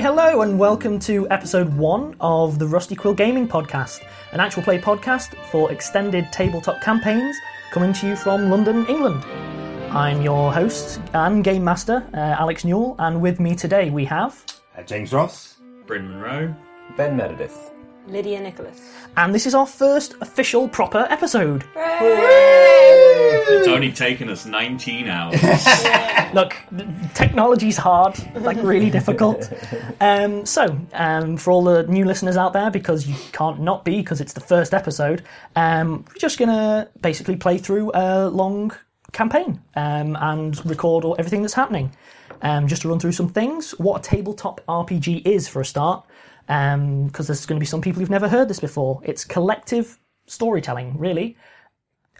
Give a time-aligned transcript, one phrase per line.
[0.00, 4.62] Okay, hello and welcome to episode one of the Rusty Quill Gaming Podcast, an actual
[4.62, 7.36] play podcast for extended tabletop campaigns
[7.70, 9.22] coming to you from London, England.
[9.92, 14.42] I'm your host and game master, uh, Alex Newall, and with me today we have.
[14.74, 15.58] Uh, James Ross.
[15.86, 16.56] Bryn Monroe.
[16.96, 17.70] Ben Meredith.
[18.06, 18.80] Lydia Nicholas.
[19.16, 21.64] And this is our first official proper episode.
[23.52, 25.40] It's only taken us 19 hours.
[26.34, 26.56] Look,
[27.14, 29.52] technology's hard, like really difficult.
[30.02, 33.98] Um, so, um, for all the new listeners out there, because you can't not be,
[33.98, 35.22] because it's the first episode,
[35.56, 38.72] um, we're just gonna basically play through a long
[39.12, 41.94] campaign um, and record all, everything that's happening.
[42.42, 46.06] Um, just to run through some things, what a tabletop RPG is for a start,
[46.50, 49.00] because there's going to be some people who've never heard this before.
[49.04, 51.36] It's collective storytelling, really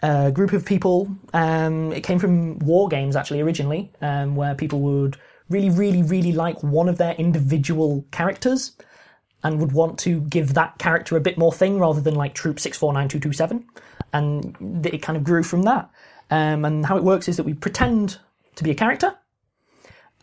[0.03, 1.15] a group of people.
[1.33, 5.17] Um, it came from war games actually originally, um, where people would
[5.49, 8.71] really, really, really like one of their individual characters
[9.43, 12.59] and would want to give that character a bit more thing rather than like Troop
[12.59, 13.67] Six Four Nine Two Two Seven,
[14.13, 15.89] and it kind of grew from that.
[16.29, 18.19] Um, and how it works is that we pretend
[18.55, 19.15] to be a character,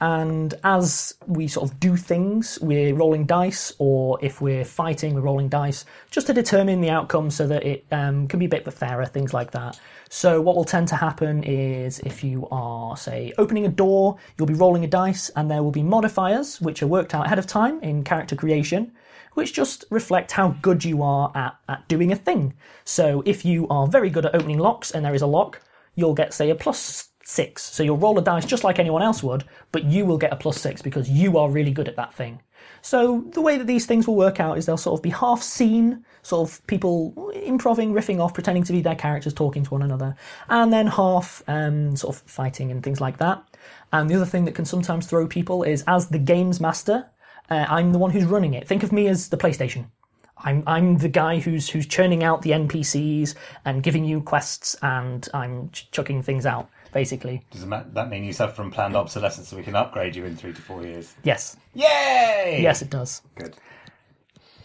[0.01, 5.23] and as we sort of do things, we're rolling dice, or if we're fighting, we're
[5.23, 8.73] rolling dice, just to determine the outcome so that it um, can be a bit
[8.73, 9.79] fairer, things like that.
[10.09, 14.47] So, what will tend to happen is if you are, say, opening a door, you'll
[14.47, 17.47] be rolling a dice, and there will be modifiers which are worked out ahead of
[17.47, 18.93] time in character creation,
[19.35, 22.55] which just reflect how good you are at, at doing a thing.
[22.85, 25.61] So, if you are very good at opening locks and there is a lock,
[25.95, 27.63] you'll get, say, a plus six.
[27.63, 30.37] So you'll roll a dice just like anyone else would, but you will get a
[30.37, 32.41] plus six because you are really good at that thing.
[32.81, 35.43] So the way that these things will work out is they'll sort of be half
[35.43, 39.83] seen, sort of people improving, riffing off, pretending to be their characters, talking to one
[39.83, 40.17] another,
[40.49, 43.45] and then half um, sort of fighting and things like that.
[43.93, 47.11] And the other thing that can sometimes throw people is as the games master,
[47.51, 48.67] uh, I'm the one who's running it.
[48.67, 49.87] Think of me as the PlayStation.
[50.39, 53.35] I'm I'm the guy who's who's churning out the NPCs
[53.65, 57.43] and giving you quests, and I'm ch- chucking things out basically.
[57.51, 60.53] Does that mean you suffer from planned obsolescence so we can upgrade you in three
[60.53, 61.15] to four years?
[61.23, 61.57] Yes.
[61.75, 62.61] Yay!
[62.63, 63.23] Yes, it does.
[63.37, 63.55] Good.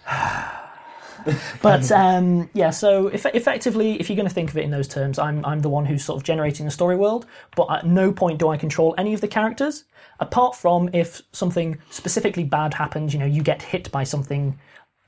[1.61, 4.87] but um, yeah, so eff- effectively, if you're going to think of it in those
[4.87, 7.25] terms, I'm I'm the one who's sort of generating the story world,
[7.55, 9.85] but at no point do I control any of the characters,
[10.19, 13.13] apart from if something specifically bad happens.
[13.13, 14.59] You know, you get hit by something.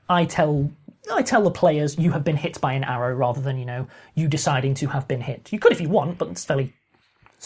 [0.08, 0.70] I tell
[1.12, 3.86] I tell the players you have been hit by an arrow rather than you know
[4.14, 5.52] you deciding to have been hit.
[5.52, 6.72] You could if you want, but it's fairly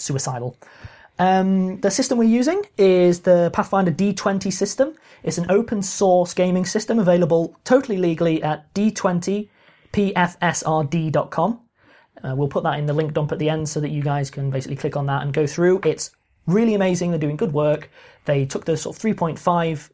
[0.00, 0.56] suicidal.
[1.18, 4.94] Um, the system we're using is the Pathfinder D20 system.
[5.22, 11.60] It's an open source gaming system available totally legally at d20pfsrd.com.
[12.22, 14.30] Uh, we'll put that in the link dump at the end so that you guys
[14.30, 15.80] can basically click on that and go through.
[15.84, 16.10] It's
[16.46, 17.10] really amazing.
[17.10, 17.90] They're doing good work.
[18.24, 19.90] They took the sort of 3.5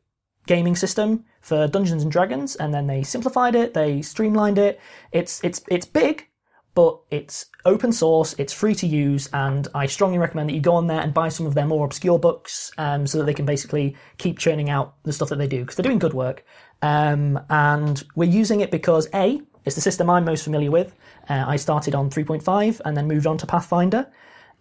[0.47, 3.75] gaming system for Dungeons and Dragons and then they simplified it.
[3.75, 4.81] They streamlined it.
[5.13, 6.29] It's it's it's big,
[6.77, 10.75] but it's open source, it's free to use, and I strongly recommend that you go
[10.75, 13.47] on there and buy some of their more obscure books um, so that they can
[13.47, 16.45] basically keep churning out the stuff that they do because they're doing good work.
[16.83, 20.95] Um, and we're using it because A, it's the system I'm most familiar with.
[21.31, 24.07] Uh, I started on 3.5 and then moved on to Pathfinder.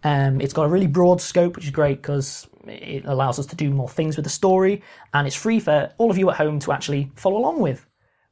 [0.02, 3.56] Um, it's got a really broad scope, which is great because it allows us to
[3.56, 6.60] do more things with the story, and it's free for all of you at home
[6.60, 7.86] to actually follow along with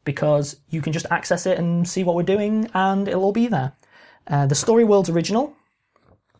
[0.04, 3.46] because you can just access it and see what we're doing and it'll all be
[3.46, 3.72] there.
[4.26, 5.54] Uh, the story world's original.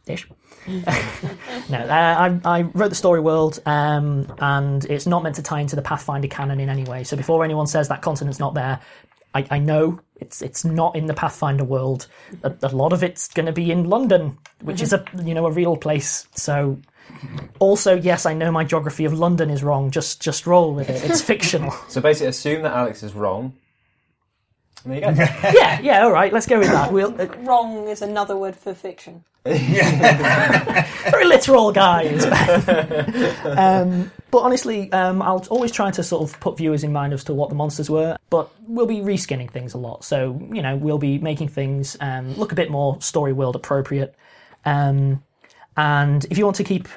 [0.06, 0.28] Ish.
[0.66, 0.82] no,
[1.78, 5.76] uh, I, I, wrote the story world, um, and it's not meant to tie into
[5.76, 7.05] the Pathfinder canon in any way.
[7.05, 8.81] So before anyone says that continent's not there,
[9.34, 12.06] I, I know It's it's not in the Pathfinder world.
[12.43, 15.46] A, a lot of it's going to be in London, which is a you know
[15.46, 16.26] a real place.
[16.34, 16.78] So,
[17.58, 19.90] also yes, I know my geography of London is wrong.
[19.90, 21.04] Just just roll with it.
[21.04, 21.72] It's fictional.
[21.88, 23.54] So basically, assume that Alex is wrong.
[24.84, 25.22] And there you go.
[25.54, 26.02] yeah, yeah.
[26.04, 26.92] All right, let's go with that.
[26.92, 29.24] We'll uh, Wrong is another word for fiction.
[29.44, 32.24] very literal guys.
[33.44, 37.24] um, but honestly, um, I'll always try to sort of put viewers in mind as
[37.24, 38.16] to what the monsters were.
[38.30, 42.34] But we'll be reskinning things a lot, so you know we'll be making things um,
[42.34, 44.14] look a bit more story world appropriate.
[44.64, 45.22] Um,
[45.76, 46.88] and if you want to keep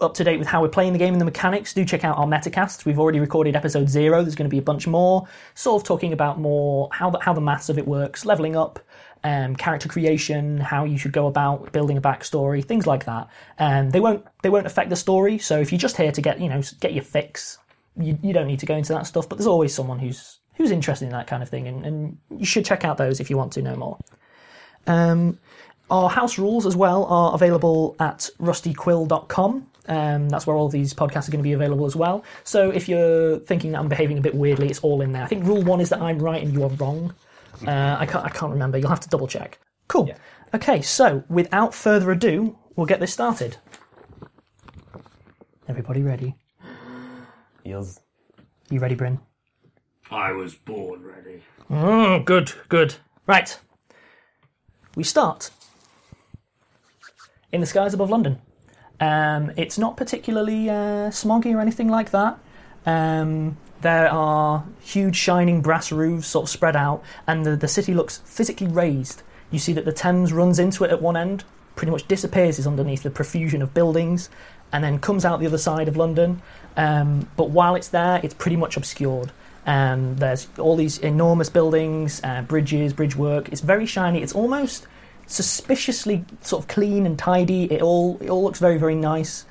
[0.00, 2.18] up to date with how we're playing the game and the mechanics, do check out
[2.18, 2.84] our metacast.
[2.84, 4.22] We've already recorded episode zero.
[4.22, 7.32] There's going to be a bunch more, sort of talking about more how the, how
[7.32, 8.78] the maths of it works, leveling up,
[9.24, 13.28] um, character creation, how you should go about building a backstory, things like that.
[13.58, 15.38] Um, they won't they won't affect the story.
[15.38, 17.58] So if you're just here to get you know get your fix,
[17.96, 19.28] you, you don't need to go into that stuff.
[19.28, 22.46] But there's always someone who's who's interested in that kind of thing, and, and you
[22.46, 23.98] should check out those if you want to know more.
[24.86, 25.38] Um,
[25.90, 29.66] our house rules as well are available at rustyquill.com.
[29.88, 32.24] Um, that's where all these podcasts are going to be available as well.
[32.42, 35.22] So if you're thinking that I'm behaving a bit weirdly, it's all in there.
[35.22, 37.14] I think rule one is that I'm right and you are wrong.
[37.66, 38.24] Uh, I can't.
[38.24, 38.78] I can't remember.
[38.78, 39.58] You'll have to double check.
[39.88, 40.10] Cool.
[40.52, 40.82] Okay.
[40.82, 43.56] So without further ado, we'll get this started.
[45.68, 46.34] Everybody ready?
[47.64, 48.00] Eels.
[48.70, 49.20] You ready, Bryn?
[50.10, 51.42] I was born ready.
[51.70, 52.96] Oh, good, good.
[53.26, 53.58] Right.
[54.94, 55.50] We start
[57.52, 58.40] in the skies above London.
[59.00, 62.38] Um, it's not particularly uh, smoggy or anything like that.
[62.86, 67.94] Um, there are huge shining brass roofs sort of spread out, and the, the city
[67.94, 69.22] looks physically raised.
[69.50, 71.44] You see that the Thames runs into it at one end,
[71.74, 74.30] pretty much disappears is underneath the profusion of buildings,
[74.72, 76.42] and then comes out the other side of London.
[76.76, 79.30] Um, but while it's there, it's pretty much obscured.
[79.66, 83.48] Um, there's all these enormous buildings, uh, bridges, bridge work.
[83.50, 84.22] It's very shiny.
[84.22, 84.86] It's almost
[85.26, 87.64] suspiciously sort of clean and tidy.
[87.64, 89.44] It all it all looks very very nice.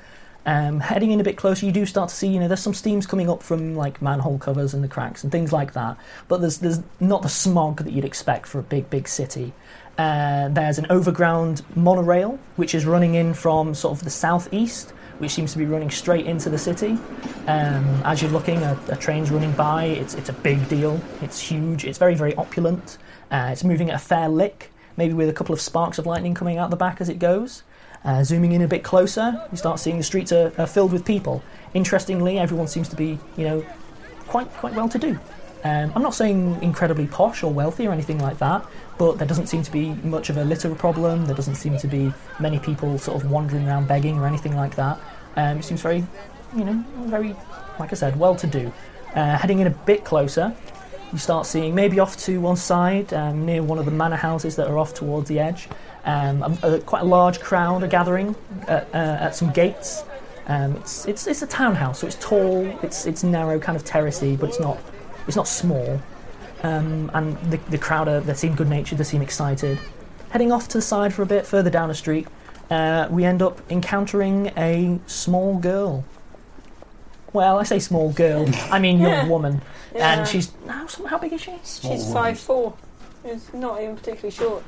[0.46, 2.74] Um, heading in a bit closer, you do start to see you know there's some
[2.74, 5.96] steams coming up from like manhole covers and the cracks and things like that.
[6.28, 9.52] But there's there's not the smog that you'd expect for a big big city.
[9.98, 15.32] Uh, there's an overground monorail which is running in from sort of the southeast, which
[15.32, 16.98] seems to be running straight into the city.
[17.46, 19.84] Um, as you're looking, a, a train's running by.
[19.84, 21.00] It's it's a big deal.
[21.22, 21.84] It's huge.
[21.84, 22.98] It's very very opulent.
[23.30, 26.34] Uh, it's moving at a fair lick, maybe with a couple of sparks of lightning
[26.34, 27.62] coming out the back as it goes.
[28.04, 31.04] Uh, zooming in a bit closer, you start seeing the streets are, are filled with
[31.04, 31.42] people.
[31.74, 33.66] Interestingly, everyone seems to be, you know,
[34.28, 35.18] quite quite well to do.
[35.64, 38.64] Um, I'm not saying incredibly posh or wealthy or anything like that,
[38.98, 41.26] but there doesn't seem to be much of a litter problem.
[41.26, 44.76] There doesn't seem to be many people sort of wandering around begging or anything like
[44.76, 45.00] that.
[45.34, 46.06] Um, it seems very,
[46.56, 47.34] you know, very,
[47.80, 48.72] like I said, well to do.
[49.14, 50.54] Uh, heading in a bit closer,
[51.12, 54.56] you start seeing maybe off to one side, um, near one of the manor houses
[54.56, 55.68] that are off towards the edge,
[56.04, 58.34] um, a, a- quite a large crowd are gathering
[58.68, 60.04] at, uh, at some gates.
[60.48, 64.38] Um, it's, it's, it's a townhouse, so it's tall, it's, it's narrow, kind of terracey,
[64.38, 64.78] but it's not,
[65.26, 66.00] it's not small.
[66.62, 69.78] Um, and the, the crowd are, they seem good natured, they seem excited.
[70.30, 72.28] Heading off to the side for a bit, further down the street,
[72.70, 76.04] uh, we end up encountering a small girl.
[77.32, 79.60] Well, I say small girl, I mean young woman.
[79.94, 80.18] Yeah.
[80.20, 80.52] And she's.
[80.68, 81.52] How, how big is she?
[81.64, 82.74] She's five four.
[83.24, 84.62] It's not even particularly short.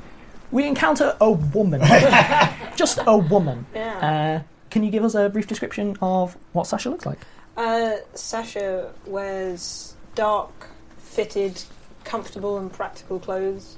[0.51, 1.81] We encounter a woman.
[2.75, 3.65] Just a woman.
[3.73, 4.41] Yeah.
[4.41, 7.19] Uh, can you give us a brief description of what Sasha looks like?
[7.55, 11.61] Uh, Sasha wears dark, fitted,
[12.03, 13.75] comfortable, and practical clothes.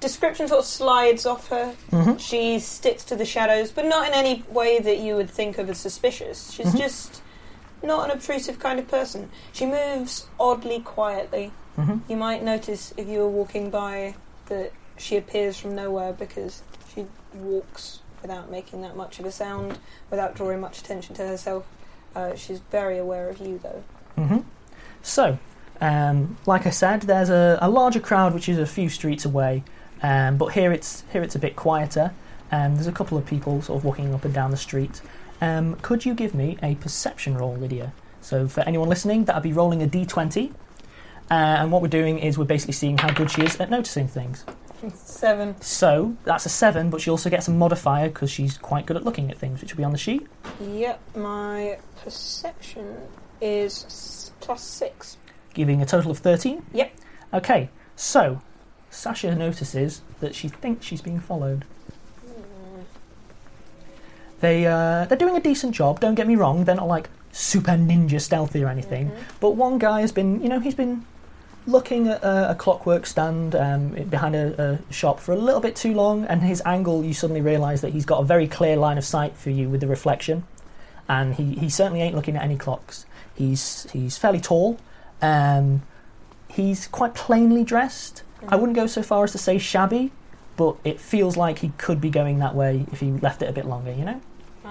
[0.00, 1.74] Description sort of slides off her.
[1.90, 2.20] Mhm.
[2.20, 5.68] She sticks to the shadows, but not in any way that you would think of
[5.70, 6.50] as suspicious.
[6.52, 6.78] She's Mhm.
[6.78, 7.20] just
[7.82, 9.30] not an obtrusive kind of person.
[9.52, 11.52] She moves oddly quietly.
[11.76, 12.00] Mhm.
[12.08, 14.14] You might notice if you were walking by
[14.46, 16.62] that she appears from nowhere because
[16.94, 19.78] she walks without making that much of a sound,
[20.10, 21.64] without drawing much attention to herself.
[22.16, 23.82] Uh, she's very aware of you, though.
[24.16, 24.38] hmm
[25.02, 25.38] So,
[25.80, 29.62] um, like I said, there's a, a larger crowd which is a few streets away,
[30.02, 32.12] um, but here it's here it's a bit quieter.
[32.50, 35.00] Um, there's a couple of people sort of walking up and down the street.
[35.40, 37.92] Um, could you give me a perception roll, Lydia?
[38.20, 40.52] So, for anyone listening, that'd be rolling a d20.
[41.30, 44.08] Uh, and what we're doing is we're basically seeing how good she is at noticing
[44.08, 44.44] things.
[44.94, 45.60] Seven.
[45.60, 49.04] So that's a seven, but she also gets a modifier because she's quite good at
[49.04, 50.26] looking at things, which will be on the sheet.
[50.60, 52.96] Yep, my perception
[53.40, 55.16] is s- plus six.
[55.52, 56.64] giving a total of 13?
[56.72, 56.92] Yep.
[57.34, 58.40] Okay, so
[58.88, 61.64] Sasha notices that she thinks she's being followed.
[64.40, 67.72] They, uh, they're doing a decent job, don't get me wrong, they're not like super
[67.72, 71.04] ninja stealthy or anything, but one guy has been, you know, he's been
[71.66, 75.76] looking at a, a clockwork stand um, behind a, a shop for a little bit
[75.76, 78.96] too long, and his angle, you suddenly realise that he's got a very clear line
[78.96, 80.44] of sight for you with the reflection,
[81.08, 83.06] and he, he certainly ain't looking at any clocks.
[83.34, 84.78] He's he's fairly tall.
[85.20, 85.82] Um,
[86.48, 88.22] he's quite plainly dressed.
[88.48, 90.10] I wouldn't go so far as to say shabby,
[90.56, 93.52] but it feels like he could be going that way if he left it a
[93.52, 93.92] bit longer.
[93.92, 94.20] You know.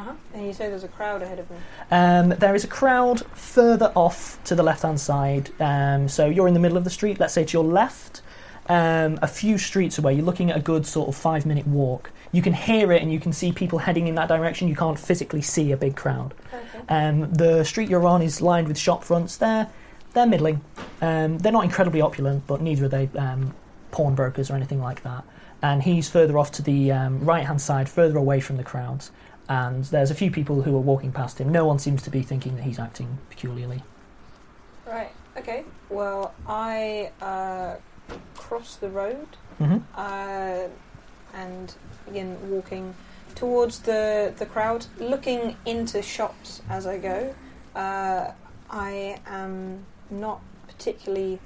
[0.07, 0.15] Uh-huh.
[0.33, 1.57] And you say there's a crowd ahead of me.
[1.91, 5.51] Um, there is a crowd further off to the left hand side.
[5.59, 8.21] Um, so you're in the middle of the street, let's say to your left,
[8.69, 10.13] um, a few streets away.
[10.13, 12.11] You're looking at a good sort of five minute walk.
[12.31, 14.67] You can hear it and you can see people heading in that direction.
[14.67, 16.33] You can't physically see a big crowd.
[16.53, 16.63] Okay.
[16.87, 19.37] Um, the street you're on is lined with shop fronts.
[19.37, 19.67] They're,
[20.13, 20.61] they're middling.
[21.01, 23.53] Um, they're not incredibly opulent, but neither are they um,
[23.91, 25.23] pawnbrokers or anything like that.
[25.61, 29.11] And he's further off to the um, right hand side, further away from the crowds.
[29.49, 31.49] And there's a few people who are walking past him.
[31.51, 33.83] No one seems to be thinking that he's acting peculiarly.
[34.85, 35.11] Right.
[35.37, 35.63] Okay.
[35.89, 37.75] Well, I uh,
[38.35, 39.27] cross the road
[39.57, 40.67] hmm uh,
[41.33, 41.73] and
[42.05, 42.95] begin walking
[43.35, 47.35] towards the the crowd, looking into shops as I go.
[47.75, 48.31] Uh,
[48.69, 51.39] I am not particularly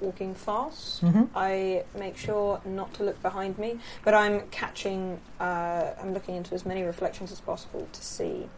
[0.00, 1.00] walking fast.
[1.00, 5.20] hmm I make sure not to look behind me, but I'm catching.
[5.40, 8.48] Uh, I'm looking into as many reflections as possible to see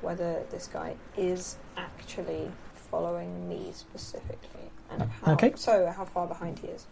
[0.00, 2.50] whether this guy is actually
[2.90, 5.52] following me specifically, and how, Okay.
[5.56, 6.86] So how far behind he is.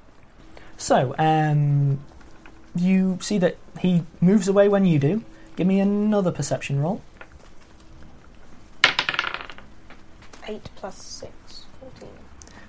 [0.76, 2.00] So, um,
[2.76, 5.24] you see that he moves away when you do.
[5.56, 7.02] Give me another perception roll.
[10.46, 12.08] Eight plus six, 14.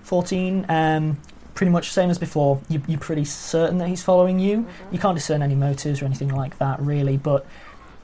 [0.01, 1.17] 14, um,
[1.59, 2.61] pretty much the same as before.
[2.69, 4.59] You, you're pretty certain that he's following you.
[4.61, 4.67] Mhm.
[4.93, 7.17] You can't discern any motives or anything like that, really.
[7.17, 7.45] But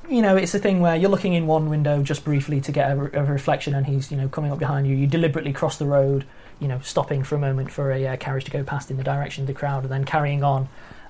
[0.10, 2.92] you know, it's a thing where you're looking in one window just briefly to get
[2.92, 4.94] a, re- a reflection, and he's you know coming up behind you.
[4.98, 6.26] You deliberately cross the road,
[6.60, 9.04] you know, stopping for a moment for a uh, carriage to go past in the
[9.06, 10.68] direction of the crowd, and then carrying on.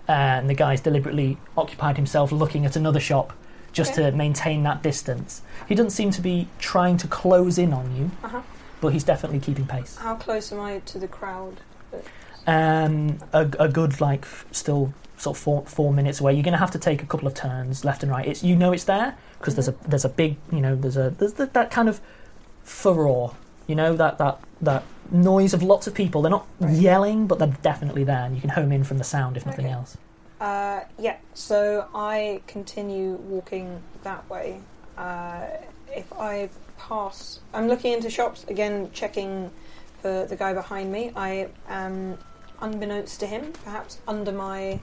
[0.07, 3.33] Uh, and the guy's deliberately occupied himself looking at another shop
[3.73, 4.11] just Okay.
[4.11, 5.41] to maintain that distance.
[5.67, 8.41] He doesn't seem to be trying to close in on you, Uh-huh.
[8.81, 9.95] but he's definitely keeping pace.
[9.97, 11.55] How close am I to the crowd?
[12.47, 16.33] Um, a, a good like still sort of four four minutes away.
[16.33, 18.27] You're going to have to take a couple of turns left and right.
[18.27, 21.09] It's you know it's there because there's a there's a big you know there's a
[21.09, 22.01] there's that, that kind of
[22.63, 23.35] furore.
[23.67, 26.21] You know that that that noise of lots of people.
[26.21, 26.73] They're not Right.
[26.73, 29.65] yelling, but they're definitely there, and you can home in from the sound if nothing
[29.65, 29.73] Okay.
[29.73, 29.97] else.
[30.39, 34.59] Uh, yeah, so I continue walking that way.
[34.97, 35.45] Uh,
[35.95, 39.49] if I pass, I'm looking into shops again, checking
[40.01, 41.11] for the guy behind me.
[41.15, 42.17] I am,
[42.61, 44.79] unbeknownst to him, perhaps under my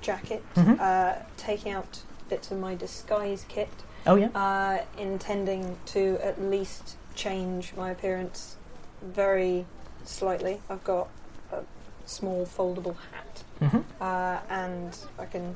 [0.00, 0.78] jacket, Mhm.
[0.80, 3.68] uh, taking out bits of my disguise kit,
[4.06, 4.28] Oh yeah.
[4.34, 8.56] uh, intending to at least change my appearance
[9.02, 9.64] very
[10.04, 10.60] slightly.
[10.68, 11.08] I've got
[11.52, 11.58] a
[12.06, 15.54] small foldable hat hmm uh, and I can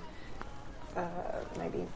[0.96, 1.00] uh,
[1.58, 1.86] maybe.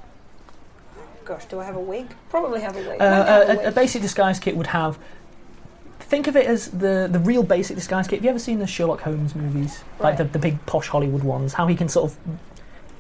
[1.25, 2.15] Gosh, do I have a wig?
[2.31, 3.01] Probably have a wig.
[3.01, 3.75] Uh, Maybe I have a, a a wig.
[3.75, 4.99] basic disguise kit would have.
[6.01, 8.19] Think of it as the the real basic disguise kit.
[8.19, 11.53] Have you ever seen the Sherlock Holmes movies, like the, the big posh Hollywood ones?
[11.53, 12.19] How he can sort of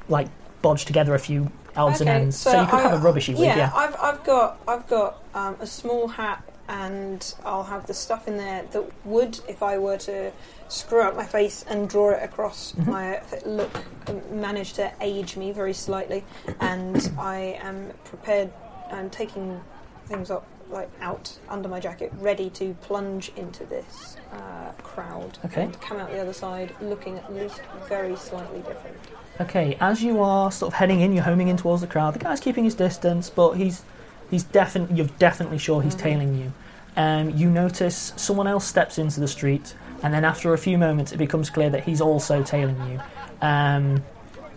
[0.08, 0.28] like
[0.62, 2.36] bodge together a few odds Okay, and ends.
[2.36, 3.72] So, you could I- have a rubbishy wig, yeah, yeah.
[3.74, 8.36] I've I've got I've got um, a small hat, and I'll have the stuff in
[8.36, 10.30] there that would, if I were to
[10.68, 12.86] screw up my face and draw it across Mhm.
[12.86, 13.70] my look,
[14.08, 16.24] um, manage to age me very slightly,
[16.60, 18.50] and I am prepared.
[18.92, 19.60] I'm taking
[20.06, 25.62] things up like out under my jacket, ready to plunge into this uh, crowd Okay.
[25.62, 28.96] and come out the other side, looking at least very slightly different.
[29.40, 32.14] Okay, as you are sort of heading in, you're homing in towards the crowd.
[32.14, 33.82] The guy's keeping his distance, but he's
[34.30, 35.98] he's definitely you're definitely sure he's Mhm.
[36.00, 36.52] tailing you.
[36.96, 41.12] Um, you notice someone else steps into the street, and then after a few moments,
[41.12, 43.00] it becomes clear that he's also tailing you.
[43.40, 44.02] Um,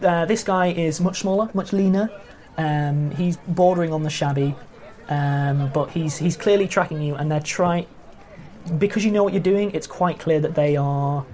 [0.03, 2.09] uh, this guy is much smaller, much leaner.
[2.57, 4.53] Um, he's bordering on the shabby,
[5.09, 7.85] um, but he's he's clearly tracking you, and they're trying
[8.77, 9.71] because you know what you're doing.
[9.71, 11.25] It's quite clear that they are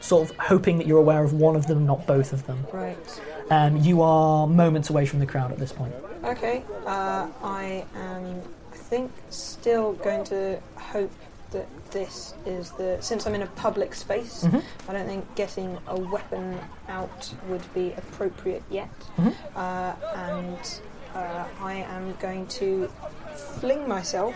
[0.00, 2.64] sort of hoping that you're aware of one of them, not both of them.
[2.72, 3.20] Right.
[3.50, 5.94] Um, you are moments away from the crowd at this point.
[6.24, 8.42] Okay, uh, I am,
[8.72, 11.12] I think, still going to hope
[11.52, 12.98] that this is the.
[13.00, 14.62] Since I'm in a public space, Mhm.
[14.88, 18.88] I don't think getting a weapon out would be appropriate yet.
[19.16, 19.32] Mhm.
[19.54, 20.80] Uh, and
[21.14, 22.90] uh, I am going to
[23.36, 24.34] fling myself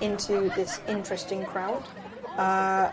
[0.00, 1.82] into this interesting crowd.
[2.38, 2.90] Uh,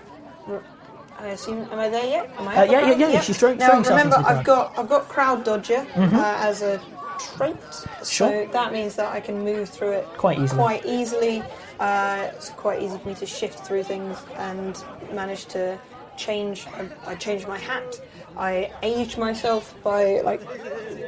[1.19, 2.29] I assume, am I there yet?
[2.37, 4.89] Am I Uh, the yeah, yeah, yeah, She's throwing, Now throwing remember, I've got I've
[4.89, 6.13] got crowd dodger Mhm.
[6.13, 6.79] uh, as a
[7.37, 7.55] trait,
[8.01, 8.45] so Sure.
[8.47, 10.59] that means that I can move through it Quite easily.
[10.61, 11.43] quite easily.
[11.79, 14.83] Uh, it's quite easy for me to shift through things and
[15.13, 15.77] manage to
[16.17, 16.67] change.
[17.07, 17.99] I, I changed my hat.
[18.37, 20.41] I aged myself by like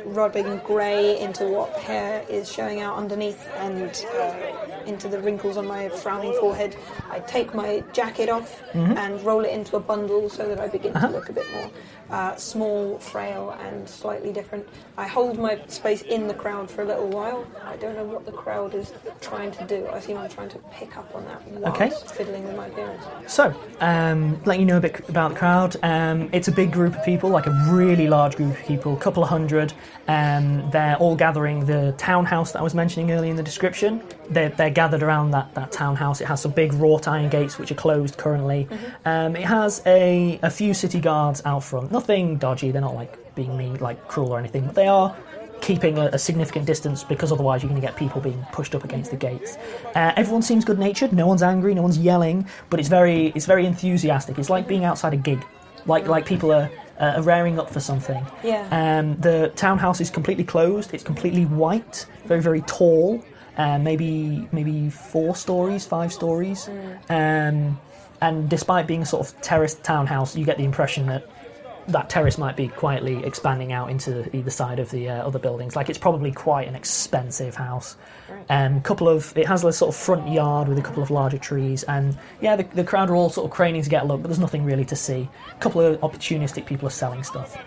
[0.06, 4.36] rubbing grey into what hair is showing out underneath and uh,
[4.86, 6.76] into the wrinkles on my frowning forehead.
[7.10, 10.94] I take my jacket off and roll it into a bundle so that I begin
[10.94, 11.72] to look a bit more
[12.10, 14.68] uh, small, frail, and slightly different.
[14.98, 17.46] I hold my space in the crowd for a little while.
[17.64, 19.88] I don't know what the crowd is trying to do.
[19.92, 21.92] I seem I'm trying to pick up on that whilst Okay.
[22.16, 23.04] fiddling with my appearance.
[23.28, 25.76] So, um, letting you know a bit about the crowd.
[25.84, 29.00] Um, it's a big group of people, like a really large group of people, a
[29.00, 29.74] couple of hundred.
[30.08, 34.04] Um, they're all gathering the townhouse that I was mentioning earlier in the description.
[34.30, 36.22] They're, they're gathered around that, that townhouse.
[36.22, 38.68] It has some big wrought iron gates which are closed currently.
[39.06, 41.92] Um, it has a, a few city guards out front.
[41.98, 42.72] Nothing dodgy.
[42.72, 45.10] They're not like being mean, like cruel or anything, but they are
[45.62, 48.84] keeping a, a significant distance because otherwise you're going to get people being pushed up
[48.84, 49.52] against the gates.
[50.00, 51.12] Uh, everyone seems good-natured.
[51.14, 51.74] No one's angry.
[51.74, 52.38] No one's yelling.
[52.70, 54.38] But it's very it's very enthusiastic.
[54.42, 55.42] It's like being outside a gig,
[55.86, 56.70] like like people are.
[56.98, 58.24] Uh, are raring up for something.
[58.42, 58.64] Yeah.
[58.72, 60.94] Um, the townhouse is completely closed.
[60.96, 63.22] It's completely white, very very tall.
[63.58, 66.70] Uh, maybe maybe four stories, five stories.
[67.10, 67.78] Um,
[68.22, 71.24] and despite being a sort of terraced townhouse, you get the impression that
[71.88, 75.76] that terrace might be quietly expanding out into either side of the uh, other buildings.
[75.76, 77.96] Like it's probably quite an expensive house.
[78.50, 81.12] Um, a couple of it has a sort of front yard with a couple of
[81.12, 84.06] larger trees, and yeah, the, the crowd are all sort of craning to get a
[84.06, 85.30] look, but there's nothing really to see.
[85.52, 87.58] A couple of opportunistic people are selling stuff.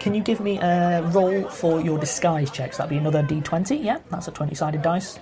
[0.00, 2.76] Can you give me a roll for your disguise checks?
[2.76, 3.82] That'd be another d20.
[3.82, 5.18] Yeah, that's a 20-sided dice.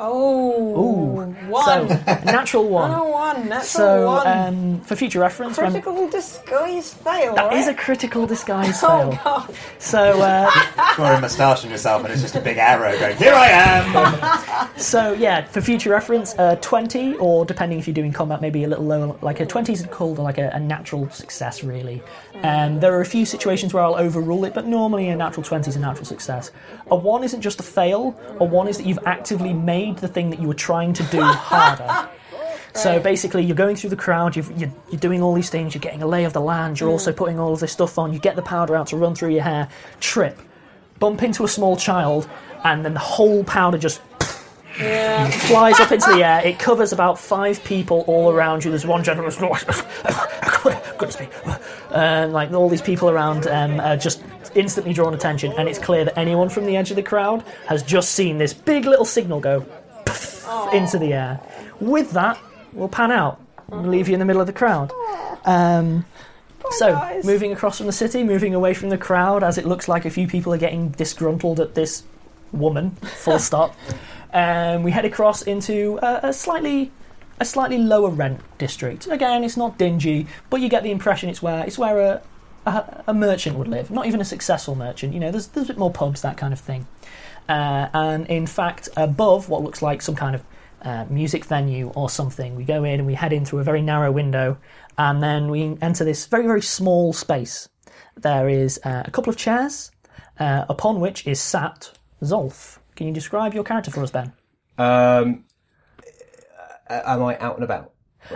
[0.00, 1.64] Oh, one.
[1.64, 2.90] So a natural one.
[2.92, 3.48] Oh, one.
[3.48, 4.26] Natural so one.
[4.26, 7.34] um, for future reference, remember, Critical disguise fail.
[7.34, 9.20] that is a critical disguise Oh fail.
[9.24, 9.54] god.
[9.78, 10.50] So uh,
[10.94, 13.16] Drawing a moustache on yourself, and it's just a big arrow going.
[13.16, 14.68] Here I am.
[14.78, 18.68] So yeah, for future reference, uh, twenty, or depending if you're doing combat, maybe a
[18.68, 19.16] little lower.
[19.22, 22.00] Like a twenty is called like a, a natural success, really.
[22.44, 25.68] Um, there are a few situations where I'll overrule it, but normally a natural twenty
[25.70, 26.52] is a natural success.
[26.92, 28.18] A one isn't just a fail.
[28.38, 31.22] A one is that you've actively made the thing that you were trying to do
[31.22, 32.10] harder.
[32.74, 35.80] So basically, you're going through the crowd, you've, you're, you're doing all these things, you're
[35.80, 38.20] getting a lay of the land, you're also putting all of this stuff on, you
[38.20, 40.38] get the powder out to run through your hair, trip,
[41.00, 42.28] bump into a small child,
[42.64, 44.00] and then the whole powder just
[44.78, 45.28] Yeah.
[45.48, 46.46] flies up into the air.
[46.46, 48.70] It covers about five people all around you.
[48.70, 49.32] There's one gentleman,
[50.98, 51.28] goodness me,
[51.92, 54.22] and like all these people around um, are just
[54.54, 57.82] instantly drawn attention, and it's clear that anyone from the edge of the crowd has
[57.82, 59.66] just seen this big little signal go
[60.72, 61.40] into the air.
[61.80, 62.38] With that,
[62.72, 64.92] we'll pan out and leave you in the middle of the crowd.
[65.44, 66.04] Um,
[66.70, 67.24] so, guys.
[67.24, 70.10] moving across from the city, moving away from the crowd, as it looks like a
[70.10, 72.02] few people are getting disgruntled at this
[72.52, 72.90] woman.
[73.02, 73.74] Full stop.
[74.32, 76.90] Um, we head across into a, a slightly
[77.40, 79.06] a slightly lower rent district.
[79.06, 82.22] Again, it's not dingy, but you get the impression it's where it's where a,
[82.66, 83.90] a, a merchant would live.
[83.90, 85.14] Not even a successful merchant.
[85.14, 86.86] You know, there's there's a bit more pubs, that kind of thing.
[87.48, 90.44] Uh, and in fact, above what looks like some kind of
[90.82, 93.82] uh, music venue or something, we go in and we head in through a very
[93.82, 94.58] narrow window,
[94.96, 97.68] and then we enter this very very small space.
[98.16, 99.90] There is uh, a couple of chairs,
[100.38, 102.78] uh, upon which is sat Zolf.
[102.96, 104.32] Can you describe your character for us, Ben?
[104.76, 105.44] Um,
[106.88, 107.92] am I out and about?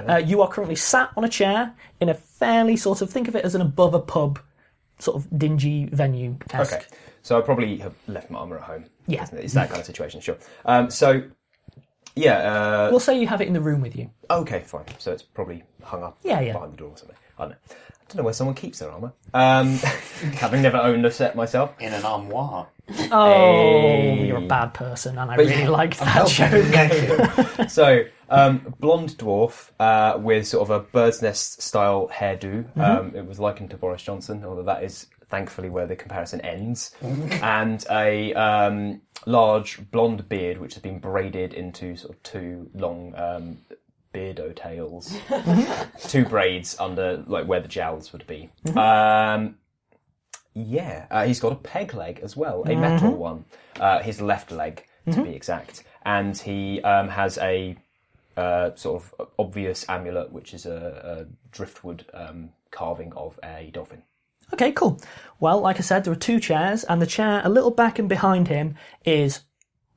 [0.08, 3.36] Uh, you are currently sat on a chair in a fairly sort of think of
[3.36, 4.40] it as an above a pub
[4.98, 6.36] sort of dingy venue.
[6.54, 6.82] Okay.
[7.22, 8.84] So I probably have left my armour at home.
[9.06, 9.22] Yeah.
[9.22, 9.44] Isn't it?
[9.44, 10.36] It's that kind of situation, sure.
[10.64, 11.22] Um, so,
[12.16, 12.38] yeah.
[12.38, 14.10] Uh, We'll say you have it in the room with you.
[14.30, 14.84] okay, fine.
[14.98, 16.52] So it's probably hung up Yeah, yeah.
[16.54, 17.16] behind the door or something.
[17.38, 17.56] I don't know.
[17.70, 19.12] I don't know where someone keeps their armour.
[19.32, 19.68] Um,
[20.34, 21.70] having never owned a set myself.
[21.80, 22.66] In an armoire.
[23.10, 26.64] Oh, you're a bad person, and I But really you- liked that joke.
[26.66, 27.68] thank you.
[27.68, 32.64] So, um, blonde dwarf uh, with sort of a bird's nest style hairdo.
[32.64, 32.80] Mm-hmm.
[32.80, 36.94] Um, it was likened to Boris Johnson, although that is thankfully where the comparison ends.
[37.02, 43.14] and a um, large blonde beard, which has been braided into sort of two long
[43.16, 43.58] um,
[44.14, 45.16] beardo tails,
[46.08, 48.50] two braids under like where the jowls would be.
[48.76, 49.56] Um,
[50.54, 53.46] yeah, uh, he's got a peg leg as well, a metal one.
[53.80, 57.74] Uh, his left leg, to be exact, and he um, has a
[58.36, 64.02] uh, sort of obvious amulet, which is a, a driftwood um, carving of a dolphin.
[64.52, 65.00] Okay, cool.
[65.40, 68.08] Well, like I said, there are two chairs, and the chair a little back and
[68.08, 69.40] behind him is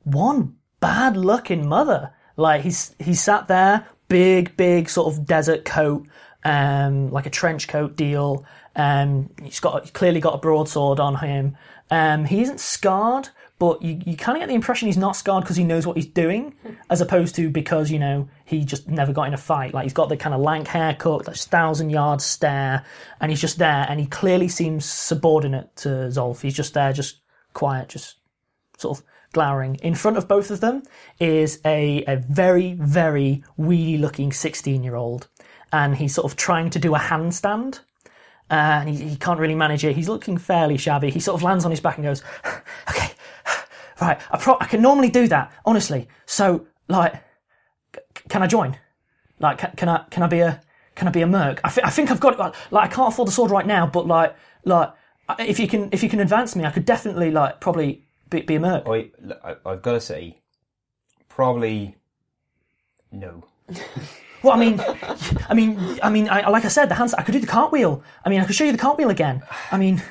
[0.03, 2.13] one bad looking mother.
[2.37, 6.07] Like he's he's sat there, big, big sort of desert coat,
[6.43, 8.45] um, like a trench coat deal.
[8.75, 11.57] Um, he's got he's clearly got a broadsword on him.
[11.91, 15.43] Um, he isn't scarred, but you, you kind of get the impression he's not scarred
[15.43, 16.53] because he knows what he's doing,
[16.89, 19.73] as opposed to because you know he just never got in a fight.
[19.73, 22.85] Like he's got the kind of lank haircut, that thousand yard stare,
[23.19, 26.41] and he's just there, and he clearly seems subordinate to Zolf.
[26.41, 27.17] He's just there, just
[27.53, 28.17] quiet, just
[28.77, 29.75] sort of glowering.
[29.83, 30.83] In front of both of them
[31.19, 35.27] is a, a very, very weedy looking 16 year old.
[35.71, 37.79] And he's sort of trying to do a handstand.
[38.49, 39.95] Uh, and he, he can't really manage it.
[39.95, 41.11] He's looking fairly shabby.
[41.11, 42.23] He sort of lands on his back and goes,
[42.89, 43.11] okay,
[44.01, 46.07] right, I, pro- I can normally do that, honestly.
[46.25, 47.13] So, like,
[47.95, 48.77] c- can I join?
[49.39, 50.61] Like, can, can I, can I be a,
[50.95, 51.59] can I be a merc?
[51.63, 52.39] I, thi- I think I've got it.
[52.39, 54.91] Like, like, I can't afford the sword right now, but like, like,
[55.39, 58.55] if you can, if you can advance me, I could definitely, like, probably be, be
[58.55, 58.87] a merc.
[58.87, 59.11] I,
[59.43, 60.39] I, I've got to say,
[61.27, 61.95] probably
[63.11, 63.43] no.
[64.43, 64.79] Well, I mean,
[65.49, 67.15] I mean, I mean, I, like I said, the hands.
[67.15, 68.03] I could do the cartwheel.
[68.23, 69.41] I mean, I could show you the cartwheel again.
[69.71, 70.03] I mean,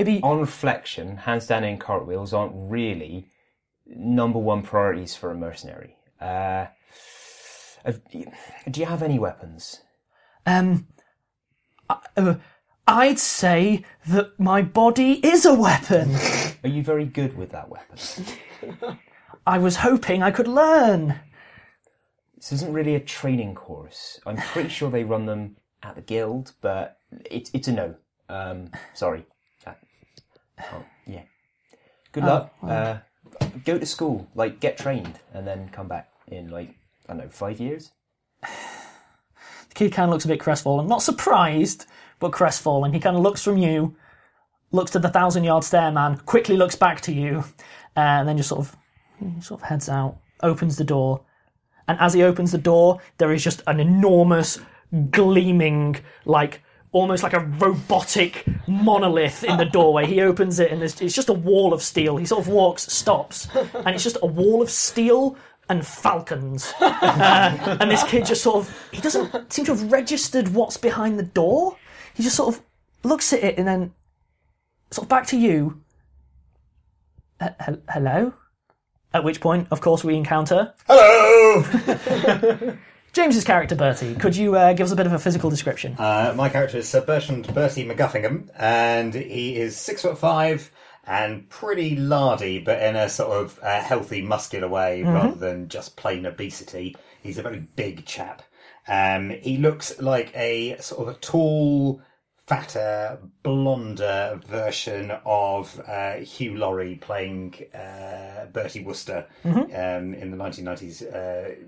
[0.00, 0.22] it'd be.
[0.22, 3.26] On reflection, handstanding and cartwheels aren't really
[3.86, 5.96] number one priorities for a mercenary.
[6.20, 6.66] Uh,
[8.70, 9.80] do you have any weapons?
[10.46, 10.86] Um,
[11.88, 12.34] uh,
[12.86, 16.14] I'd say that my body is a weapon.
[16.64, 17.98] Are you very good with that weapon?
[19.46, 21.20] I was hoping I could learn.
[22.36, 24.20] This isn't really a training course.
[24.26, 26.98] I'm pretty sure they run them at the guild, but
[27.30, 27.94] it's it's a no.
[28.28, 29.26] Um, sorry.
[30.72, 31.22] Oh, yeah.
[32.12, 32.54] Good luck.
[32.62, 32.98] Uh,
[33.64, 36.74] go to school, like get trained, and then come back in like
[37.08, 37.92] I don't know five years.
[38.42, 40.88] The kid kind of looks a bit crestfallen.
[40.88, 41.86] Not surprised,
[42.18, 42.92] but crestfallen.
[42.92, 43.94] He kind of looks from you,
[44.72, 47.44] looks to the thousand yard stare man, quickly looks back to you,
[47.96, 48.76] uh, and then just sort of,
[49.44, 51.22] sort of heads out, opens the door.
[51.86, 54.60] And as he opens the door, there is just an enormous,
[55.10, 60.06] gleaming, like, almost like a robotic monolith in the doorway.
[60.06, 62.16] He opens it and it's just a wall of steel.
[62.16, 65.36] He sort of walks, stops, and it's just a wall of steel
[65.68, 66.72] and falcons.
[66.82, 71.18] Uh, and this kid just sort of, he doesn't seem to have registered what's behind
[71.18, 71.76] the door.
[72.14, 72.62] He just sort of
[73.02, 73.92] looks at it and then
[74.90, 75.80] sort of back to you.
[77.40, 78.34] "Uh, hel- hello?
[79.14, 81.62] At which point, of course, we encounter Hello!
[83.12, 84.14] James's character, Bertie.
[84.14, 85.96] Could you uh, give us a bit of a physical description?
[85.98, 90.70] Uh, my character is Sir Bertrand Bertie McGuffingham, and he is six foot five
[91.04, 95.96] and pretty lardy, but in a sort of uh, healthy, muscular way rather than just
[95.96, 96.96] plain obesity.
[97.20, 98.42] He's a very big chap.
[98.86, 102.00] Um, he looks like a sort of a tall,
[102.46, 111.66] fatter, blonder version of uh, Hugh Laurie playing uh, Bertie Wooster um, in the 1990s.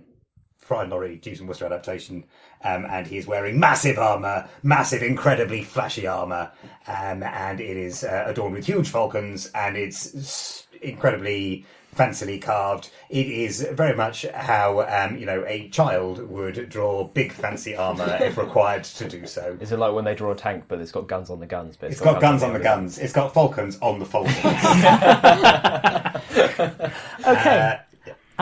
[0.62, 2.25] Uh, Fry and Laurie, Jeeves and Wooster adaptation,
[2.64, 6.51] um, and he is wearing massive armor, massive, incredibly flashy armor,
[6.87, 12.90] um, and it is uh, adorned with huge falcons, and it's incredibly fancily carved.
[13.11, 18.16] It is very much how um, you know a child would draw big fancy armor
[18.20, 19.59] if required to do so.
[19.61, 21.77] Is it like when they draw a tank, but it's got guns on the guns?
[21.77, 22.98] But It's got guns on the guns.
[22.98, 24.37] It's got falcons on the falcons.
[27.25, 27.79] Okay.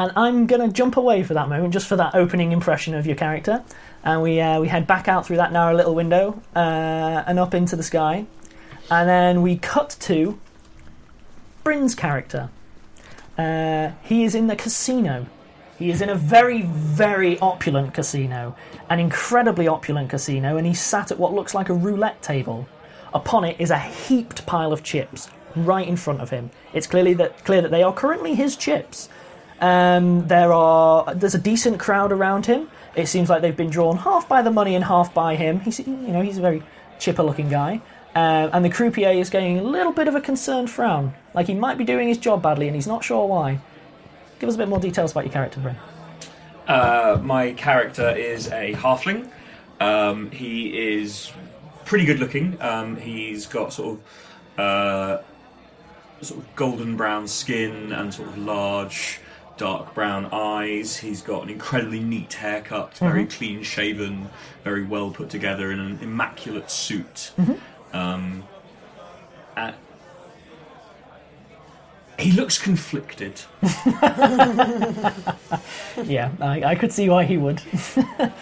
[0.00, 3.06] And I'm going to jump away for that moment, just for that opening impression of
[3.06, 3.62] your character.
[4.02, 6.58] And we, uh, we head back out through that narrow little window uh,
[7.26, 8.24] and up into the sky.
[8.90, 10.40] And then we cut to
[11.64, 12.48] Bryn's character.
[13.36, 15.26] Uh, he is in the casino.
[15.78, 18.56] He is in a very, very opulent casino,
[18.88, 22.66] an incredibly opulent casino, and he's sat at what looks like a roulette table.
[23.12, 26.50] Upon it is a heaped pile of chips right in front of him.
[26.72, 29.10] It's clearly that clear that they are currently his chips.
[29.60, 32.68] Um, there are there's a decent crowd around him.
[32.94, 35.60] It seems like they've been drawn half by the money and half by him.
[35.60, 36.62] He's you know he's a very
[36.98, 37.82] chipper looking guy.
[38.14, 41.54] Um, and the croupier is getting a little bit of a concerned frown, like he
[41.54, 43.60] might be doing his job badly and he's not sure why.
[44.40, 45.76] Give us a bit more details about your character, Bryn.
[46.66, 49.30] Uh, my character is a halfling.
[49.78, 51.32] Um, he is
[51.84, 52.56] pretty good looking.
[52.60, 55.22] Um, he's got sort of uh,
[56.20, 59.20] sort of golden brown skin and sort of large
[59.60, 60.96] dark brown eyes.
[60.96, 64.30] He's got an incredibly neat haircut, very clean shaven,
[64.64, 67.32] very well put together in an immaculate suit.
[67.92, 68.44] Um,
[69.54, 69.74] and
[72.18, 73.42] he looks conflicted.
[76.06, 77.60] yeah, I, I could see why he would.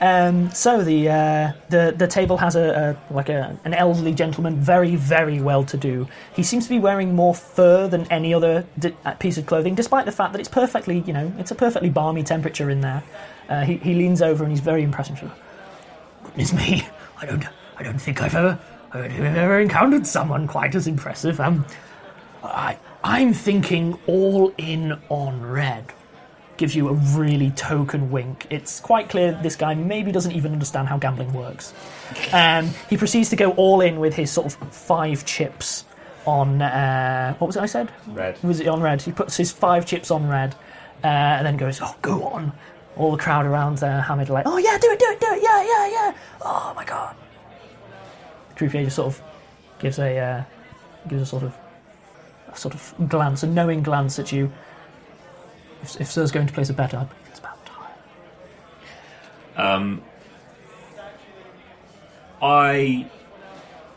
[0.00, 4.60] um, so the uh, the the table has a, a like a an elderly gentleman,
[4.60, 6.06] very very well to do.
[6.34, 8.64] He seems to be wearing more fur than any other
[9.04, 11.90] uh, piece of clothing, despite the fact that it's perfectly you know it's a perfectly
[11.90, 13.02] balmy temperature in there.
[13.48, 15.32] Uh, he he leans over and he's very impressive.
[16.24, 17.44] Goodness me, I don't
[17.76, 18.58] I don't think I've ever
[18.92, 21.40] I've ever encountered someone quite as impressive.
[21.40, 21.66] Um,
[22.44, 25.92] I I'm thinking all in on red.
[26.58, 28.46] Gives you a really token wink.
[28.50, 31.72] It's quite clear that this guy maybe doesn't even understand how gambling works.
[32.32, 35.84] Um, he proceeds to go all in with his sort of five chips
[36.26, 36.60] on.
[36.60, 37.90] Uh, what was it I said?
[38.08, 38.42] Red.
[38.42, 39.00] Was it on red?
[39.02, 40.54] He puts his five chips on red
[41.04, 42.52] uh, and then goes, Oh, go on.
[42.96, 45.26] All the crowd around uh, Hamid are like, Oh, yeah, do it, do it, do
[45.30, 45.42] it.
[45.42, 46.14] Yeah, yeah, yeah.
[46.42, 47.14] Oh, my God.
[48.56, 49.22] Croupier just sort of
[49.78, 50.42] gives a uh,
[51.08, 51.56] gives a sort of
[52.52, 54.52] a sort of glance, a knowing glance at you.
[55.82, 57.92] If, if Sir's going to place a bet, I believe it's about time.
[59.56, 60.02] Um,
[62.42, 63.10] I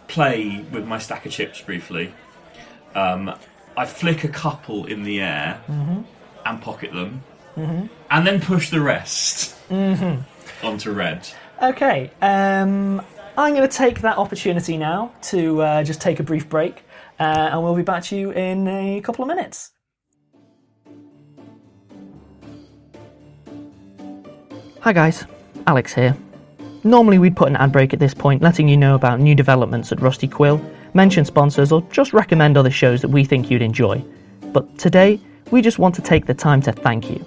[0.07, 2.13] play with my stack of chips briefly.
[2.95, 3.33] Um,
[3.77, 5.61] I flick a couple in the air
[6.45, 7.23] and pocket them,
[7.55, 11.27] and then push the rest onto red.
[11.61, 13.01] Okay, um,
[13.37, 16.83] I'm going to take that opportunity now to uh, just take a brief break,
[17.19, 19.71] uh, and we'll be back to you in a couple of minutes.
[24.81, 25.25] Hi guys,
[25.67, 26.17] Alex here.
[26.83, 29.91] Normally we'd put an ad break at this point, letting you know about new developments
[29.91, 30.59] at Rusty Quill,
[30.95, 34.03] mention sponsors, or just recommend other shows that we think you'd enjoy.
[34.51, 35.19] But today,
[35.51, 37.23] we just want to take the time to thank you.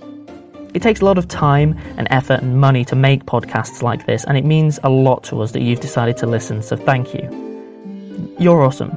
[0.74, 4.24] It takes a lot of time and effort and money to make podcasts like this,
[4.24, 8.34] and it means a lot to us that you've decided to listen, so thank you.
[8.36, 8.90] You're awesome.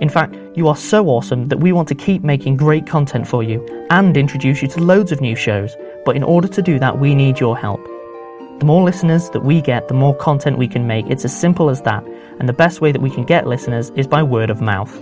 [0.00, 3.42] In fact, you are so awesome that we want to keep making great content for
[3.42, 5.74] you and introduce you to loads of new shows,
[6.06, 7.84] but in order to do that, we need your help.
[8.60, 11.04] The more listeners that we get, the more content we can make.
[11.10, 12.02] It's as simple as that,
[12.38, 14.98] and the best way that we can get listeners is by word of mouth.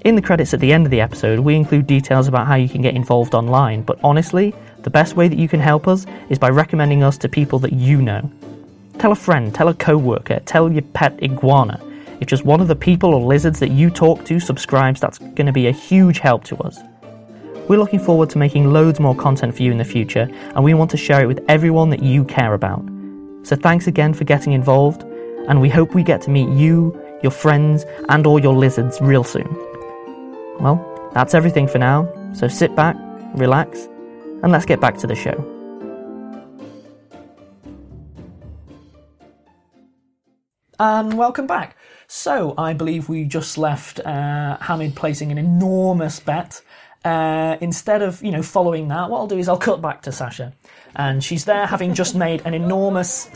[0.00, 2.68] In the credits at the end of the episode, we include details about how you
[2.68, 4.52] can get involved online, but honestly,
[4.82, 7.72] the best way that you can help us is by recommending us to people that
[7.72, 8.28] you know.
[8.98, 11.80] Tell a friend, tell a co-worker, tell your pet iguana.
[12.20, 15.46] If just one of the people or lizards that you talk to subscribes, that's going
[15.46, 16.78] to be a huge help to us.
[17.68, 20.72] We're looking forward to making loads more content for you in the future, and we
[20.72, 22.84] want to share it with everyone that you care about.
[23.42, 25.02] So thanks again for getting involved,
[25.48, 29.24] and we hope we get to meet you, your friends, and all your lizards real
[29.24, 29.48] soon.
[30.60, 32.96] Well, that's everything for now, so sit back,
[33.34, 33.88] relax,
[34.44, 35.34] and let's get back to the show.
[40.78, 41.76] And welcome back.
[42.06, 46.62] So, I believe we just left uh, Hamid placing an enormous bet.
[47.06, 50.12] Uh, instead of, you know, following that, what I'll do is I'll cut back to
[50.12, 50.52] Sasha.
[50.96, 53.30] And she's there having just made an enormous.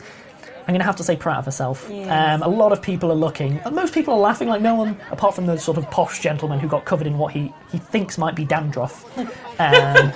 [0.60, 1.88] I'm going to have to say proud of herself.
[1.90, 2.34] Yeah.
[2.34, 3.58] Um, a lot of people are looking.
[3.64, 6.60] and Most people are laughing, like no one, apart from the sort of posh gentleman
[6.60, 9.04] who got covered in what he, he thinks might be dandruff.
[9.60, 10.10] Um,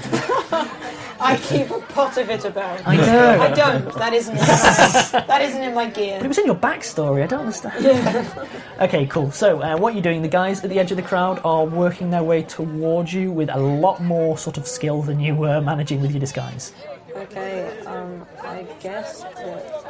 [1.20, 2.86] I keep a pot of it about.
[2.86, 3.40] I know.
[3.40, 3.94] I don't.
[3.94, 4.34] That isn't.
[4.36, 6.20] that isn't in my gear.
[6.22, 7.22] It was in your backstory.
[7.22, 7.84] I don't understand.
[7.84, 8.46] Yeah.
[8.80, 9.30] okay, cool.
[9.30, 12.10] So, uh, what you're doing, the guys at the edge of the crowd are working
[12.10, 16.00] their way towards you with a lot more sort of skill than you were managing
[16.00, 16.72] with your disguise.
[17.14, 17.70] Okay.
[17.86, 18.26] Um.
[18.42, 19.84] I guess that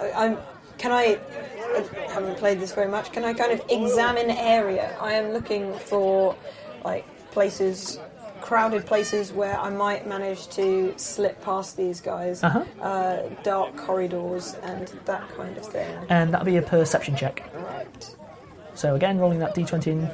[0.00, 0.06] I.
[0.06, 0.38] I I'm.
[0.78, 1.18] Can I?
[1.76, 3.12] I haven't played this very much.
[3.12, 4.96] Can I kind of examine area?
[5.00, 6.36] I am looking for
[6.84, 7.98] like places.
[8.40, 12.64] Crowded places where I might manage to slip past these guys, Uh-huh.
[12.82, 15.96] uh, dark corridors and that kind of thing.
[16.08, 17.44] And that'll be a perception check.
[17.54, 18.14] Right.
[18.74, 20.10] So, again, rolling that d20 in.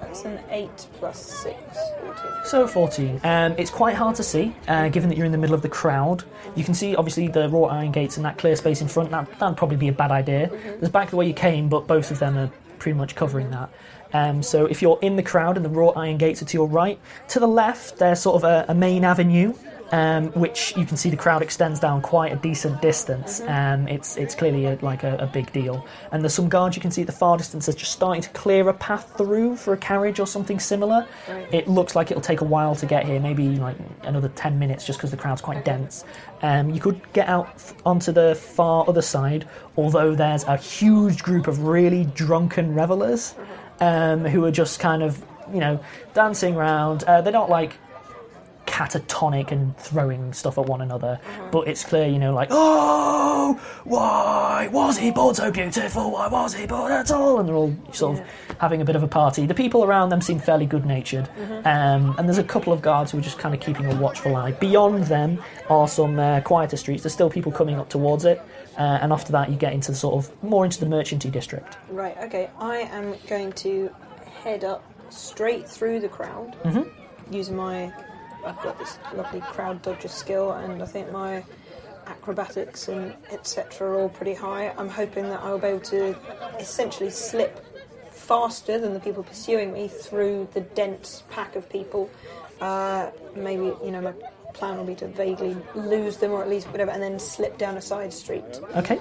[0.00, 1.56] That's an 8 plus 6,
[2.00, 2.14] 14.
[2.44, 3.20] So, 14.
[3.24, 5.68] Um, it's quite hard to see, uh, given that you're in the middle of the
[5.68, 6.24] crowd.
[6.54, 9.10] You can see, obviously, the wrought iron gates and that clear space in front.
[9.10, 10.50] That, that'd probably be a bad idea.
[10.78, 13.70] There's back the way you came, but both of them are pretty much covering that.
[14.14, 16.68] Um, so, if you're in the crowd and the wrought iron gates are to your
[16.68, 16.98] right,
[17.28, 19.52] to the left, there's sort of a, a main avenue.
[19.92, 23.42] Um, which you can see the crowd extends down quite a decent distance.
[23.42, 25.86] Um, it's it's clearly a, like a, a big deal.
[26.10, 28.30] And there's some guards you can see at the far distance that's just starting to
[28.30, 31.06] clear a path through for a carriage or something similar.
[31.28, 31.54] Right.
[31.54, 34.86] It looks like it'll take a while to get here, maybe like another 10 minutes
[34.86, 36.04] just because the crowd's quite dense.
[36.42, 39.46] Um, you could get out f- onto the far other side,
[39.76, 43.34] although there's a huge group of really drunken revelers
[43.80, 45.80] um, who are just kind of, you know,
[46.14, 47.04] dancing around.
[47.04, 47.76] Uh, they're not like
[48.66, 51.20] catatonic and throwing stuff at one another,
[51.52, 56.10] but it's clear, you know, like, oh, why was he born so beautiful?
[56.12, 57.38] Why was he born at all?
[57.38, 58.26] And they're all sort of
[58.58, 59.46] having a bit of a party.
[59.46, 61.28] The people around them seem fairly good natured,
[61.64, 64.34] um, and there's a couple of guards who are just kind of keeping a watchful
[64.34, 64.52] eye.
[64.52, 67.02] Beyond them are some uh, quieter streets.
[67.02, 68.40] There's still people coming up towards it,
[68.76, 71.76] uh, and after that, you get into the sort of more into the merchanty district.
[71.88, 72.50] Right, okay.
[72.58, 73.90] I am going to
[74.42, 76.56] head up straight through the crowd
[77.30, 77.92] using my.
[78.44, 81.42] I've got this lovely crowd dodger skill, and I think my
[82.06, 83.88] acrobatics and etc.
[83.88, 84.74] are all pretty high.
[84.76, 86.16] I'm hoping that I'll be able to
[86.58, 87.64] essentially slip
[88.10, 92.10] faster than the people pursuing me through the dense pack of people.
[92.60, 94.12] Uh, maybe you know my
[94.54, 97.76] plan will be to vaguely lose them or at least whatever, and then slip down
[97.76, 98.44] a side street.
[98.74, 98.98] Okay.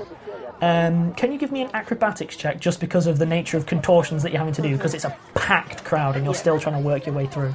[0.61, 4.23] Um, can you give me an acrobatics check just because of the nature of contortions
[4.23, 4.75] that you're having to do?
[4.75, 7.53] Because it's a packed crowd and you're still trying to work your way through.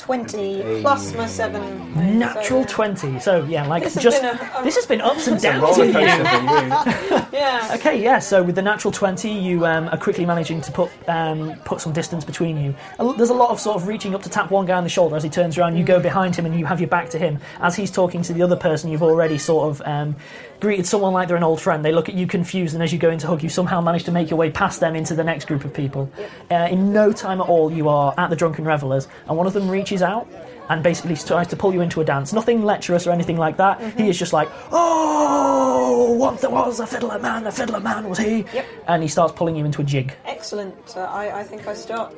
[0.00, 2.18] Twenty plus my seven.
[2.18, 3.20] Natural So, 20.
[3.20, 4.22] So, yeah, like This has just.
[4.22, 5.62] been a- a- this has been ups and downs.
[5.62, 7.20] roller coaster for you.
[7.32, 7.70] Yeah.
[7.74, 8.18] Okay, yeah.
[8.18, 11.92] So with the natural twenty, you um, are quickly managing to put um, put some
[11.92, 12.74] distance between you.
[12.98, 14.84] A l- There's a lot of sort of reaching up to tap one guy on
[14.84, 15.76] the shoulder as he turns around.
[15.76, 18.32] You go behind him and you have your back to him as he's talking to
[18.32, 18.90] the other person.
[18.90, 20.16] You've already sort of um,
[20.60, 21.84] greeted someone like they're an old friend.
[21.84, 24.04] They look at you confused, and as you go in to hug, you somehow manage
[24.04, 26.10] to make your way past them into the next group of people.
[26.50, 29.52] Uh, in no time at all, you are at the drunken revelers, and one of
[29.52, 30.28] them reaches out.
[30.68, 32.32] And basically tries to pull you into a dance.
[32.32, 33.80] Nothing lecherous or anything like that.
[33.98, 38.18] He is just like, oh, what there was a fiddler man, a fiddler man was
[38.18, 38.44] he?
[38.54, 38.66] Yep.
[38.86, 40.14] And he starts pulling you into a jig.
[40.26, 40.88] Excellent.
[40.88, 42.14] So I, I think I start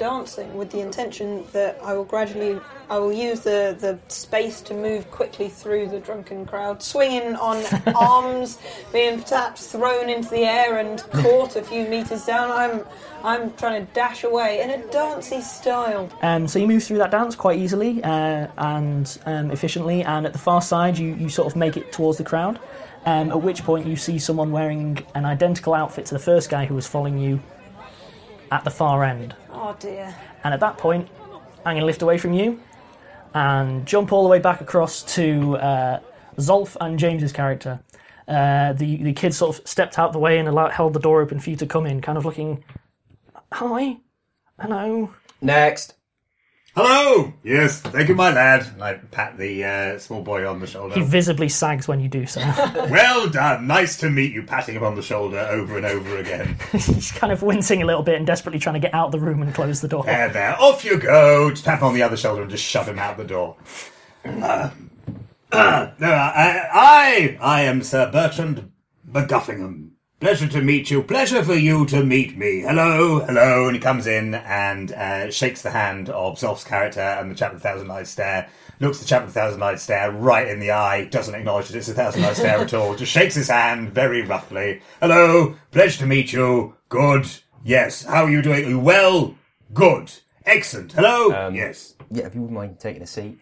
[0.00, 2.58] dancing with the intention that I will gradually,
[2.88, 7.62] I will use the, the space to move quickly through the drunken crowd, swinging on
[7.94, 8.58] arms,
[8.94, 12.50] being perhaps thrown into the air and caught a few meters down.
[12.50, 12.86] I'm,
[13.22, 16.08] I'm trying to dash away in a dancey style.
[16.22, 20.32] Um, so you move through that dance quite easily uh, and um, efficiently, and at
[20.32, 22.58] the far side, you, you sort of make it towards the crowd.
[23.04, 26.64] Um, at which point, you see someone wearing an identical outfit to the first guy
[26.64, 27.42] who was following you
[28.50, 29.34] at the far end.
[29.52, 30.14] Oh dear.
[30.44, 31.08] And at that point,
[31.64, 32.60] I'm going to lift away from you
[33.34, 36.00] and jump all the way back across to uh,
[36.36, 37.80] Zolf and James's character.
[38.26, 41.20] Uh, the the kid sort of stepped out the way and allowed, held the door
[41.20, 42.62] open for you to come in, kind of looking.
[43.52, 43.96] Hi,
[44.60, 45.10] hello.
[45.40, 45.94] Next.
[46.76, 47.32] Hello!
[47.42, 48.64] Yes, thank you, my lad.
[48.72, 50.94] And I pat the uh, small boy on the shoulder.
[50.94, 52.40] He visibly sags when you do so.
[52.90, 53.66] well done.
[53.66, 54.44] Nice to meet you.
[54.44, 56.56] Patting him on the shoulder over and over again.
[56.72, 59.18] He's kind of wincing a little bit and desperately trying to get out of the
[59.18, 60.04] room and close the door.
[60.04, 60.56] There, there.
[60.60, 61.50] Off you go.
[61.50, 63.56] Just tap him on the other shoulder and just shove him out the door.
[64.24, 64.70] Uh,
[65.52, 68.70] uh, no, I, I, I am Sir Bertrand
[69.10, 69.89] McGuffingham.
[70.20, 71.02] Pleasure to meet you.
[71.02, 72.60] Pleasure for you to meet me.
[72.60, 73.68] Hello, hello.
[73.68, 77.54] And he comes in and uh, shakes the hand of Zolf's character and the chap
[77.54, 78.50] with the thousand eyes stare.
[78.80, 81.06] Looks the chap with the thousand eyes stare right in the eye.
[81.06, 82.94] Doesn't acknowledge that it's a thousand eyes stare at all.
[82.96, 84.82] Just shakes his hand very roughly.
[85.00, 85.56] Hello.
[85.70, 86.74] Pleasure to meet you.
[86.90, 87.26] Good.
[87.64, 88.04] Yes.
[88.04, 88.84] How are you doing?
[88.84, 89.36] Well?
[89.72, 90.12] Good.
[90.44, 90.92] Excellent.
[90.92, 91.32] Hello.
[91.32, 91.94] Um, yes.
[92.10, 93.38] Yeah, if you wouldn't mind taking a seat.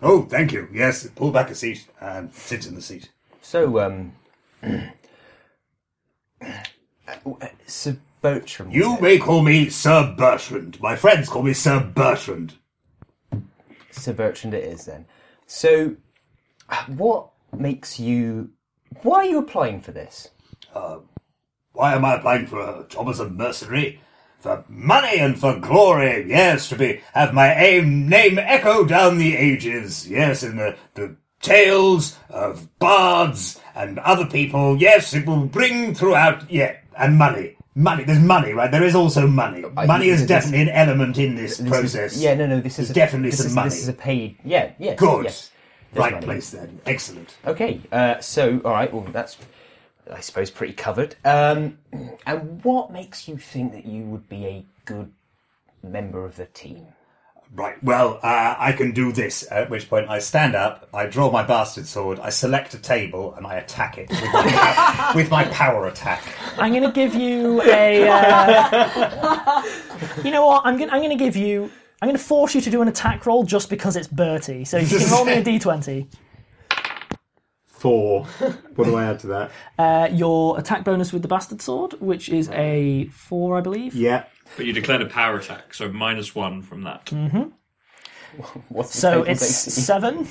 [0.00, 0.66] Oh, thank you.
[0.72, 1.06] Yes.
[1.08, 3.10] Pull back a seat and sit in the seat.
[3.42, 4.12] So, um.
[7.66, 8.72] Sir Bertrand.
[8.72, 10.80] You may call me Sir Bertrand.
[10.80, 12.54] My friends call me Sir Bertrand.
[13.90, 15.06] Sir Bertrand it is then.
[15.46, 15.96] So,
[16.86, 18.50] what makes you.
[19.02, 20.30] Why are you applying for this?
[20.74, 20.98] Uh,
[21.72, 24.00] why am I applying for a job as a mercenary?
[24.38, 29.36] For money and for glory, yes, to be have my aim name echo down the
[29.36, 35.94] ages, yes, in the, the tales of bards and other people, yes, it will bring
[35.94, 37.56] throughout yeah, and money.
[37.74, 38.70] Money there's money, right?
[38.70, 39.64] There is also money.
[39.76, 42.16] I- money is definitely an element in this, This process.
[42.16, 42.60] Is, yeah, no, no.
[42.60, 43.70] This is There's definitely this some is, money.
[43.70, 44.36] This is a paid.
[44.44, 44.94] Yeah, yeah.
[44.94, 45.24] Good.
[45.24, 45.50] Yes.
[45.94, 46.24] Right money.
[46.24, 46.80] place then.
[46.86, 47.34] Excellent.
[47.46, 47.80] Okay.
[47.90, 48.92] Uh, so, all right.
[48.92, 49.38] Well, that's,
[50.10, 51.16] I suppose, pretty covered.
[51.24, 51.78] Um,
[52.26, 55.10] and what makes you think that you would be a good
[55.82, 56.88] member of the team?
[57.54, 59.46] Right, well, uh, I can do this.
[59.50, 63.34] At which point I stand up, I draw my bastard sword, I select a table,
[63.34, 66.22] and I attack it with my, with my power attack.
[66.56, 68.08] I'm going to give you a.
[68.08, 69.62] Uh,
[70.24, 70.64] you know what?
[70.64, 70.88] I'm going.
[70.88, 71.70] I'm to give you.
[72.00, 74.64] I'm going to force you to do an attack roll just because it's Bertie.
[74.64, 76.08] So you can roll me a d20.
[77.66, 78.24] Four.
[78.76, 79.50] What do I add to that?
[79.78, 83.94] Uh, your attack bonus with the bastard sword, which is a four, I believe.
[83.94, 84.24] Yeah.
[84.56, 87.10] But you declared a power attack, so minus one from that.
[88.68, 90.28] What's the So it's seven.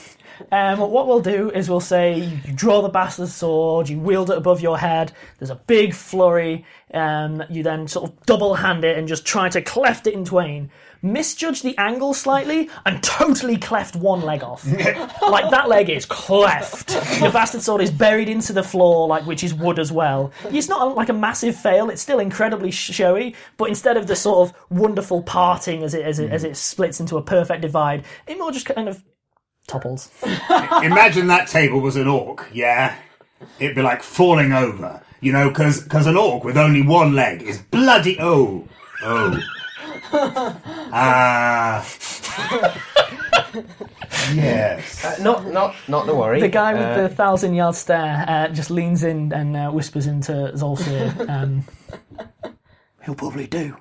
[0.51, 4.37] Um, what we'll do is we'll say you draw the bastard sword, you wield it
[4.37, 5.11] above your head.
[5.37, 6.65] There's a big flurry.
[6.93, 10.25] Um, you then sort of double hand it and just try to cleft it in
[10.25, 10.71] twain.
[11.01, 14.65] Misjudge the angle slightly and totally cleft one leg off.
[15.21, 16.91] like that leg is cleft.
[17.19, 20.31] Your bastard sword is buried into the floor, like which is wood as well.
[20.51, 21.89] It's not a, like a massive fail.
[21.89, 26.19] It's still incredibly showy, but instead of the sort of wonderful parting as it as
[26.19, 29.03] it, as it splits into a perfect divide, it more just kind of
[29.67, 30.09] topples.
[30.23, 32.95] Imagine that table was an orc, yeah?
[33.59, 37.57] It'd be like falling over, you know, because an orc with only one leg is
[37.57, 38.17] bloody.
[38.19, 38.67] Oh,
[39.03, 39.39] oh.
[40.13, 41.85] Ah.
[44.33, 45.03] yes.
[45.05, 46.39] Uh, not, not, not to worry.
[46.39, 50.07] The guy with Uh, the thousand yard stare uh, just leans in and uh, whispers
[50.07, 51.13] into Zolf's ear.
[51.27, 51.63] Um,
[53.05, 53.77] He'll probably do.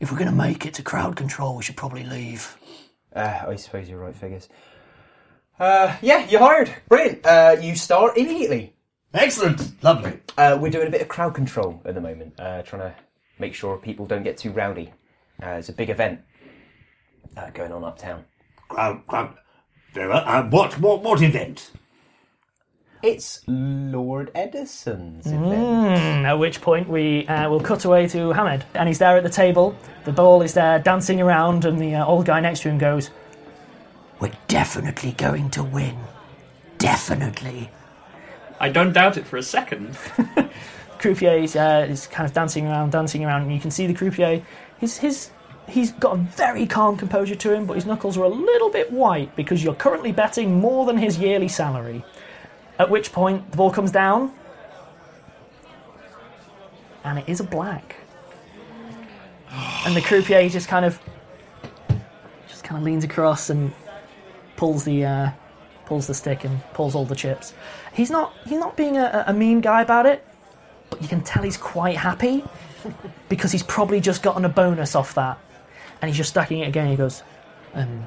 [0.00, 2.56] If we're going to make it to crowd control, we should probably leave.
[3.14, 4.48] Uh, I suppose you're right, Figgis.
[5.58, 6.72] Uh, yeah, you're hired.
[6.88, 7.24] Brilliant.
[7.26, 8.74] Uh, you start immediately.
[9.14, 9.82] Excellent.
[9.82, 10.18] Lovely.
[10.38, 12.94] Uh, we're doing a bit of crowd control at the moment, uh, trying to
[13.38, 14.92] make sure people don't get too rowdy.
[15.42, 16.20] Uh, it's a big event
[17.36, 18.24] uh, going on uptown.
[18.68, 19.34] Crowd, crowd.
[19.92, 20.22] Very well.
[20.24, 21.70] Uh, what, what, what event?
[23.02, 25.44] It's Lord Edison's event.
[25.44, 29.24] Mm, at which point we uh, will cut away to Hamid, and he's there at
[29.24, 29.76] the table.
[30.04, 33.10] The ball is there dancing around, and the uh, old guy next to him goes,
[34.20, 35.98] "We're definitely going to win.
[36.78, 37.70] Definitely."
[38.60, 39.98] I don't doubt it for a second.
[41.02, 43.94] croupier is, uh, is kind of dancing around, dancing around, and you can see the
[43.94, 44.40] croupier.
[44.82, 45.30] His his
[45.68, 48.90] he's got a very calm composure to him, but his knuckles are a little bit
[48.90, 52.04] white because you're currently betting more than his yearly salary.
[52.80, 54.34] At which point the ball comes down,
[57.04, 57.94] and it is a black.
[59.86, 61.00] And the croupier just kind of
[62.48, 63.72] just kind of leans across and
[64.56, 65.30] pulls the uh,
[65.86, 67.54] pulls the stick and pulls all the chips.
[67.92, 70.26] He's not he's not being a, a mean guy about it,
[70.90, 72.42] but you can tell he's quite happy
[73.32, 75.38] because he's probably just gotten a bonus off that,
[76.02, 76.90] and he's just stacking it again.
[76.90, 77.22] He goes,
[77.74, 78.04] "I'm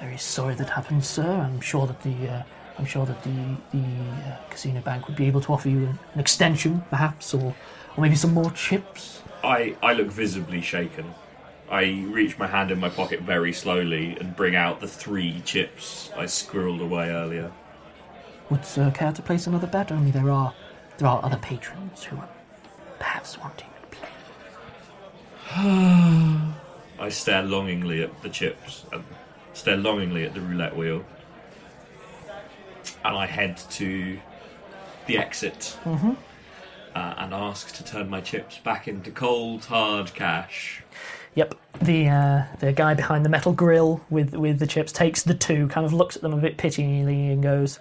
[0.00, 1.30] very sorry that happened, sir.
[1.30, 2.42] I'm sure that the uh,
[2.76, 5.98] I'm sure that the the uh, casino bank would be able to offer you an,
[6.14, 7.54] an extension, perhaps, or
[7.96, 11.14] or maybe some more chips." I, I look visibly shaken.
[11.70, 16.10] I reach my hand in my pocket very slowly and bring out the three chips
[16.16, 17.52] I squirreled away earlier.
[18.50, 19.92] Would sir care to place another bet?
[19.92, 20.52] Only there are
[20.98, 22.28] there are other patrons who are
[22.98, 23.68] perhaps wanting.
[25.56, 29.04] I stare longingly at the chips and
[29.52, 31.04] stare longingly at the roulette wheel.
[33.04, 34.18] And I head to
[35.06, 35.78] the exit
[36.94, 40.82] uh, and ask to turn my chips back into cold, hard cash.
[41.34, 41.54] Yep.
[41.82, 45.66] The uh, the guy behind the metal grill with with the chips takes the two,
[45.68, 47.80] kind of looks at them a bit pityingly, and goes,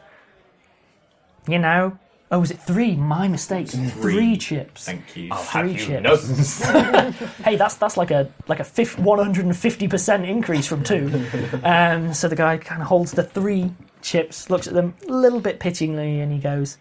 [1.47, 1.99] "You know,
[2.33, 2.95] oh, was it three?
[2.95, 3.67] My mistake.
[3.69, 4.85] Three, chips.
[4.85, 5.29] Thank you.
[5.33, 6.61] Three chips.
[6.61, 7.13] known?
[7.43, 11.25] Hey, that's that's like a like a one hundred and fifty percent increase from two.
[11.63, 13.71] um, so the guy kind of holds the three
[14.01, 16.77] chips, looks at them a little bit pityingly, and he goes,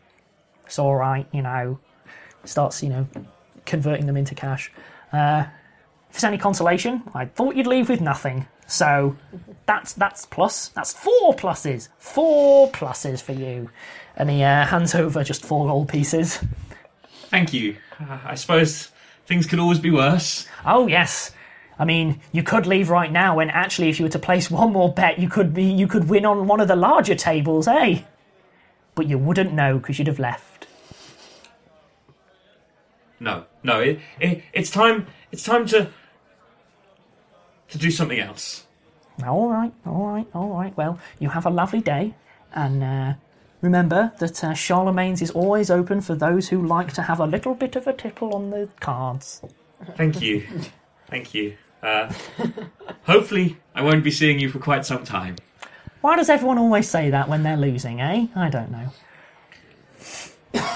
[0.65, 1.79] "It's all right, you know."
[2.45, 3.07] Starts, you know,
[3.67, 4.73] converting them into cash.
[5.13, 5.45] Uh,
[6.13, 8.47] if it's any consolation, I thought you'd leave with nothing.
[8.67, 9.17] So
[9.65, 10.69] that's that's plus.
[10.69, 11.89] That's four pluses.
[11.97, 13.71] Four pluses for you.
[14.15, 16.39] And he uh, hands over just four gold pieces.
[17.31, 17.79] Thank you.
[17.99, 18.93] Uh, I suppose
[19.25, 20.47] things could always be worse.
[20.67, 21.33] Oh yes.
[21.79, 24.71] I mean, you could leave right now, and actually, if you were to place one
[24.71, 28.03] more bet, you could be you could win on one of the larger tables, eh?
[28.95, 30.67] But you wouldn't know because you'd have left.
[33.19, 33.81] No, no.
[33.81, 35.07] It, it, it's time.
[35.31, 35.89] It's time to
[37.73, 38.67] to do something else.
[39.27, 40.77] All right, all right, all right.
[40.77, 42.15] Well, you have a lovely day,
[42.55, 43.15] and uh,
[43.61, 47.55] remember that uh, Charlemagne's is always open for those who like to have a little
[47.55, 49.43] bit of a tipple on the cards.
[49.97, 50.47] Thank you.
[51.09, 51.57] Thank you.
[51.83, 52.13] Uh,
[53.05, 55.37] hopefully, I won't be seeing you for quite some time.
[56.01, 58.27] Why does everyone always say that when they're losing, eh?
[58.37, 58.89] I don't know.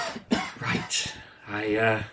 [0.59, 1.13] Right.
[1.47, 2.03] I, uh.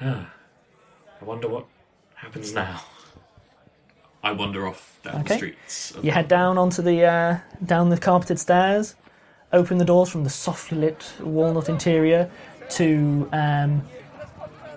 [0.00, 1.66] I wonder what
[2.16, 2.80] happens now.
[4.22, 5.92] I wander off down the streets.
[6.02, 8.94] You head down onto the uh, down the carpeted stairs,
[9.52, 12.30] open the doors from the softly lit walnut interior
[12.70, 13.82] to um,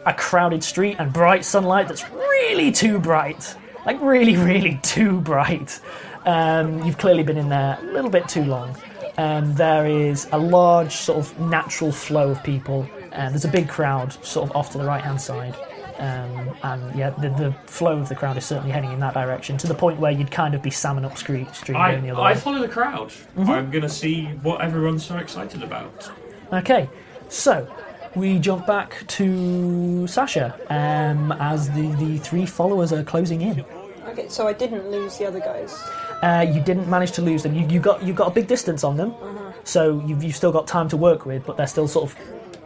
[0.06, 5.80] a crowded street and bright sunlight that's really too bright, like really, really too bright.
[6.26, 8.78] Um, you've clearly been in there a little bit too long.
[9.18, 12.88] Um, there is a large sort of natural flow of people.
[13.12, 15.56] and there's a big crowd sort of off to the right hand side.
[16.04, 19.58] Um, and yeah, the, the flow of the crowd is certainly heading in that direction
[19.60, 22.10] to the point where you'd kind of be salmon up street, street I, going the
[22.12, 22.38] other I way.
[22.38, 23.08] follow the crowd.
[23.10, 23.50] Mm-hmm.
[23.50, 26.12] I'm going to see what everyone's so excited about.
[26.52, 26.90] Okay,
[27.30, 27.74] so
[28.16, 33.64] we jump back to Sasha um, as the, the three followers are closing in.
[34.08, 35.74] Okay, so I didn't lose the other guys.
[36.22, 37.56] Uh, you didn't manage to lose them.
[37.56, 39.16] You, you got you got a big distance on them,
[39.64, 42.18] so you've, you've still got time to work with, but they're still sort of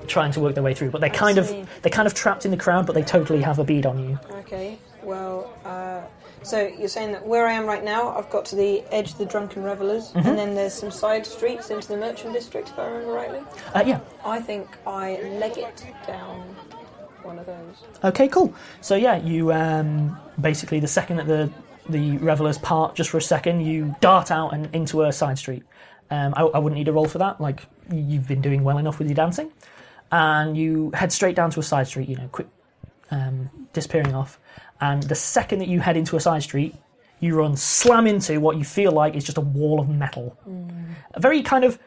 [0.08, 0.91] trying to work their way through.
[0.91, 1.47] But they're kind of
[1.82, 4.20] they're kind of trapped in the crowd, but they totally have a bead on you.
[4.32, 6.01] Okay, well, uh,
[6.43, 9.18] so you're saying that where I am right now, I've got to the edge of
[9.18, 12.86] the drunken revelers, and then there's some side streets into the merchant district, if I
[12.86, 13.41] remember rightly.
[13.74, 13.99] Uh, yeah.
[14.26, 16.55] I think I leg it down
[17.24, 17.76] one of those.
[18.03, 18.53] Okay, cool.
[18.82, 21.51] So yeah, you um, basically the second that the
[21.89, 25.64] the revelers part just for a second, you dart out and into a side street.
[26.10, 27.39] Um, I, I wouldn't need a roll for that.
[27.39, 29.51] Like you've been doing well enough with your dancing,
[30.12, 32.10] and you head straight down to a side street.
[32.10, 32.47] You know, quick,
[33.12, 34.39] um, disappearing off.
[34.80, 36.76] And the second that you head into a side street,
[37.20, 40.38] you run slam into what you feel like is just a wall of metal.
[41.16, 41.80] A very kind of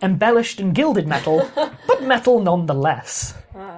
[0.00, 1.50] embellished and gilded metal,
[1.86, 3.34] but metal nonetheless.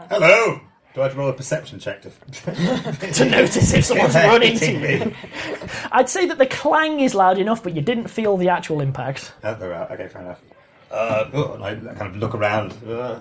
[0.08, 0.60] Hello.
[0.92, 2.10] Do I have to roll a perception check to,
[3.12, 5.06] To notice if someone's running into hitting you.
[5.06, 5.14] me?
[5.92, 9.32] I'd say that the clang is loud enough, but you didn't feel the actual impact.
[9.44, 9.92] Oh, they're out.
[9.92, 10.42] Okay, fair enough.
[10.90, 12.72] Uh, oh, and I kind of look around.
[12.84, 13.20] Uh,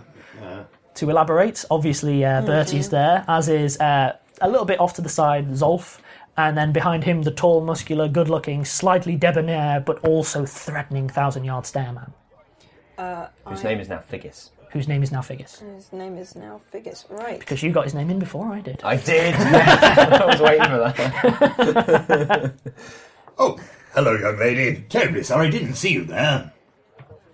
[0.96, 5.10] To elaborate, obviously uh, Bertie's there, as is uh, a little bit off to the
[5.10, 6.00] side Zolf,
[6.36, 11.94] and then behind him the tall, muscular, good-looking, slightly debonair but also threatening thousand-yard stare
[11.94, 14.50] man, Whose name is now Figgis.
[14.72, 15.60] whose name is now Figgis.
[15.76, 17.06] His name is now Figgis.
[17.10, 17.40] Right.
[17.40, 18.82] Because you got his name in before I did.
[18.84, 19.34] I did.
[19.38, 22.54] I was waiting for that.
[23.42, 23.58] Oh,
[23.94, 24.84] hello, young lady.
[24.90, 26.52] Terribly sorry, I didn't see you there.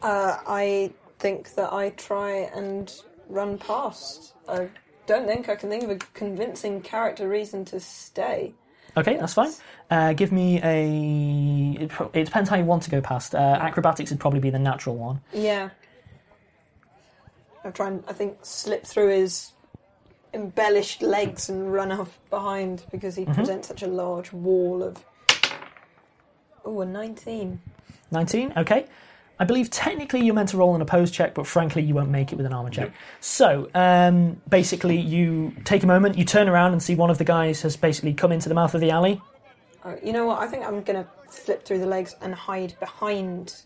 [0.03, 0.91] Uh, I
[1.25, 2.93] think that I try and
[3.29, 4.35] run past.
[4.47, 4.69] I
[5.07, 8.53] don't think I can think of a convincing character reason to stay.
[8.95, 9.51] Okay, that's fine.
[9.89, 11.83] Uh, give me a.
[11.83, 13.33] It, pro- it depends how you want to go past.
[13.33, 15.19] Uh, acrobatics would probably be the natural one.
[15.33, 15.71] Yeah.
[17.63, 19.53] I'll try and I think slip through his
[20.31, 25.03] embellished legs and run off behind because he presents such a large wall of.
[26.63, 27.61] Oh, a nineteen.
[28.11, 28.85] 19, okay.
[29.39, 32.31] I believe technically you're meant to roll an opposed check, but frankly you won't make
[32.31, 32.91] it with an armor check.
[33.19, 37.25] So, um, basically, you take a moment, you turn around and see one of the
[37.25, 39.21] guys has basically come into the mouth of the alley.
[39.83, 40.39] Uh, you know what?
[40.41, 43.61] I think I'm gonna slip through the legs and hide behind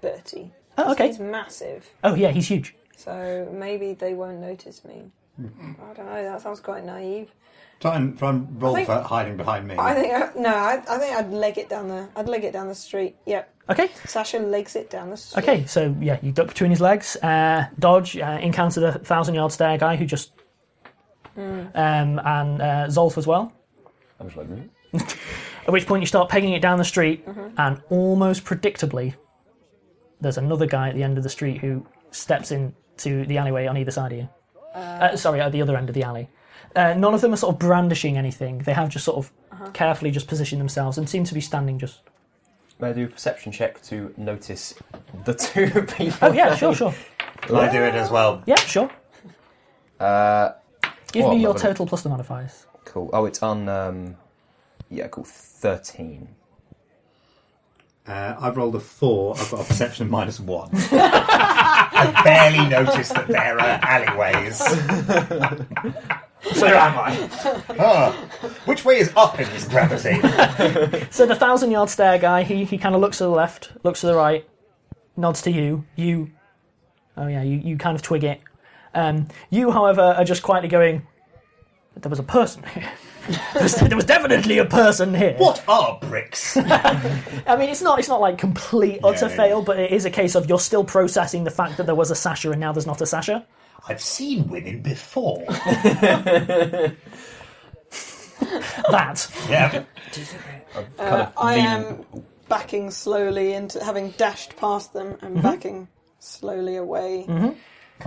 [0.00, 0.52] Bertie.
[0.78, 1.08] Oh, okay.
[1.08, 2.74] He's massive, Oh, yeah, he's huge.
[2.96, 5.10] so maybe they won't notice me.
[5.38, 6.22] I don't know.
[6.22, 7.30] That sounds quite naive.
[7.80, 9.74] try and try and roll think- for hiding behind me.
[9.78, 10.50] I think I, no.
[10.54, 12.08] I, I think I'd leg it down the.
[12.14, 13.16] I'd leg it down the street.
[13.24, 13.54] Yep.
[13.70, 15.42] Okay, Sasha legs it down the street.
[15.42, 19.52] okay, so yeah, you duck between his legs, uh, dodge, uh, encounter the thousand yard
[19.52, 20.32] stare guy who just.
[21.36, 23.52] Um, and uh, Zolf as well.
[24.18, 24.66] I'm just like, hmm?
[25.66, 27.24] At which point you start pegging it down the street,
[27.56, 29.14] and almost predictably,
[30.20, 33.76] there's another guy at the end of the street who steps into the alleyway on
[33.76, 34.28] either side of you.
[34.74, 36.28] Uh, sorry, at the other end of the alley.
[36.74, 38.58] Uh, none of them are sort of brandishing anything.
[38.58, 42.00] They have just sort of carefully just positioned themselves and seem to be standing just.
[42.80, 44.74] May I do a perception check to notice
[45.24, 46.28] the two people?
[46.28, 46.94] Oh yeah, sure, sure.
[47.48, 48.42] Will I do it as well?
[48.46, 48.90] Yeah, sure.
[49.98, 50.52] Uh,
[51.12, 52.66] Give Well, me your not gonna- total plus the modifiers.
[52.84, 53.10] cool.
[53.12, 53.68] Oh, it's on.
[53.68, 54.16] Um,
[54.88, 55.24] yeah, cool.
[55.24, 56.28] Thirteen.
[58.06, 59.34] Uh, I've rolled a four.
[59.38, 60.70] I've got a perception of minus one.
[60.74, 64.60] I barely noticed that there are alleyways.
[66.54, 67.62] So am I.
[67.78, 68.12] Ah,
[68.64, 70.18] which way is up in this gravity?
[71.10, 74.00] So the thousand yard stare guy, he, he kind of looks to the left, looks
[74.00, 74.48] to the right,
[75.16, 75.84] nods to you.
[75.96, 76.30] You,
[77.16, 78.40] oh yeah, you, you kind of twig it.
[78.94, 81.06] Um, you, however, are just quietly going.
[81.96, 82.90] There was a person here.
[83.54, 85.34] there, was, there was definitely a person here.
[85.36, 86.56] What are bricks?
[86.56, 90.10] I mean, it's not it's not like complete utter yeah, fail, but it is a
[90.10, 92.86] case of you're still processing the fact that there was a Sasha and now there's
[92.86, 93.46] not a Sasha.
[93.88, 95.44] I've seen women before.
[98.90, 99.84] That yeah.
[100.72, 102.04] Kind Uh, of I leaning- am
[102.48, 105.88] backing slowly into having dashed past them and backing
[106.20, 107.24] slowly away.
[107.26, 107.56] Can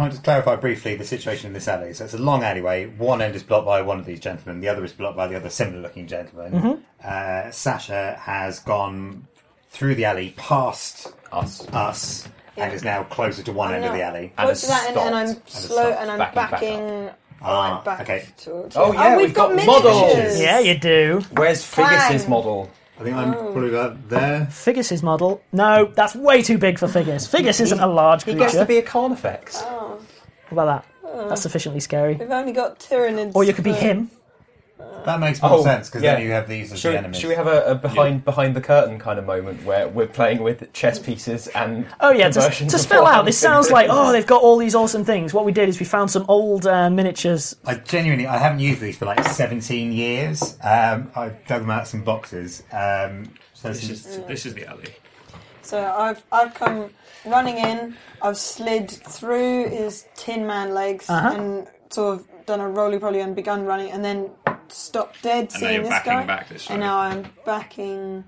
[0.05, 1.93] I just clarify briefly the situation in this alley?
[1.93, 2.87] So it's a long alleyway.
[2.87, 4.59] One end is blocked by one of these gentlemen.
[4.59, 6.83] The other is blocked by the other similar-looking gentleman.
[7.03, 9.27] Uh, Sasha has gone
[9.69, 11.67] through the alley past us.
[11.69, 12.75] us and Yeah.
[12.75, 14.33] is now closer to one I'm end of the alley.
[14.37, 15.45] And Close to that, and, and I'm stopped.
[15.45, 16.01] And slow, stopped.
[16.01, 17.09] and I'm Backing back backing
[17.41, 18.25] Ah, right back okay.
[18.37, 18.75] towards.
[18.77, 18.99] Oh, you.
[18.99, 20.01] yeah, we've we've got, got models.
[20.15, 20.39] miniatures.
[20.41, 21.21] yeah, you do.
[21.33, 21.89] Where's Clang.
[21.89, 22.69] Figgis's model?
[22.99, 24.47] I think I'm probably about there.
[24.51, 25.41] Figgis's model.
[25.51, 27.27] No, that's way too big for Figgis.
[27.27, 28.39] Figgis isn't a large He creature.
[28.45, 29.61] gets to be a Carnifex.
[29.63, 29.99] Oh,
[30.45, 31.27] How about that?
[31.29, 32.15] That's sufficiently scary.
[32.15, 33.35] we've only got Tyranids.
[33.35, 34.09] Or you could be him.
[35.05, 36.13] That makes more Oh, sense because yeah.
[36.15, 37.19] then you have these as Should, the enemies.
[37.19, 40.41] should we have a, a behind behind the curtain kind of moment where we're playing
[40.41, 44.25] with chess pieces and Oh yeah, to, to spell out, this sounds like oh they've
[44.25, 45.33] got all these awesome things.
[45.33, 47.53] What we did is we found some old uh, miniatures.
[47.65, 50.57] I genuinely, I haven't used these for like 17 years.
[50.63, 52.63] Um, I dug them out of some boxes.
[52.71, 54.95] Um, so This this is is, this is the alley.
[55.63, 56.91] So I've I've come
[57.25, 57.95] running in.
[58.21, 61.33] I've slid through his Tin Man legs Uh-huh.
[61.35, 64.29] and sort of done a roly poly and begun running, and then
[64.73, 66.25] stopped dead And now seeing you're this guy.
[66.25, 66.73] back this way.
[66.75, 68.23] and now I'm backing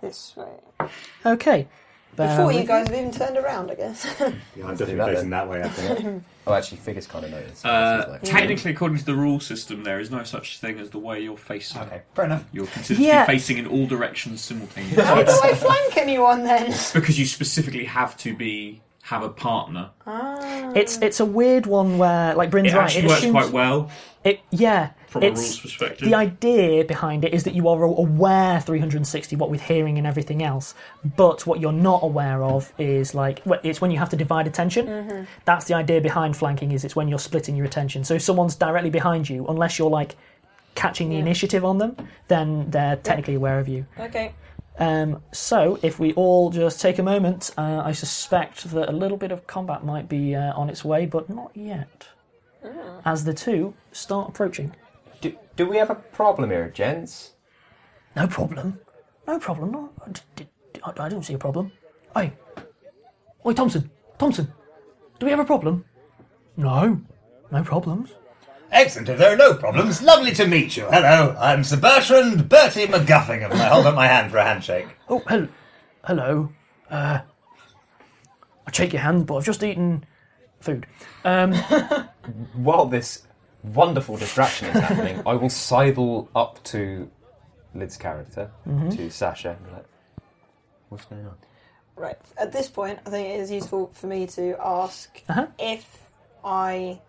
[0.00, 0.88] this way.
[1.26, 1.68] Okay.
[2.16, 4.04] Bear Before you with guys have even turned around, I guess.
[4.20, 5.30] yeah, I'm do definitely that facing then.
[5.30, 5.62] that way.
[5.62, 6.24] I think.
[6.46, 7.64] Oh, actually, Figgis kind of noticed.
[7.64, 10.98] Uh, Like- technically, according to the rule system, there is no such thing as the
[10.98, 11.82] way you're facing.
[11.82, 12.44] okay, fair enough.
[12.50, 13.24] You're considered Yeah.
[13.24, 16.72] to be facing in all directions simultaneously How do I flank anyone then?
[16.94, 19.90] because you specifically have to be have a partner.
[20.74, 22.84] It's it's a weird one where like Bryn's It right.
[22.84, 23.90] actually it works assumes, quite well
[24.24, 24.90] It yeah.
[25.10, 26.08] From a rules perspective.
[26.08, 30.42] The idea behind it is that you are aware 360, what with hearing and everything
[30.42, 30.74] else,
[31.16, 35.26] but what you're not aware of is like it's when you have to divide attention.
[35.44, 36.72] That's the idea behind flanking.
[36.72, 38.04] Is it's when you're splitting your attention.
[38.04, 40.14] So if someone's directly behind you, unless you're like
[40.76, 41.22] catching the Yeah.
[41.22, 41.96] initiative on them,
[42.28, 43.86] then they're technically aware of you.
[43.98, 44.32] Okay.
[44.78, 49.18] Um, so if we all just take a moment, uh, I suspect that a little
[49.18, 52.06] bit of combat might be uh, on its way, but not yet.
[53.04, 54.72] As the two start approaching.
[55.20, 57.32] Do, do we have a problem here, gents?
[58.16, 58.80] No problem.
[59.26, 59.70] No problem.
[59.72, 60.46] No, I, d- d-
[60.82, 61.72] I- I don't see a problem.
[62.14, 62.32] Hey.
[63.46, 63.90] Oi, Thompson.
[64.18, 64.52] Thompson.
[65.18, 65.84] Do we have a problem?
[66.56, 67.00] No.
[67.50, 68.10] No problems.
[68.72, 69.08] Excellent.
[69.08, 70.84] If there are no problems, lovely to meet you.
[70.86, 73.52] Hello, I'm Sir Bertrand Bertie McGuffingham.
[73.52, 74.86] I hold up my hand for a handshake.
[75.08, 75.48] Oh, hel-
[76.04, 76.52] hello.
[76.88, 77.20] Uh,
[78.66, 80.04] I shake your hand, but I've just eaten
[80.60, 80.86] food.
[81.24, 81.52] Um,
[82.54, 83.26] While this
[83.62, 87.10] wonderful distraction is happening, I will sidle up to
[87.74, 89.84] Lid's character, to Sasha, and be like,
[90.88, 91.36] What's going on?
[91.96, 92.16] Right.
[92.38, 95.46] At this point, I think it is useful for me to ask Uh-huh.
[95.58, 96.02] if
[96.44, 97.00] I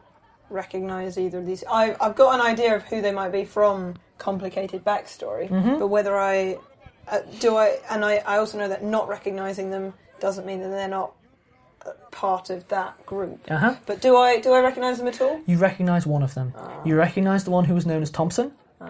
[0.50, 1.64] recognise either of these.
[1.70, 5.80] I, I've got an idea of who they might be from complicated backstory, Mm-hmm.
[5.80, 6.58] but whether I
[7.08, 10.70] uh, do I, and I, I also know that not recognising them doesn't mean that
[10.70, 11.14] they're not
[12.12, 13.40] part of that group.
[13.50, 13.76] uh-huh.
[13.86, 15.40] But do I do I recognise them at all?
[15.46, 16.54] You recognise one of them.
[16.86, 18.48] You recognise the one who was known as Thompson.
[18.82, 18.88] Is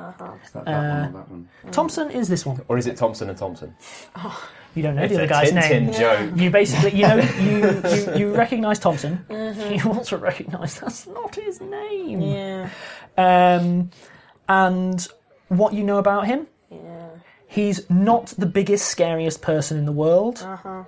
[0.53, 1.49] that that Uh, one or that one?
[1.71, 2.61] Thompson is this one.
[2.69, 3.75] Or is it Thompson and Thompson?
[4.73, 5.91] You don't know It's the a other guy's Tintin name.
[5.93, 6.31] joke.
[6.37, 9.25] You basically, you know, you you, you recognise Thompson.
[9.29, 12.21] You also recognise that's not his name.
[12.21, 12.69] Yeah.
[13.17, 13.91] Um,
[14.47, 15.05] and
[15.49, 16.47] what you know about him?
[16.69, 17.09] Yeah.
[17.47, 20.83] He's not the biggest, scariest person in the world, Uh huh.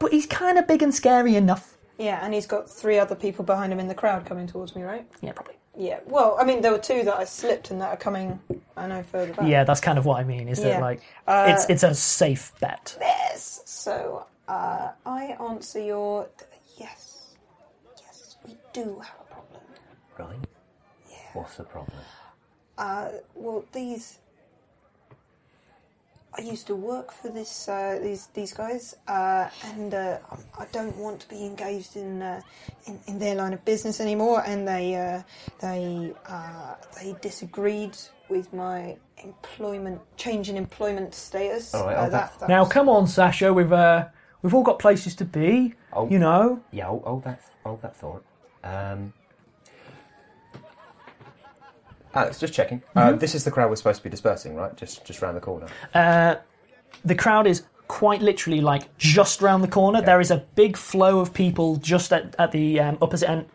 [0.00, 1.76] But he's kind of big and scary enough.
[1.98, 4.82] Yeah, and he's got three other people behind him in the crowd coming towards me,
[4.82, 5.06] right?
[5.20, 5.54] Yeah, probably.
[5.76, 6.00] Yeah.
[6.06, 8.40] Well, I mean, there were two that I slipped and that are coming.
[8.76, 9.46] I know further back.
[9.48, 10.48] Yeah, that's kind of what I mean.
[10.48, 10.80] Is that Yeah.
[10.80, 12.96] like Uh, it's it's a safe bet?
[13.00, 13.62] Yes.
[13.66, 16.26] So uh, I answer your
[16.78, 17.34] yes.
[17.98, 19.62] Yes, we do have a problem.
[20.18, 20.48] Right?
[21.10, 21.16] Yeah.
[21.34, 21.98] What's the problem?
[22.78, 24.18] Uh, well, these.
[26.38, 30.18] I used to work for this uh, these these guys, uh, and uh,
[30.58, 32.40] I don't want to be engaged in, uh,
[32.86, 34.42] in in their line of business anymore.
[34.46, 35.22] And they uh,
[35.60, 37.96] they uh, they disagreed
[38.28, 41.74] with my employment change in employment status.
[41.74, 43.52] All right, Uh, oh, that- that Now, was- come on, Sasha.
[43.52, 44.06] We've uh,
[44.42, 45.74] we've all got places to be.
[45.92, 46.08] Oh.
[46.08, 46.60] You know.
[46.70, 48.24] Yeah, hold, hold that, hold that thought.
[48.62, 49.12] Um,
[52.14, 52.82] Alex, just checking.
[52.96, 54.76] Uh, this is the crowd we're supposed to be dispersing, right?
[54.76, 55.68] Just, just round the corner.
[55.94, 56.36] Uh,
[57.04, 60.00] the crowd is quite literally like just round the corner.
[60.00, 63.46] There is a big flow of people just at, at the um, opposite end.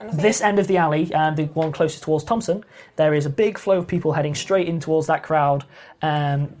[0.00, 2.64] At this end of the alley, um, the one closest towards Thompson,
[2.96, 5.64] there is a big flow of people heading straight in towards that crowd,
[6.02, 6.54] um,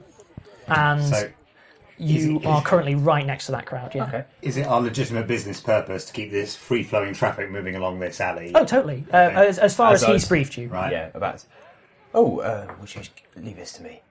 [0.66, 1.30] and So,
[1.98, 3.94] you is it- are currently right next to that crowd.
[3.94, 4.04] Yeah.
[4.06, 4.24] Okay.
[4.42, 8.20] is it our legitimate business purpose to keep this free flowing traffic moving along this
[8.20, 8.52] alley?
[8.54, 9.04] Oh, totally.
[9.12, 10.28] Uh, as, as far as, As he's us.
[10.28, 10.68] briefed you.
[10.68, 10.92] Right.
[10.92, 11.44] Yeah, about.
[12.14, 13.02] Oh, uh, would you
[13.36, 14.02] leave this to me?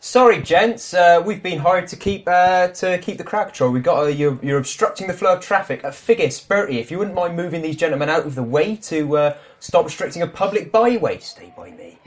[0.00, 0.92] Sorry, gents.
[0.92, 3.70] Uh, we've been hired to keep uh, to keep the crowd control.
[3.70, 5.82] We've got uh, you're, you're obstructing the flow of traffic.
[5.82, 9.16] Uh, Figgis, Bertie, if you wouldn't mind moving these gentlemen out of the way to
[9.16, 11.98] uh, stop restricting a public byway, stay by me.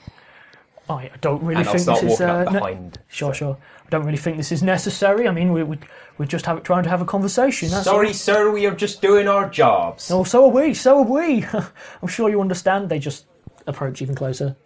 [0.90, 2.20] I don't really and I'll think start this is.
[2.20, 3.00] walking Uh, up ne- behind.
[3.10, 3.58] sure, sure.
[3.88, 5.30] I don't really think this is necessary.
[5.30, 5.80] I mean, we, we,
[6.18, 7.70] we're just have, trying to have a conversation.
[7.70, 8.14] That's Sorry, all.
[8.14, 8.52] sir.
[8.52, 10.12] We are just doing our jobs.
[10.12, 10.74] Oh, so are we.
[10.74, 11.46] So are we.
[12.02, 12.90] I'm sure you understand.
[12.90, 13.28] They just
[13.66, 14.58] approach even closer.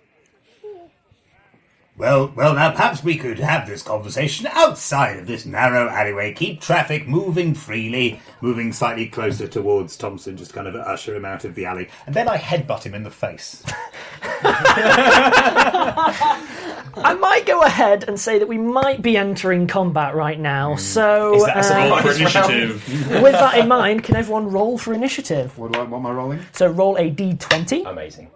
[2.01, 6.33] Well, well, now perhaps we could have this conversation outside of this narrow alleyway.
[6.33, 8.19] Keep traffic moving freely.
[8.41, 11.89] Moving slightly closer towards Thompson, just kind of usher him out of the alley.
[12.07, 13.61] And then I headbutt him in the face.
[17.03, 20.77] I might go ahead and say that we might be entering combat right now.
[20.77, 22.01] So, Is that a uh, surprise?
[22.01, 23.11] For First initiative.
[23.21, 25.55] with that in mind, can everyone roll for initiative?
[25.55, 26.39] What, do I, what am I rolling?
[26.51, 28.31] So, roll a d20 Amazing.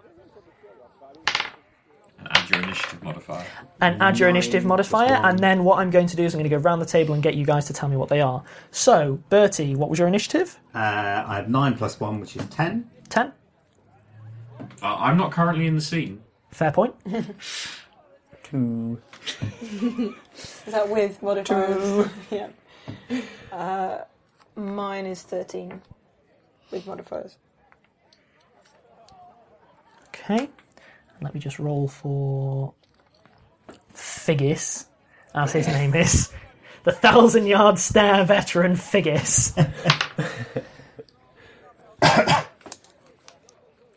[2.30, 3.46] Add your initiative modifier.
[3.80, 5.14] and add your initiative modifier.
[5.14, 7.14] And then what I'm going to do is I'm going to go round the table
[7.14, 8.42] and get you guys to tell me what they are.
[8.70, 10.58] So, Bertie, what was your initiative?
[10.74, 12.88] Uh, I have 9 plus 1, which is 10.
[13.08, 13.32] 10.
[14.82, 16.20] Uh, I'm not currently in the scene.
[16.50, 16.94] Fair point.
[18.42, 19.00] Two.
[20.36, 22.08] Is that with modifiers?
[22.30, 22.48] yeah.
[23.50, 24.04] Uh,
[24.54, 25.82] mine is 13
[26.70, 27.36] with modifiers.
[30.08, 30.48] Okay.
[31.20, 32.74] Let me just roll for
[33.94, 34.86] Figgis,
[35.34, 36.32] as his name is.
[36.84, 39.56] The thousand yard stare veteran Figgis.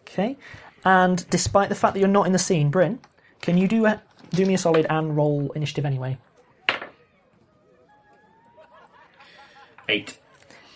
[0.02, 0.38] okay.
[0.84, 3.00] And despite the fact that you're not in the scene, Bryn,
[3.42, 4.02] can you do a,
[4.32, 6.18] do me a solid and roll initiative anyway?
[9.88, 10.18] Eight.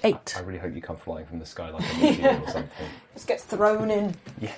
[0.04, 0.36] Eight.
[0.36, 2.88] I really hope you come flying from the sky like a meteor or something.
[3.14, 4.16] Just gets thrown in.
[4.42, 4.54] Yeah.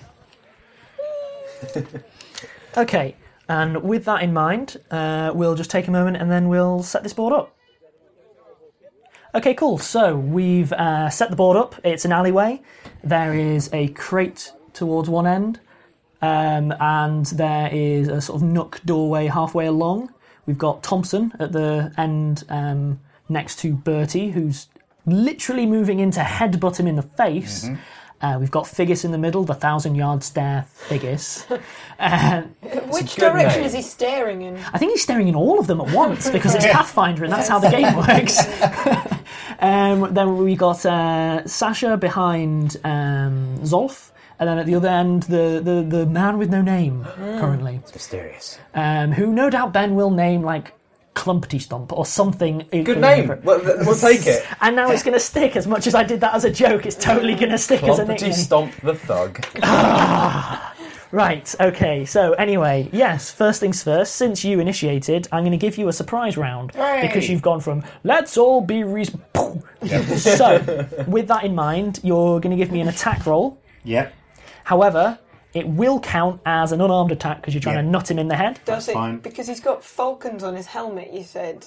[2.77, 3.15] Okay,
[3.47, 7.03] and with that in mind, uh, we'll just take a moment and then we'll set
[7.03, 7.55] this board up.
[9.33, 9.77] Okay, cool.
[9.77, 11.75] So we've uh, set the board up.
[11.85, 12.61] It's an alleyway.
[13.03, 15.59] There is a crate towards one end,
[16.21, 20.13] um, and there is a sort of nook doorway halfway along.
[20.45, 22.99] We've got Thompson at the end um,
[23.29, 24.67] next to Bertie, who's
[25.05, 27.69] literally moving in to headbutt him in the face.
[28.21, 31.45] Uh, we've got Figgis in the middle, the thousand yard stare Figgis.
[31.99, 32.41] uh,
[32.89, 33.67] Which direction name.
[33.67, 34.57] is he staring in?
[34.73, 37.47] I think he's staring in all of them at once because it's Pathfinder and that's
[37.49, 38.39] how the game works.
[39.59, 45.23] um, then we got uh, Sasha behind um, Zolf, and then at the other end,
[45.23, 48.59] the, the, the man with no name currently, It's mysterious.
[48.73, 50.73] um, who no doubt Ben will name like
[51.15, 52.65] Clumpty Stomp or something.
[52.71, 53.39] Good name.
[53.43, 54.45] Well, th- we'll take it.
[54.61, 55.55] And now it's going to stick.
[55.55, 57.99] As much as I did that as a joke, it's totally going to stick as
[57.99, 58.33] a Clumpity nickname.
[58.33, 59.43] Stomp the Thug.
[59.63, 60.75] Ah,
[61.11, 65.77] right, okay, so anyway, yes, first things first, since you initiated, I'm going to give
[65.77, 66.71] you a surprise round.
[66.73, 69.21] Because you've gone from, let's all be reason.
[70.17, 73.57] so, with that in mind, you're going to give me an attack roll.
[73.83, 74.13] Yep.
[74.63, 75.19] However,
[75.55, 77.81] it will count as an unarmed attack because you're trying Yeah.
[77.81, 78.59] to nut him in the head.
[78.65, 78.93] Does it?
[78.93, 79.17] fine.
[79.17, 81.65] Because he's got falcons on his helmet, you said.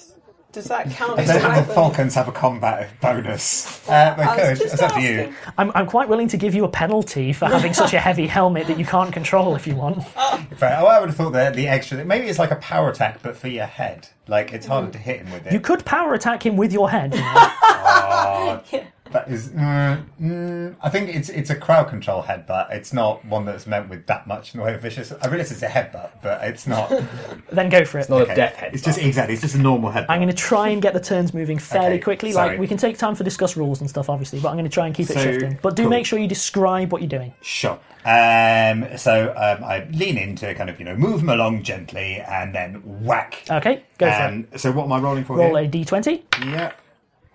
[0.51, 1.75] Does that count I as don't a think the weapon?
[1.75, 3.87] Falcons have a combat bonus.
[3.87, 4.63] Uh, they I was could.
[4.63, 5.19] just It's up to you.
[5.19, 5.35] asking.
[5.59, 8.65] I'm, I'm quite willing to give you a penalty for having such a heavy helmet
[8.65, 10.03] that you can't control if you want.
[10.55, 10.79] Fair.
[10.81, 12.03] Oh, I would have thought that the extra.
[12.03, 14.07] Maybe it's like a power attack, but for your head.
[14.27, 15.53] Like it's harder to hit him with it.
[15.53, 17.13] You could power attack him with your head.
[17.13, 18.61] you know.
[19.11, 19.49] That is.
[19.49, 22.71] Mm, mm, I think it's it's a crowd control headbutt.
[22.71, 25.11] It's not one that's meant with that much in the way of vicious.
[25.11, 26.89] I realise it's a headbutt, but it's not.
[27.51, 28.01] then go for it.
[28.01, 28.33] It's Not Okay.
[28.33, 28.73] a death head.
[28.73, 29.33] It's just exactly.
[29.33, 30.05] It's just a normal headbutt.
[30.09, 32.31] I'm going to try and get the turns moving fairly Okay, quickly.
[32.33, 32.49] sorry.
[32.51, 34.69] Like we can take time for discuss rules and stuff, obviously, but I'm going to
[34.71, 35.57] try and keep it shifting.
[35.61, 35.89] But do cool.
[35.89, 37.33] make sure you describe what you're doing.
[37.41, 37.79] Sure.
[38.05, 42.21] Um, so um, I lean in to kind of you know move them along gently
[42.21, 43.43] and then whack.
[43.49, 44.21] Okay, go for it.
[44.21, 45.65] Um, so what am I rolling for Roll here?
[45.65, 46.23] a d20.
[46.45, 46.71] Yeah.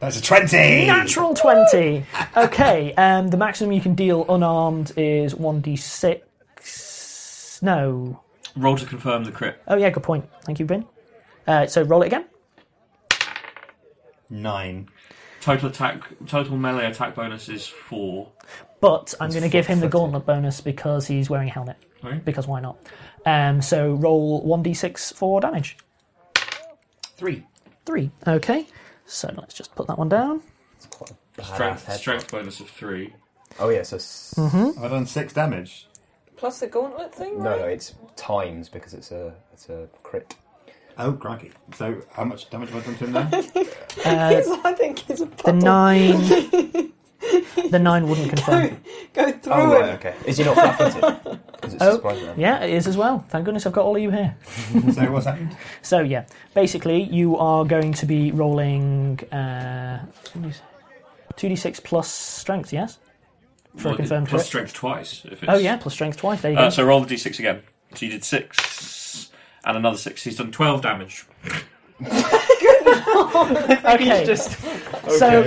[0.01, 0.87] That's a twenty.
[0.87, 2.05] Natural 20.
[2.37, 7.63] Okay, um, the maximum you can deal unarmed is 1d6.
[7.63, 8.21] No.
[8.57, 9.61] Roll to confirm the crit.
[9.67, 10.29] Oh, yeah, good point.
[10.45, 10.87] Thank you, Ben.
[11.47, 12.27] Uh, so roll it again.
[14.31, 14.89] Nine.
[15.41, 18.31] Total attack, total melee attack bonus is four.
[18.81, 19.93] But I'm going to give him the footed.
[19.93, 21.77] gauntlet bonus because he's wearing a helmet.
[22.03, 22.23] Right.
[22.25, 22.77] Because why not?
[23.27, 25.77] Um, so roll 1d6 for damage.
[27.17, 27.45] Three.
[27.87, 28.11] Three.
[28.27, 28.67] Okay.
[29.07, 30.43] So let's just put that one down.
[31.43, 33.13] Strength, strength bonus of three.
[33.59, 34.83] Oh yeah, so s- Mm-hmm.
[34.83, 35.87] I've done six damage.
[36.37, 37.61] Plus the gauntlet thing, no, right?
[37.61, 40.35] no, it's times because it's a it's a crit.
[40.99, 41.51] Oh, crikey.
[41.77, 43.65] So how much damage have I done to him there?
[44.65, 45.61] I think he's a The puddle.
[45.61, 46.93] nine.
[47.71, 48.81] the nine wouldn't confirm.
[49.13, 49.71] Go through Oh him.
[49.81, 50.15] right, okay.
[50.27, 51.41] Is he not flat-footed?
[51.81, 53.25] Oh, a yeah, it is as well.
[53.31, 54.37] Thank goodness I've got all of you here.
[54.93, 55.57] so what's happened?
[55.83, 60.05] So yeah, basically you are going to be rolling uh,
[61.37, 62.99] two d six plus strength, yes,
[63.77, 64.47] for a confirmed plus crit.
[64.47, 65.23] strength twice.
[65.25, 66.43] If it's, Oh yeah, plus strength twice.
[66.43, 66.65] There you go.
[66.65, 67.63] Uh, so roll the d6 again.
[67.95, 69.31] So you did six
[69.65, 70.23] and another six.
[70.25, 71.25] He's done twelve damage.
[73.85, 74.59] okay, Just
[75.19, 75.43] so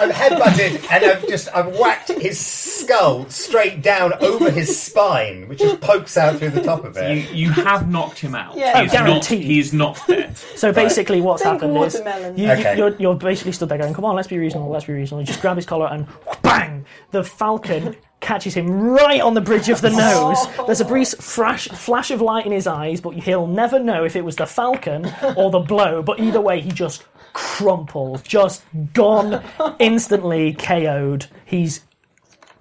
[0.00, 5.58] I've headbutted and I've just I've whacked his skull straight down over his spine, which
[5.60, 7.30] just pokes out through the top of it.
[7.32, 8.56] you have knocked him out.
[8.56, 8.82] Yeah.
[8.82, 9.24] he's not.
[9.26, 10.36] He's not dead.
[10.56, 12.38] so basically what's Think happened is watermelon.
[12.38, 12.76] you, Okay.
[12.76, 15.26] you're, you're basically stood there going, "Come on, let's be reasonable, let's be reasonable." You
[15.26, 16.06] just grab his collar and
[16.42, 16.71] bang,
[17.10, 20.38] the falcon catches him right on the bridge of the nose.
[20.66, 24.14] There's a brief flash, flash of light in his eyes, but he'll never know if
[24.16, 26.02] it was the falcon or the blow.
[26.02, 28.62] But either way, he just crumples, just
[28.92, 29.42] gone,
[29.78, 31.26] instantly KO'd.
[31.44, 31.84] He's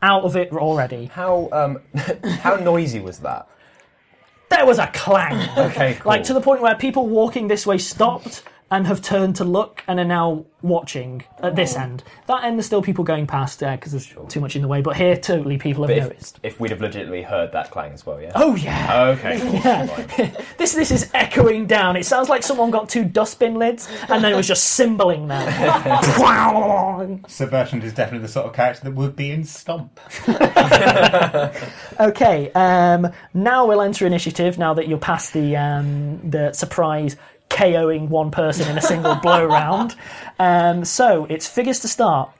[0.01, 1.05] out of it already.
[1.05, 1.79] how um
[2.39, 3.47] how noisy was that?
[4.49, 5.47] There was a clang.
[5.57, 6.09] Okay, cool.
[6.09, 9.83] Like to the point where people walking this way stopped and have turned to look
[9.87, 12.03] and are now watching at this end.
[12.27, 14.81] That end, there's still people going past there because there's too much in the way.
[14.81, 16.39] But here, totally, people have But if, noticed.
[16.43, 18.31] if we'd have legitimately heard that clang as well, yeah.
[18.35, 19.51] Oh yeah, Okay, cool.
[19.61, 19.85] Yeah.
[19.87, 20.31] fine.
[20.57, 21.95] this this is echoing down.
[21.97, 25.41] It sounds like someone got two dustbin lids and then it was just cymbaling them.
[27.27, 29.99] Sir Bertrand is definitely the sort of character that would be in Stomp.
[31.99, 34.57] Okay, um, now we'll enter initiative.
[34.57, 37.15] Now that you're past the um, the surprise
[37.51, 39.95] KOing one person in a single blow round,
[40.39, 42.31] um, so it's Figgis to start.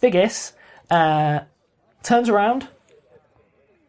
[0.00, 0.52] Figgis
[0.90, 1.40] uh,
[2.02, 2.68] turns around,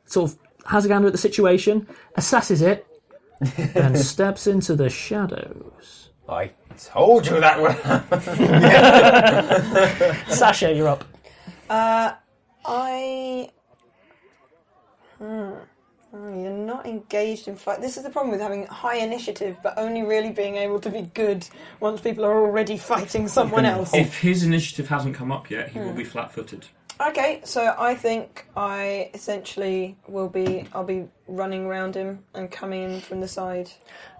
[0.05, 2.85] sort of has a gander at the situation, assesses it,
[3.75, 6.09] and steps into the shadows.
[6.27, 8.21] I told you that would happen.
[10.33, 11.03] Sasha, you're up.
[12.65, 13.49] I.
[15.17, 15.53] Hmm.
[16.15, 17.81] Oh, you're not engaged in fight.
[17.81, 21.01] This is the problem with having high initiative, but only really being able to be
[21.15, 21.47] good
[21.79, 23.91] once people are already fighting someone else.
[23.95, 25.97] If his initiative hasn't come up yet, he will hmm.
[25.97, 26.67] be flat-footed.
[27.01, 30.67] Okay, so I think I essentially will be.
[30.73, 33.71] I'll be running around him and coming in from the side.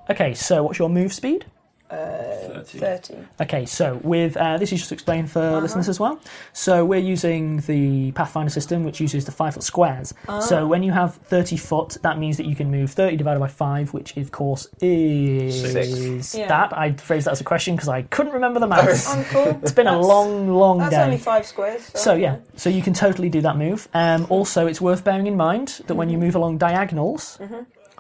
[0.09, 1.45] Okay, so what's your move speed?
[1.93, 2.79] Thirty.
[2.79, 3.17] Thirty.
[3.41, 6.19] Okay, so with uh, this is just to explain for listeners as well.
[6.53, 10.13] So we're using the Pathfinder system, which uses the five foot squares.
[10.47, 13.47] So when you have thirty foot, that means that you can move thirty divided by
[13.47, 16.35] five, which of course is Six.
[16.35, 16.47] Yeah.
[16.47, 16.75] that.
[16.77, 19.07] I phrased that as a question because I couldn't remember the maths.
[19.13, 19.59] I'm cool.
[19.61, 21.03] it's been a That's- long, long That's day.
[21.03, 21.83] only five squares.
[21.85, 23.87] So, So yeah, so you can totally do that move.
[23.93, 27.39] Um, also, it's worth bearing in mind that when you move along diagonals,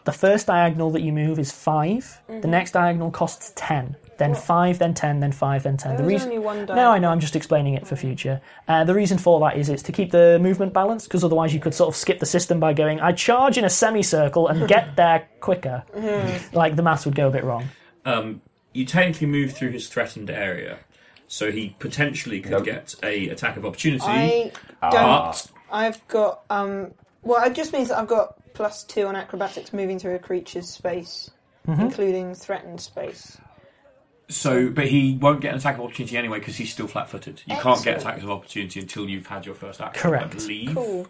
[0.05, 3.95] the first diagonal that you move is 5 The next diagonal costs ten.
[4.19, 5.95] Then five, then ten, then five, then ten.
[5.95, 6.29] There the reason.
[6.29, 7.09] only one No, I know.
[7.09, 8.41] I'm just explaining it for future.
[8.67, 11.59] Uh, the reason for that is it's to keep the movement balanced, because otherwise you
[11.59, 14.95] could sort of skip the system by going, I charge in a semicircle and get
[14.97, 15.83] there quicker.
[16.53, 17.69] Like the maths would go a bit wrong.
[18.05, 18.41] Um,
[18.71, 20.77] you technically move through his threatened area,
[21.27, 22.65] so he potentially could Nope.
[22.65, 24.03] get a attack of opportunity.
[24.05, 24.51] I
[24.81, 24.91] don't.
[24.91, 26.93] but I've got um.
[27.23, 30.69] Well, it just means that I've got plus two on acrobatics moving through a creature's
[30.69, 31.31] space,
[31.67, 33.37] including threatened space.
[34.29, 37.41] so, but he won't get an attack of opportunity anyway because he's still flat-footed.
[37.45, 38.01] You can't get Excellent.
[38.01, 40.01] attacks of opportunity until you've had your first action.
[40.01, 40.33] Correct.
[40.35, 40.73] I believe.
[40.75, 41.07] Cool.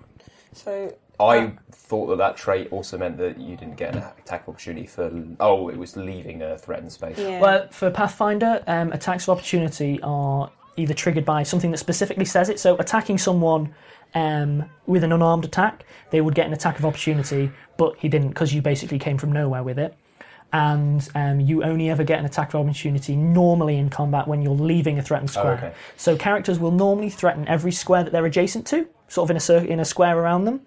[0.53, 4.49] So I thought that that trait also meant that you didn't get an attack of
[4.55, 5.11] opportunity for.
[5.39, 7.17] Oh, it was leaving a threatened space.
[7.17, 7.39] yeah.
[7.39, 12.49] Well, for Pathfinder, um, attacks of opportunity are either triggered by something that specifically says
[12.49, 12.59] it.
[12.59, 13.73] So, attacking someone
[14.15, 18.29] um, with an unarmed attack, they would get an attack of opportunity, but he didn't
[18.29, 19.95] because you basically came from nowhere with it.
[20.51, 24.53] And um, you only ever get an attack of opportunity normally in combat when you're
[24.53, 25.53] leaving a threatened square.
[25.55, 25.73] okay.
[25.97, 29.39] So characters will normally threaten every square that they're adjacent to, sort of in a
[29.39, 30.61] cir- in a square around them.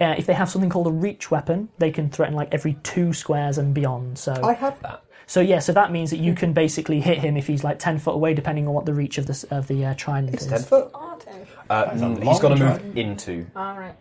[0.00, 3.12] Uh, if they have something called a reach weapon, they can threaten like every two
[3.12, 4.18] squares and beyond.
[4.18, 5.02] So I have that.
[5.26, 7.98] so yeah, so that means that you can basically hit him if he's like ten
[7.98, 10.44] foot away, depending on what the reach of the s- of the uh, trident It's
[10.44, 10.48] is.
[10.50, 10.92] ten foot.
[11.68, 11.76] Ten.
[11.76, 12.98] Uh, That's a he's long got to move trident.
[12.98, 13.46] into.
[13.56, 13.94] All right.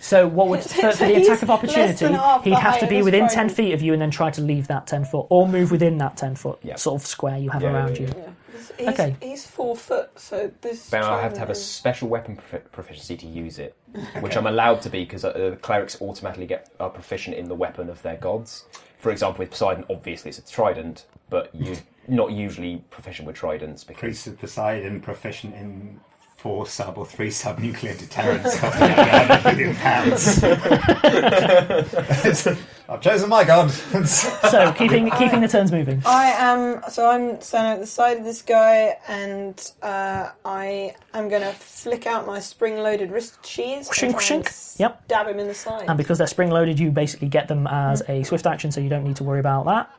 [0.00, 2.78] So what would for, for the attack of opportunity, than half he'd the have height
[2.80, 3.52] to of be his within ten trident.
[3.52, 6.16] feet of you and then try to leave that ten foot, or move within that
[6.16, 6.76] ten foot Yeah.
[6.76, 8.14] sort of square you have Yeah, around yeah, you.
[8.16, 8.28] Yeah.
[8.52, 9.16] He's, he's, Okay.
[9.22, 10.88] He's four foot, so this.
[10.90, 13.76] Then I have to have a special weapon profi- proficiency to use it,
[14.20, 17.54] which I'm allowed to be because uh, the clerics automatically get are proficient in the
[17.54, 18.64] weapon of their gods.
[18.98, 21.76] For example, with Poseidon, obviously it's a trident, but you're
[22.08, 26.00] not usually proficient with tridents because Priest of Poseidon, proficient in
[26.42, 28.58] four sub or three sub nuclear deterrents.
[28.58, 30.42] cost me a billion pounds.
[32.88, 33.70] I've chosen my god.
[33.70, 36.02] So keeping keeping the turns moving.
[36.04, 36.82] I am.
[36.90, 41.52] So I'm standing at the side of this guy, and uh, I am going to
[41.52, 43.86] flick out my spring-loaded wrist shears.
[43.88, 44.80] and Shink, try and shink.
[44.80, 45.02] Yep.
[45.06, 45.84] Stab him in the side.
[45.88, 48.88] And because they're spring loaded, you basically get them as a swift action, so you
[48.88, 49.90] don't need to worry about that.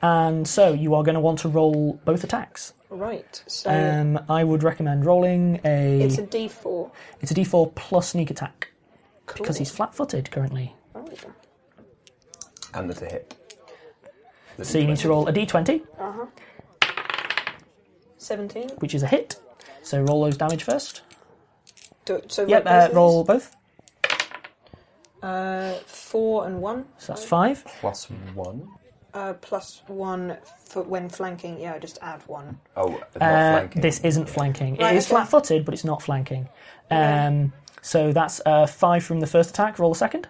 [0.00, 2.72] And so you are going to want to roll both attacks.
[2.88, 3.42] right.
[3.46, 6.00] So Um, I would recommend rolling a.
[6.02, 6.90] it's a D4.
[7.20, 8.68] It's a D4 plus sneak attack
[9.26, 9.42] Cool.
[9.42, 10.74] because he's flat-footed currently.
[10.94, 11.04] Oh.
[12.74, 13.34] and there's a hit.
[14.62, 15.82] So you need to roll a D20,
[18.18, 18.68] Seventeen.
[18.78, 19.36] which is a hit.
[19.82, 21.02] So roll those damage first.
[22.04, 23.26] Do, so Yep, what uh, both of roll these?
[23.26, 23.56] both.
[25.22, 26.86] Uh, four and one.
[26.98, 27.64] So that's five.
[27.80, 28.68] Plus one.
[29.14, 31.58] Uh, plus one for when flanking.
[31.58, 32.60] Yeah, just add one.
[32.76, 33.82] Oh, not Uh, flanking.
[33.82, 34.76] this isn't flanking.
[34.76, 35.10] Right, it is okay.
[35.16, 36.48] flat-footed, but it's not flanking.
[36.90, 39.78] Um, so that's uh, five from the first attack.
[39.78, 40.28] Roll a second.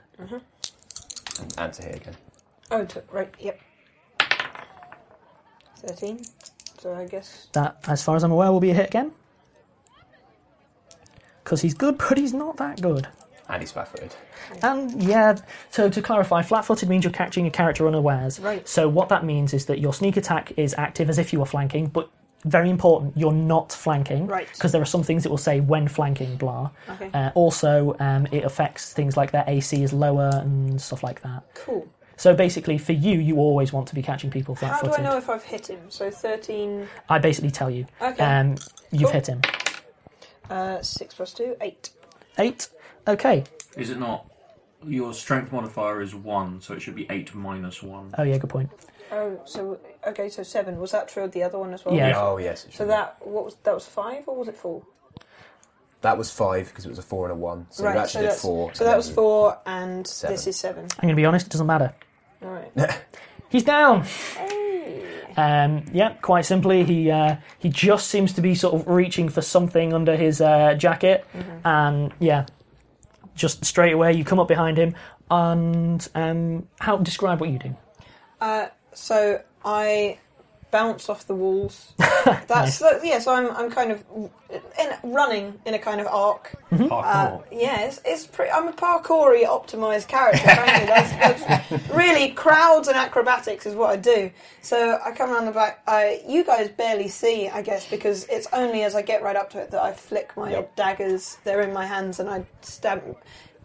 [1.58, 2.14] and to hit again.
[2.70, 3.34] Oh, t- right.
[3.38, 3.60] Yep.
[5.76, 6.20] Thirteen.
[6.80, 9.12] So I guess That, as far as I'm aware, will be a hit again.
[11.42, 13.08] Because he's good, but he's not that good.
[13.48, 14.14] And he's flat-footed.
[14.62, 15.38] And yeah,
[15.70, 18.38] so to clarify, flat-footed means you're catching a character unawares.
[18.40, 18.68] Right.
[18.68, 21.46] So what that means is that your sneak attack is active as if you were
[21.46, 22.10] flanking, but
[22.44, 24.26] very important, you're not flanking.
[24.26, 24.46] Right.
[24.52, 26.70] Because there are some things it will say when flanking, blah.
[26.90, 27.10] Okay.
[27.14, 31.42] Uh, also, um, it affects things like their AC is lower and stuff like that.
[31.54, 31.88] cool.
[32.16, 35.06] So basically, for you, you always want to be catching people How do flat-footed.
[35.06, 35.78] I know if I've hit him?
[35.88, 36.88] So thirteen.
[37.08, 37.86] I basically tell you.
[38.02, 38.22] Okay.
[38.24, 38.56] Um,
[38.90, 39.10] you've Cool.
[39.12, 39.40] hit him.
[40.50, 41.90] Uh, six plus two, eight.
[42.38, 42.68] Eight.
[43.06, 43.44] Okay.
[43.76, 44.26] Is it not?
[44.84, 48.14] Your strength modifier is one, so it should be eight minus one.
[48.16, 48.70] Oh yeah, good point.
[49.10, 50.78] Oh, so okay, so seven.
[50.78, 51.94] Was that true of the other one as well?
[51.94, 52.12] Yeah.
[52.20, 52.64] Oh yes.
[52.66, 52.88] it So be.
[52.90, 54.82] that what was that was five or was it four?
[56.02, 57.66] That was five because it was a four and a one.
[57.70, 58.74] So right, you actually so did that's, four.
[58.74, 60.34] So and that then was you- four, and Seven.
[60.36, 60.84] this is seven.
[60.84, 61.92] I'm going to be honest, it doesn't matter.
[62.42, 63.00] All right.
[63.48, 64.04] He's down.
[65.38, 69.40] Um, yeah, quite simply, he uh, he just seems to be sort of reaching for
[69.40, 71.24] something under his uh, jacket,
[71.64, 72.46] and yeah,
[73.36, 74.96] just straight away you come up behind him.
[75.30, 77.76] And um, how describe what you do.
[78.94, 80.18] So I
[80.70, 81.94] bounce off the walls.
[82.46, 83.18] That's the, yeah.
[83.18, 84.04] So I'm I'm kind of
[84.50, 86.54] in, running in a kind of arc.
[86.70, 86.84] Mm-hmm.
[86.84, 87.44] Uh, Parkour.
[87.52, 88.50] yeah, it's, it's pretty.
[88.52, 90.40] I'm a parkoury optimized character.
[90.42, 94.30] Frankly, that's, that's really crowds and acrobatics is what I do.
[94.62, 95.82] So I come around the back.
[95.86, 99.50] I you guys barely see, I guess, because it's only as I get right up
[99.50, 100.76] to it that I flick my Yep.
[100.76, 101.38] daggers.
[101.44, 103.16] They're in my hands, and I stab.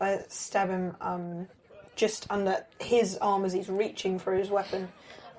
[0.01, 1.47] I stab him um,
[1.95, 4.89] just under his arm as he's reaching for his weapon.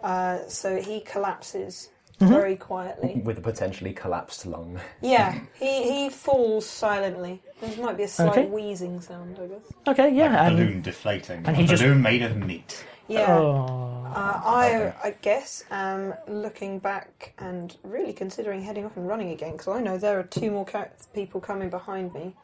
[0.05, 1.89] Uh, so he collapses
[2.21, 3.21] very quietly.
[3.25, 4.79] with a potentially collapsed lung.
[5.01, 7.43] Yeah, he, he falls silently.
[7.61, 8.47] There might be a slight Okay.
[8.47, 9.73] wheezing sound, I guess.
[9.89, 11.43] Okay, yeah, and balloon deflating.
[11.47, 12.85] and he a just- balloon made of meat.
[13.09, 13.37] Yeah.
[13.39, 19.31] oh, Uh, I, I guess, am looking back and really considering heading off and running
[19.31, 22.35] again because I know there are two more ca- people coming behind me.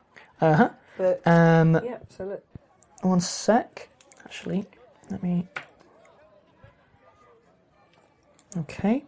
[0.40, 0.68] uh huh.
[0.98, 2.44] But Um, yeah, so look.
[3.02, 3.88] one sec.
[4.24, 4.66] Actually,
[5.10, 5.46] let me.
[8.56, 9.04] Okay.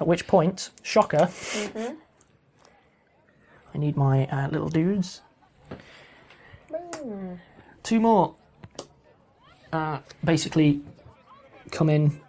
[0.00, 1.28] At which point, shocker.
[3.74, 5.20] I need my uh, little dudes.
[7.82, 8.34] Two more.
[9.72, 10.80] Uh, basically,
[11.70, 12.20] come in.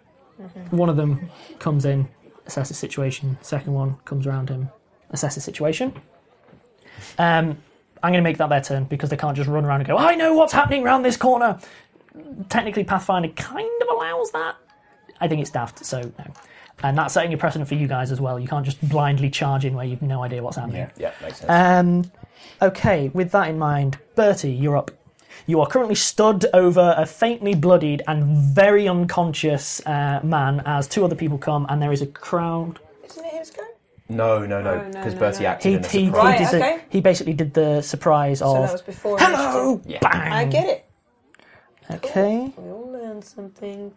[0.70, 2.08] One of them comes in,
[2.46, 3.38] assesses situation.
[3.42, 4.70] Second one comes around him,
[5.12, 5.92] assesses situation.
[7.18, 7.58] Um,
[8.02, 9.96] I'm going to make that their turn because they can't just run around and go,
[9.96, 11.58] I know what's happening around this corner.
[12.48, 14.56] Technically, Pathfinder kind of allows that.
[15.22, 16.24] I think it's daft, so no.
[16.82, 18.40] And that's setting a precedent for you guys as well.
[18.40, 20.78] You can't just blindly charge in where you've no idea what's happening.
[20.78, 20.90] Yeah.
[20.96, 21.50] Yeah, makes sense.
[21.50, 22.10] Um,
[22.60, 24.90] okay, with that in mind, Bertie, you're up.
[25.46, 31.04] You are currently stood over a faintly bloodied and very unconscious uh, man as two
[31.04, 32.80] other people come, and there is a crowd.
[33.04, 33.62] Isn't it his go?
[34.08, 35.48] no, no, no, Oh, no, because no, Bertie no.
[35.50, 36.24] acted He, in a he, he, surprise.
[36.24, 36.84] Right, did the- okay.
[36.90, 39.18] he basically did the surprise So of that was before.
[39.18, 39.90] hello, initiative.
[39.92, 39.98] Yeah.
[40.02, 40.32] bang.
[40.32, 40.84] I get it.
[41.90, 43.92] Okay, We all learned something.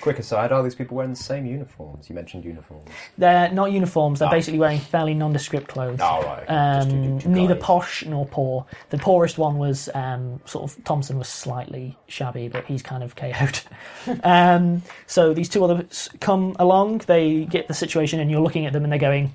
[0.00, 2.08] Quick aside, are these people wearing the same uniforms?
[2.08, 2.84] You mentioned uniforms.
[3.16, 4.20] they're not uniforms.
[4.20, 4.32] They're Ah.
[4.32, 5.98] basically wearing fairly nondescript clothes.
[6.00, 6.42] Oh, right.
[6.44, 6.46] okay.
[6.78, 7.62] Just two- Um, two neither guys.
[7.64, 8.64] posh nor poor.
[8.90, 13.16] The poorest one was um, sort of Thompson was slightly shabby, but he's kind of
[13.16, 13.60] KO'd.
[14.24, 16.98] um, so these two others come along.
[17.06, 19.34] They get the situation, and you're looking at them, and they're going.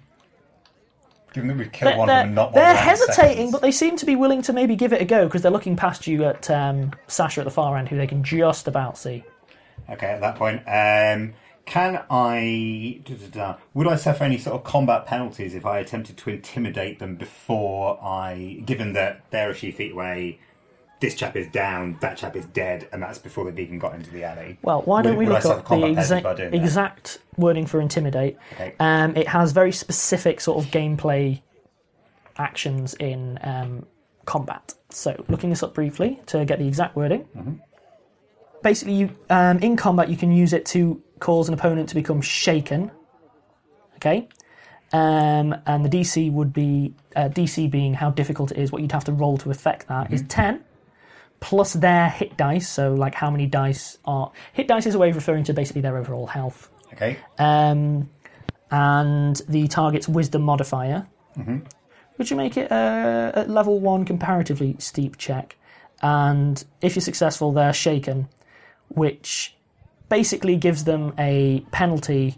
[1.34, 2.90] Given that we've killed They're, one of them, and not one they're of them in
[2.90, 3.52] hesitating, seconds.
[3.52, 5.76] but they seem to be willing to maybe give it a go because they're looking
[5.76, 9.24] past you at um, Sasha at the far end, who they can just about see.
[9.90, 11.34] Okay, at that point, um,
[11.66, 13.02] can I?
[13.04, 16.30] da, da, da, would I suffer any sort of combat penalties if I attempted to
[16.30, 18.62] intimidate them before I?
[18.66, 20.40] Given that they're a few feet away,
[21.00, 24.10] this chap is down, that chap is dead, and that's before they've even got into
[24.10, 24.58] the alley.
[24.62, 26.54] Well, why don't we look up the combat penalties exact, that?
[26.54, 28.38] exact wording for intimidate?
[28.54, 28.76] Okay.
[28.80, 31.42] Um, it has very specific sort of gameplay
[32.38, 33.86] actions in um,
[34.26, 34.74] combat.
[34.90, 37.26] So, looking this up briefly to get the exact wording.
[37.36, 37.54] Mm-hmm.
[38.64, 42.22] Basically, you um, in combat you can use it to cause an opponent to become
[42.22, 42.90] shaken.
[43.98, 44.28] Okay.
[44.92, 48.72] Um, and the DC would be uh, DC being how difficult it is.
[48.72, 50.28] What you'd have to roll to affect that is Mm-hmm.
[50.30, 50.64] ten
[51.40, 52.70] plus their hit dice.
[52.70, 55.82] So, like how many dice are hit dice is a way of referring to basically
[55.82, 57.18] their overall health Okay.
[57.40, 58.10] um,
[58.72, 61.06] and the target's wisdom modifier,
[62.16, 65.58] which will make it a, a level one comparatively steep check.
[66.02, 68.28] And if you're successful, they're shaken,
[68.90, 69.56] which
[70.10, 72.36] basically gives them a penalty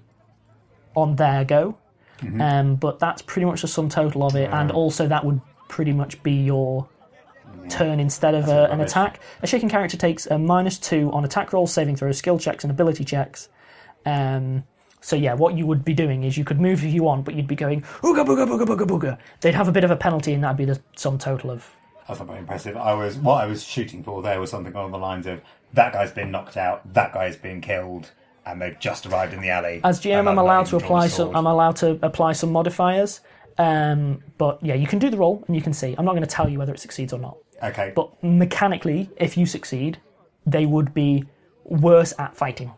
[0.96, 1.78] on their go.
[2.40, 5.92] Um, but that's pretty much the sum total of it, and also that would pretty
[5.92, 6.88] much be your
[7.70, 9.20] turn instead of a, an attack.
[9.42, 12.72] A shaken character takes a minus two on attack rolls, saving throws, skill checks, and
[12.72, 13.50] ability checks.
[14.06, 14.64] Um,
[15.02, 17.36] so yeah, what you would be doing is you could move if you want, but
[17.36, 19.18] you'd be going ooga booga booga booga booga.
[19.42, 21.70] They'd have a bit of a penalty, and that'd be the sum total of.
[22.08, 22.78] That's not very impressive.
[22.78, 25.42] I was what I was shooting for there was something along the lines of
[25.76, 28.12] that guy's been knocked out, that guy's been killed,
[28.46, 29.82] and they've just arrived in the alley.
[29.84, 31.36] As GM, I'm allowed to apply some.
[31.36, 33.22] I'm allowed to apply some modifiers.
[33.58, 35.96] Um, but yeah, you can do the roll, and you can see.
[35.98, 37.38] I'm not going to tell you whether it succeeds or not.
[37.64, 37.94] Okay.
[37.96, 40.00] But mechanically, if you succeed,
[40.46, 41.24] they would be
[41.64, 42.72] worse at fighting.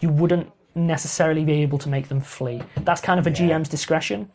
[0.00, 2.62] You wouldn't necessarily be able to make them flee.
[2.78, 3.36] That's kind of a Yeah.
[3.58, 4.30] GM's discretion.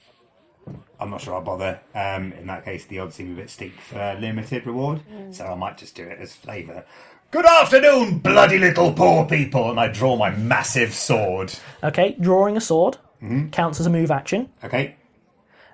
[1.00, 1.80] I'm not sure I'll bother.
[1.96, 5.02] Um, in that case, the odds seem a bit steep for limited reward,
[5.32, 6.86] so I might just do it as flavour.
[7.32, 9.70] Good afternoon, bloody little poor people!
[9.70, 11.54] And I draw my massive sword.
[11.84, 13.50] Okay, drawing a sword Mm-hmm.
[13.50, 14.96] counts as a move action, Okay,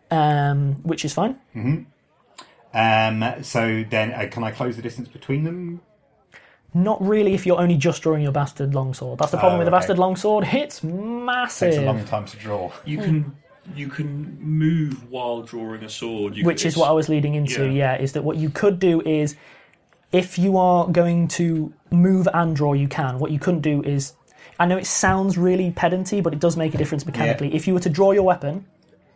[0.09, 1.37] um, which is fine.
[2.73, 5.81] Um, so then, uh, can I close the distance between them?
[6.73, 9.19] Not really if you're only just drawing your bastard longsword.
[9.19, 9.79] That's the problem Oh, with the okay.
[9.79, 10.45] bastard longsword.
[10.53, 11.69] It's massive.
[11.71, 12.71] Takes a long time to draw.
[12.83, 13.37] You can
[13.75, 16.35] you can move while drawing a sword.
[16.35, 17.65] You which can, is what I was leading into.
[17.65, 17.93] Yeah.
[17.95, 18.01] Yeah.
[18.01, 19.35] is that what you could do is
[20.11, 23.19] if you are going to move and draw, you can.
[23.19, 24.13] What you couldn't do is,
[24.59, 27.53] I know it sounds really pedanty, but it does make a difference mechanically.
[27.53, 28.65] If you were to draw your weapon,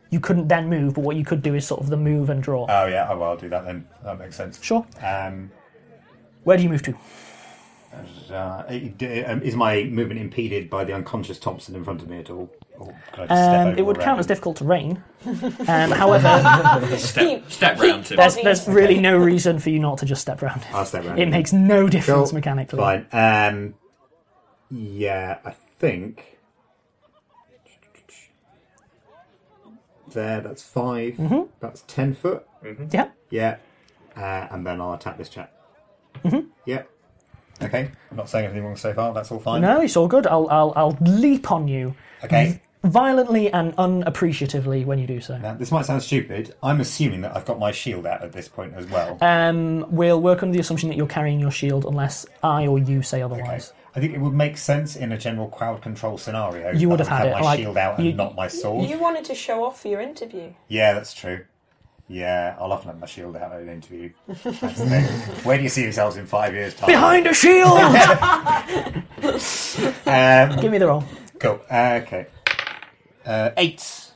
[0.10, 2.42] you couldn't then move, but what you could do is sort of the move and
[2.42, 2.66] draw.
[2.68, 3.88] Oh yeah, oh, well, I'll do that then.
[4.04, 4.62] That makes sense.
[4.62, 4.86] sure.
[5.02, 5.52] Um,
[6.44, 6.96] Where do you move to?
[8.32, 8.64] Uh,
[9.32, 12.50] um, is my movement impeded by the unconscious Thompson in front of me at all?
[12.78, 14.20] Or can I just step Um, it would or count around?
[14.20, 15.04] as difficult terrain.
[15.26, 18.16] Um, however, step step round to.
[18.16, 20.66] there's, there's really no reason for you not to just step around.
[20.74, 21.20] I'll step around.
[21.20, 22.36] It makes no difference Cool.
[22.36, 22.80] mechanically.
[22.80, 23.06] Fine.
[23.12, 23.74] Um,
[24.72, 26.38] yeah, I think.
[30.14, 31.42] There, that's 5 Mm-hmm.
[31.60, 32.48] That's ten foot.
[32.92, 33.10] Yeah.
[33.30, 33.58] Yeah,
[34.18, 35.54] uh, and then I'll attack this chap.
[36.24, 36.48] Mm-hmm.
[36.66, 36.84] Yeah.
[37.62, 37.92] Okay.
[38.12, 39.14] I'm not saying anything wrong so far.
[39.14, 39.62] That's all fine.
[39.62, 40.26] No, it's all good.
[40.28, 42.62] I'll, I'll, I'll leap on you Okay.
[42.84, 45.38] violently and unappreciatively when you do so.
[45.38, 46.56] Now, this might sound stupid.
[46.64, 49.18] I'm assuming that I've got my shield out at this point as well.
[49.22, 53.02] Um, we'll work under the assumption that you're carrying your shield unless I or you
[53.02, 53.34] say Okay.
[53.36, 53.74] otherwise.
[53.96, 56.72] I think it would make sense in a general crowd control scenario.
[56.72, 58.48] You that would I have had it, my like, shield out and you- not my
[58.48, 58.88] sword.
[58.90, 60.54] You wanted to show off for your interview.
[60.68, 61.46] Yeah, that's true.
[62.12, 64.10] Yeah, I'll often have my shield out at an interview.
[64.28, 65.04] That's the thing.
[65.46, 66.88] Where do you see yourselves in five years' time?
[66.88, 67.78] Behind a shield!
[70.06, 71.04] Um, Give me the roll.
[71.40, 71.62] cool.
[71.70, 72.28] Uh, okay.
[73.26, 74.12] Uh, eight.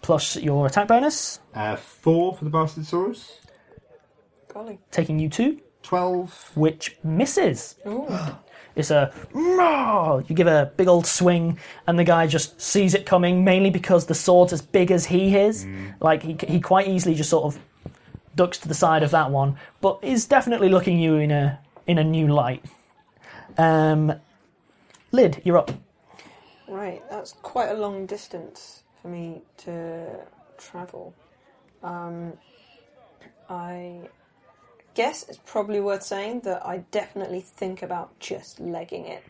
[0.00, 3.32] Plus your attack bonus, Uh, four for the bastard saurus.
[4.52, 4.78] Golly.
[4.90, 6.50] taking you two, Twelve.
[6.54, 7.74] which misses.
[7.86, 8.06] Ooh.
[8.78, 9.12] It's a
[10.28, 13.44] you give a big old swing, and the guy just sees it coming.
[13.44, 15.66] Mainly because the sword's as big as he is.
[16.00, 17.60] Like he he quite easily just sort of
[18.34, 21.98] ducks to the side of that one, but is definitely looking you in a in
[21.98, 22.64] a new light.
[23.56, 24.14] Um,
[25.10, 25.72] Lid, you're up.
[26.68, 30.06] Right, that's quite a long distance for me to
[30.58, 31.14] travel.
[31.82, 32.34] Um,
[33.48, 34.00] I
[34.98, 39.22] guess it's probably worth saying that I definitely think about just legging it.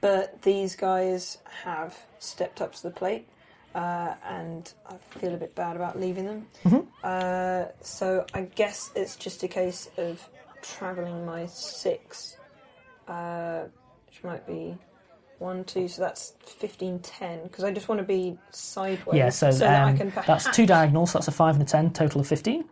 [0.00, 3.26] But these guys have stepped up to the plate,
[3.74, 6.46] uh, and I feel a bit bad about leaving them.
[7.02, 10.22] Uh, so I guess it's just a case of
[10.62, 12.36] travelling my six,
[13.08, 13.62] uh,
[14.06, 14.78] which might be
[15.40, 17.42] one, two, so that's fifteen, ten.
[17.42, 20.66] Because I just want to be sideways, Yeah, so, that I um, can that's two
[20.66, 21.12] diagonals.
[21.12, 22.66] That's a five and a ten, total of fifteen.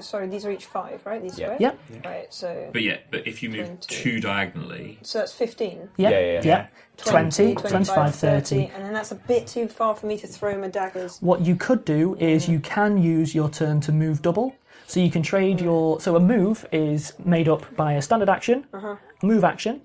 [0.00, 1.22] Sorry, these are each five, right?
[1.22, 1.54] These Yeah.
[1.54, 1.60] squares.
[1.60, 1.78] Yep.
[2.04, 2.26] Right.
[2.34, 3.86] So, But yeah, but if you move 20.
[3.88, 5.90] two diagonally, so that's fifteen.
[5.96, 6.66] Yeah, Yeah, yeah, yeah.
[6.96, 8.70] 20, 20, 25, 30.
[8.74, 11.18] and then that's a bit too far for me to throw my daggers.
[11.20, 14.54] What you could do is you can use your turn to move double.
[14.86, 15.62] So you can trade mm.
[15.62, 16.00] your.
[16.00, 19.82] So a move is made up by a standard action, a move action,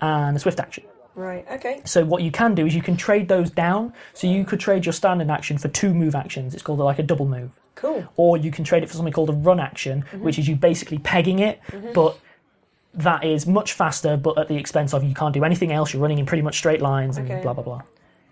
[0.00, 0.84] and a swift action.
[1.14, 1.46] Right.
[1.50, 1.82] Okay.
[1.84, 3.92] So what you can do is you can trade those down.
[4.14, 6.54] So you could trade your standard action for two move actions.
[6.54, 7.59] It's called like a double move.
[7.74, 8.06] Cool.
[8.16, 10.98] Or you can trade it for something called a run action, which is you basically
[10.98, 11.60] pegging it,
[11.94, 12.18] but
[12.92, 15.92] that is much faster, but at the expense of you can't do anything else.
[15.92, 17.42] You're running in pretty much straight lines and Okay.
[17.42, 17.82] blah blah blah.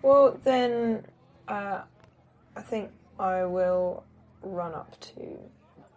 [0.01, 1.05] Well, then,
[1.47, 1.81] uh,
[2.55, 4.03] I think I will
[4.41, 5.39] run up to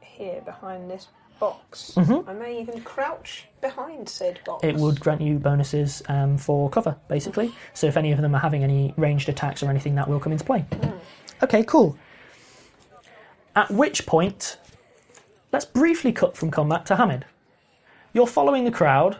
[0.00, 1.08] here behind this
[1.40, 1.96] box.
[1.96, 4.64] I may even crouch behind said box.
[4.64, 7.52] It would grant you bonuses um, for cover, basically.
[7.74, 10.30] So if any of them are having any ranged attacks or anything, that will come
[10.32, 10.64] into play.
[11.42, 11.98] Okay, cool.
[13.54, 14.56] At which point,
[15.52, 17.26] let's briefly cut from combat to Hamid.
[18.12, 19.18] You're following the crowd,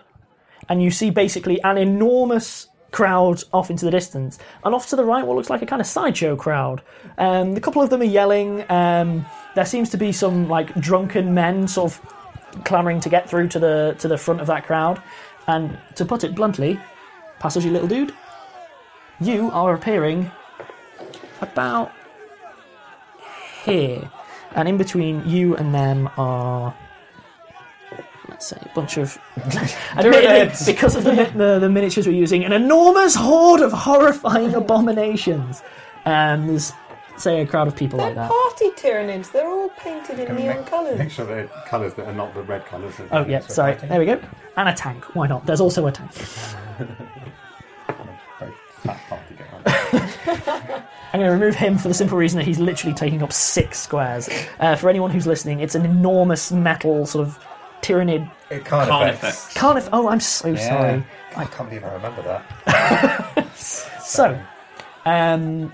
[0.69, 5.05] and you see basically an enormous crowd off into the distance, and off to the
[5.05, 6.83] right, what looks like a kind of sideshow crowd.
[7.19, 8.71] Um, a couple of them are yelling.
[8.71, 13.49] Um, there seems to be some like drunken men sort of clamoring to get through
[13.49, 15.03] to the to the front of that crowd.
[15.47, 16.79] And to put it bluntly,
[17.41, 18.15] passagey little dude,
[19.21, 20.31] you are appearing
[21.41, 21.93] about
[23.65, 24.11] here,
[24.55, 26.75] and in between you and them are.
[28.29, 29.19] Let's say a bunch of,
[29.97, 35.63] admittedly, because of the, the the miniatures we're using, an enormous horde of horrifying abominations.
[36.05, 36.73] And there's,
[37.19, 38.31] say, a crowd of people They're like that.
[38.31, 39.31] party Tyranids.
[39.33, 41.13] They're all painted in neon Make colours.
[41.13, 42.99] sure they're colours that are not the red colours.
[43.01, 43.75] of- Oh yeah, so sorry.
[43.75, 43.89] fighting.
[43.91, 44.21] There we go.
[44.57, 45.05] And a tank.
[45.15, 45.45] Why not?
[45.47, 46.11] There's also a tank.
[48.39, 48.53] Very
[48.83, 49.51] fat party going
[50.77, 50.83] on.
[51.13, 53.81] I'm going to remove him for the simple reason that he's literally taking up six
[53.81, 54.29] squares.
[54.61, 57.39] Uh, for anyone who's listening, it's an enormous metal sort of
[57.83, 58.31] Tyranid.
[58.51, 60.69] It Can't affects- Carnif- oh, I'm so Yeah.
[60.69, 61.05] sorry.
[61.37, 63.47] I can't believe I remember that.
[64.03, 64.39] So,
[65.07, 65.73] um,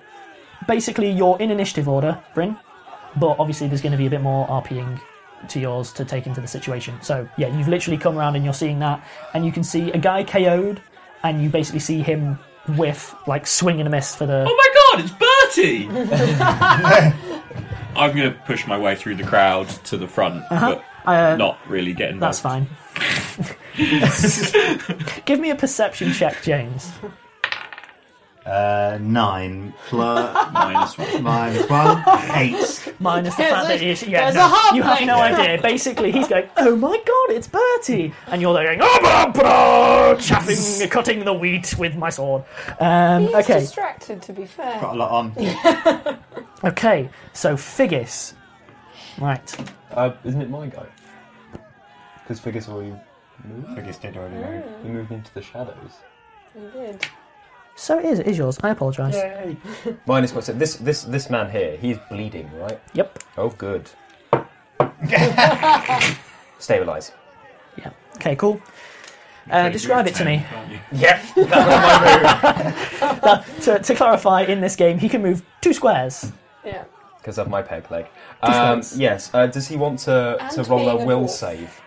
[0.69, 2.57] basically, you're in initiative order, Bryn.
[3.17, 5.01] but obviously there's going to be a bit more RPing
[5.49, 6.99] to yours to take into the situation.
[7.03, 9.03] So yeah, you've literally come around and you're seeing that,
[9.35, 10.81] and you can see a guy KO'd,
[11.25, 12.39] and you basically see him
[12.77, 14.45] whiff like swing and a miss for the.
[14.47, 15.15] Oh my god, it's
[15.55, 15.89] Bertie!
[17.97, 21.59] I'm going to push my way through the crowd to the front, but Uh, not
[21.69, 22.35] really get involved.
[22.35, 22.67] That's fine.
[25.25, 26.91] Give me a perception check, James.
[28.49, 31.23] Uh, nine plus Minus one.
[31.23, 32.03] minus one,
[32.35, 32.95] eight.
[32.99, 35.19] Minus the There's fact that a- he's, yeah, there's no, a half you have no
[35.19, 35.61] idea.
[35.63, 40.15] Basically, he's going, "Oh my god, it's Bertie," and you're there going, "Oh, blah, blah,
[40.15, 42.45] chaffing, cutting the wheat with my sword."
[42.81, 44.81] Um, He's okay, distracted, to be fair.
[44.81, 46.19] Got a lot on.
[46.65, 47.11] okay.
[47.35, 48.33] So Figgis,
[49.19, 49.69] right?
[49.93, 50.87] Uh, isn't it my go?
[52.23, 52.95] Because Figgis already
[53.45, 53.69] moved.
[53.79, 54.65] Figgis did already move.
[54.85, 55.93] He moved into the shadows.
[56.55, 57.07] He did.
[57.81, 58.19] So it is.
[58.19, 58.59] It is yours.
[58.63, 59.17] I apologise.
[60.07, 60.59] Minus what's it?
[60.59, 61.77] This this this man here.
[61.77, 62.81] He's bleeding, right?
[62.95, 63.19] Yep.
[63.39, 63.89] Oh, good.
[66.59, 67.13] Stabilize.
[67.77, 67.91] Yeah.
[68.17, 68.35] Okay.
[68.35, 68.61] Cool.
[69.51, 70.45] Uh, describe it to me.
[70.93, 71.23] Yeah.
[73.63, 76.33] To, to clarify, in this game, he can move two squares.
[76.65, 76.85] Yeah.
[77.19, 78.07] Because of my peg leg.
[78.43, 78.97] Um, once.
[78.97, 79.31] yes.
[79.35, 81.31] Uh, does he want to And to roll being a a will dwarf.
[81.31, 81.81] save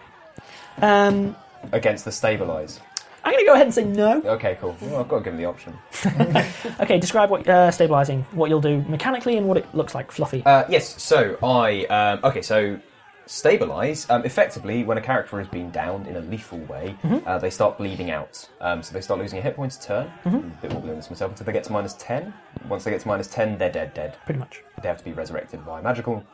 [0.81, 1.35] Um,
[1.71, 2.79] against the stabilize?
[3.23, 4.21] I'm going to go ahead and say no.
[4.23, 4.75] Okay, cool.
[4.81, 5.77] Well, I've got to give him the option.
[6.81, 6.99] Okay.
[6.99, 10.11] Describe what uh, stabilizing, what you'll do mechanically, and what it looks like.
[10.11, 10.43] Fluffy.
[10.45, 11.85] Uh, yes, so I.
[11.85, 12.79] Um, okay, so
[13.27, 14.09] stabilize.
[14.09, 16.95] Um, effectively, when a character has been downed in a lethal way,
[17.25, 18.49] uh, they start bleeding out.
[18.59, 20.11] Um, so they start losing a hit point a turn.
[20.25, 22.33] I'm a bit more this myself until they get to minus 10.
[22.67, 24.17] Once they get to minus 10, they're dead, dead.
[24.25, 24.63] Pretty much.
[24.81, 26.25] They have to be resurrected by magical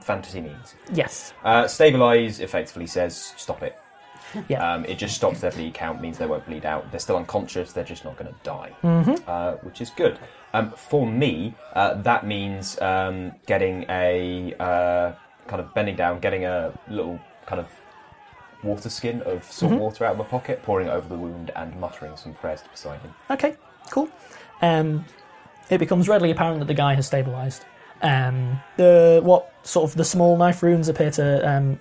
[0.00, 0.74] fantasy means.
[0.92, 1.32] Yes.
[1.44, 3.78] Uh, stabilize effectively says stop it.
[4.48, 4.74] Yeah.
[4.74, 6.90] Um, it just stops their bleed count, means they won't bleed out.
[6.90, 8.72] They're still unconscious, they're just not going to die,
[9.26, 10.18] uh, which is good.
[10.52, 15.12] Um, for me, uh, that means um, getting a uh,
[15.46, 17.68] kind of bending down, getting a little kind of
[18.62, 21.78] water skin of salt water out of my pocket, pouring it over the wound, and
[21.80, 23.14] muttering some prayers to Poseidon.
[23.30, 23.56] Okay,
[23.90, 24.08] cool.
[24.62, 25.04] Um,
[25.70, 27.64] it becomes readily apparent that the guy has stabilized.
[28.02, 31.80] Um, the what sort of the small knife runes appear to um,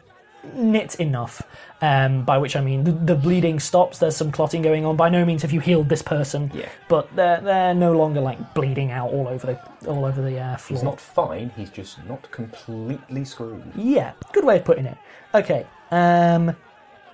[0.53, 1.41] knit enough.
[1.81, 3.99] Um, by which I mean the, the bleeding stops.
[3.99, 4.97] There's some clotting going on.
[4.97, 6.67] By no means have you healed this person, Yeah.
[6.89, 10.57] but they're they're no longer like bleeding out all over the all over the uh,
[10.57, 10.77] floor.
[10.77, 13.71] He's not fine, he's just not completely screwed.
[13.75, 14.97] Yeah, good way of putting it.
[15.33, 15.65] Okay.
[15.91, 16.55] Um,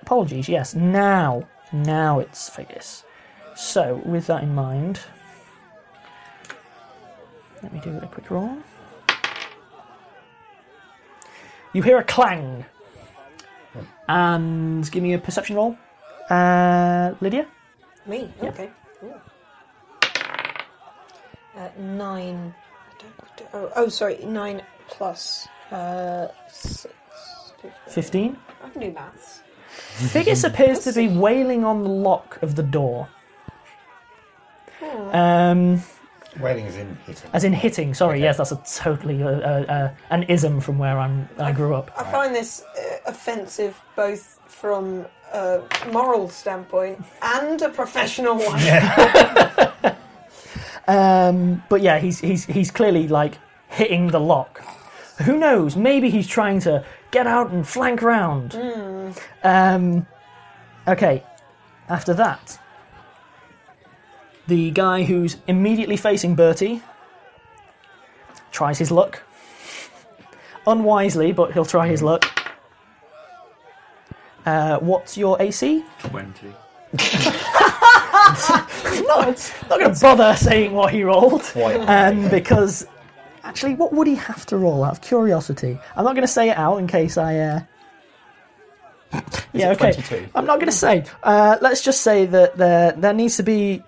[0.02, 0.48] apologies.
[0.48, 0.74] Yes.
[0.74, 3.04] Now, now it's Figgis.
[3.54, 5.00] So, with that in mind,
[7.62, 8.58] let me do a quick roll.
[11.72, 12.64] You hear a clang,
[14.08, 15.76] and give me a perception roll,
[16.30, 17.46] uh, Lydia.
[18.06, 18.30] Me?
[18.42, 18.70] Okay.
[19.04, 19.14] Ooh.
[21.56, 22.54] Uh, nine.
[23.54, 24.18] Oh, oh, sorry.
[24.24, 26.94] Nine plus uh, six.
[27.88, 28.36] Fifteen.
[28.62, 29.40] I can do maths.
[29.96, 33.08] Figgis appears to be wailing on the lock of the door.
[35.12, 35.82] Um,
[36.40, 37.30] Wailing is in hitting.
[37.32, 37.94] As in hitting.
[37.94, 38.24] Sorry, Okay.
[38.24, 41.28] yes, that's a totally uh, uh, uh, an ism from where I'm.
[41.38, 41.90] I grew up.
[41.96, 45.60] I find this uh, offensive both from a
[45.92, 48.60] moral standpoint and a professional one.
[50.88, 53.38] Um, but yeah, he's he's he's clearly like
[53.68, 54.62] hitting the lock.
[55.24, 55.76] Who knows?
[55.76, 58.54] Maybe he's trying to get out and flank round.
[59.42, 60.06] Um,
[60.86, 61.24] okay.
[61.88, 62.58] After that,
[64.46, 66.82] the guy who's immediately facing Bertie
[68.50, 69.22] tries his luck.
[70.66, 72.24] Unwisely, but he'll try his luck.
[74.44, 75.84] Uh, what's your AC?
[76.00, 76.54] 20.
[79.06, 81.42] not, not going to bother saying what he rolled.
[81.56, 82.86] Um, because
[83.42, 85.78] actually, what would he have to roll out of curiosity?
[85.96, 87.38] I'm not going to say it out in case I.
[87.38, 87.60] Uh...
[89.52, 89.92] yeah, okay.
[89.92, 90.28] 22?
[90.34, 91.04] I'm not going to say.
[91.22, 93.82] Uh, let's just say that there there needs to be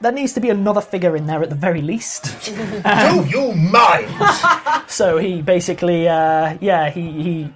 [0.00, 2.44] there needs to be another figure in there at the very least.
[2.84, 4.08] Do you mind?
[4.90, 7.52] So he basically, uh, yeah, he he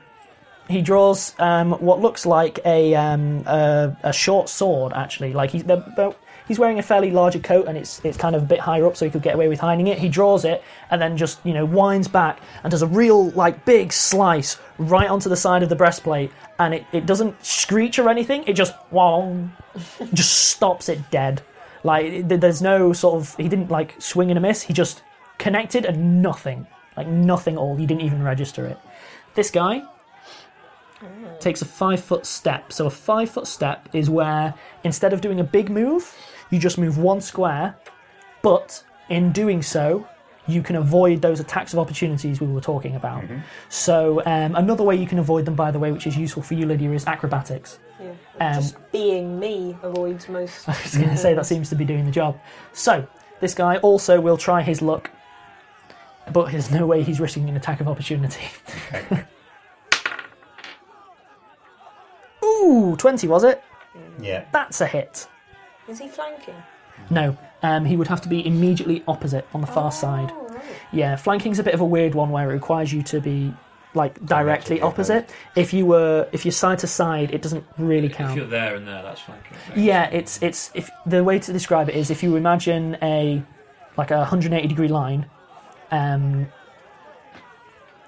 [0.69, 4.93] he draws um, what looks like a, um, a a short sword.
[4.93, 6.15] Actually, like he's they're, they're-
[6.47, 8.97] he's wearing a fairly larger coat, and it's it's kind of a bit higher up,
[8.99, 9.99] so he could get away with hiding it.
[9.99, 13.65] He draws it, and then just you know winds back and does a real like
[13.65, 18.11] big slice right onto the side of the breastplate, and it, it doesn't screech or
[18.11, 18.45] anything.
[18.47, 19.53] It just wong,
[20.13, 21.41] just stops it dead.
[21.85, 24.63] Like there's no sort of he didn't like swing and a miss.
[24.63, 25.03] He just
[25.39, 27.77] connected and nothing, like nothing all.
[27.77, 28.79] He didn't even register it.
[29.35, 29.83] This guy
[31.41, 32.73] takes a five foot step.
[32.73, 34.55] So a five foot step is where
[34.85, 36.17] instead of doing a big move,
[36.51, 37.75] you just move one square,
[38.43, 40.07] but in doing so,
[40.47, 43.25] you can avoid those attacks of opportunities we were talking about.
[43.69, 46.55] So um, another way you can avoid them, by the way, which is useful for
[46.55, 47.79] you, Lydia, is acrobatics.
[48.01, 48.15] Yeah.
[48.41, 50.69] Um, Just being me avoids most.
[50.69, 52.39] I was going to say that seems to be doing the job.
[52.73, 53.07] So
[53.41, 55.11] this guy also will try his luck,
[56.33, 58.47] but there's no way he's risking an attack of opportunity.
[62.45, 63.63] Ooh, 20 was it?
[64.21, 64.45] Yeah.
[64.53, 65.29] That's a hit.
[65.89, 66.55] Is he flanking?
[67.11, 70.31] No, um, he would have to be immediately opposite on the far side.
[70.49, 70.63] Right.
[70.93, 73.53] Yeah, flanking's a bit of a weird one where it requires you to be
[73.95, 75.31] like directly Directly opposite.
[75.55, 78.37] If you were, if you're side to side, it doesn't really If count.
[78.37, 79.57] you're there and there, that's flanking.
[79.77, 83.43] Yeah, it's it's if the way to describe it is if you imagine a
[83.97, 85.27] like a 180 degree line.
[85.91, 86.47] Um,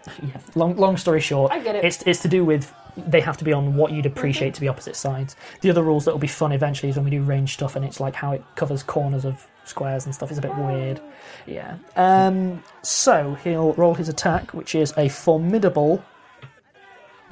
[0.22, 1.84] yeah, long long story short, I get it.
[1.84, 4.68] it's it's to do with they have to be on what you'd appreciate to be
[4.68, 5.36] opposite sides.
[5.60, 7.84] The other rules that will be fun eventually is when we do range stuff and
[7.84, 11.00] it's like how it covers corners of squares and stuff is a bit weird.
[11.46, 11.76] Yeah.
[11.96, 16.04] Um, so he'll roll his attack, which is a formidable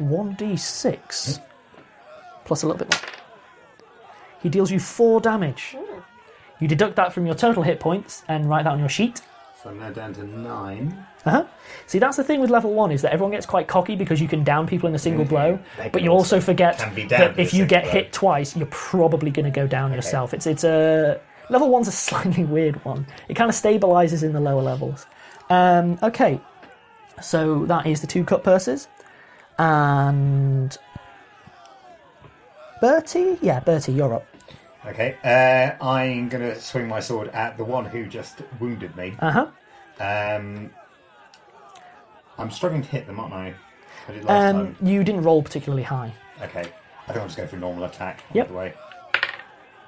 [0.00, 1.40] 1d6
[2.44, 3.10] plus a little bit more.
[4.42, 5.76] He deals you four damage.
[6.58, 9.20] You deduct that from your total hit points and write that on your sheet.
[9.62, 11.06] So I'm now down to nine.
[11.24, 11.44] Uh-huh.
[11.86, 14.26] See, that's the thing with level one is that everyone gets quite cocky because you
[14.26, 17.04] can down people in a single blow, They but can you also forget can be
[17.04, 17.92] that downed if in a you single get blow.
[17.92, 20.34] hit twice, you're probably going to go down yourself.
[20.34, 23.06] It's it's a level one's a slightly weird one.
[23.28, 25.06] It kind of stabilizes in the lower levels.
[25.48, 26.40] Um, okay,
[27.20, 28.88] so that is the two cut purses,
[29.58, 30.76] and
[32.80, 34.26] Bertie, yeah, Bertie, you're up.
[34.86, 35.16] Okay.
[35.24, 39.14] Uh, I'm going to swing my sword at the one who just wounded me.
[39.20, 39.46] Uh huh.
[40.00, 40.70] Um,
[42.38, 43.54] I'm struggling to hit them, aren't I?
[44.08, 46.12] I did last Um, you didn't roll particularly high.
[46.42, 46.60] Okay.
[46.60, 48.24] I think I'll just go for normal attack.
[48.32, 48.46] Yep.
[48.46, 48.74] Either way.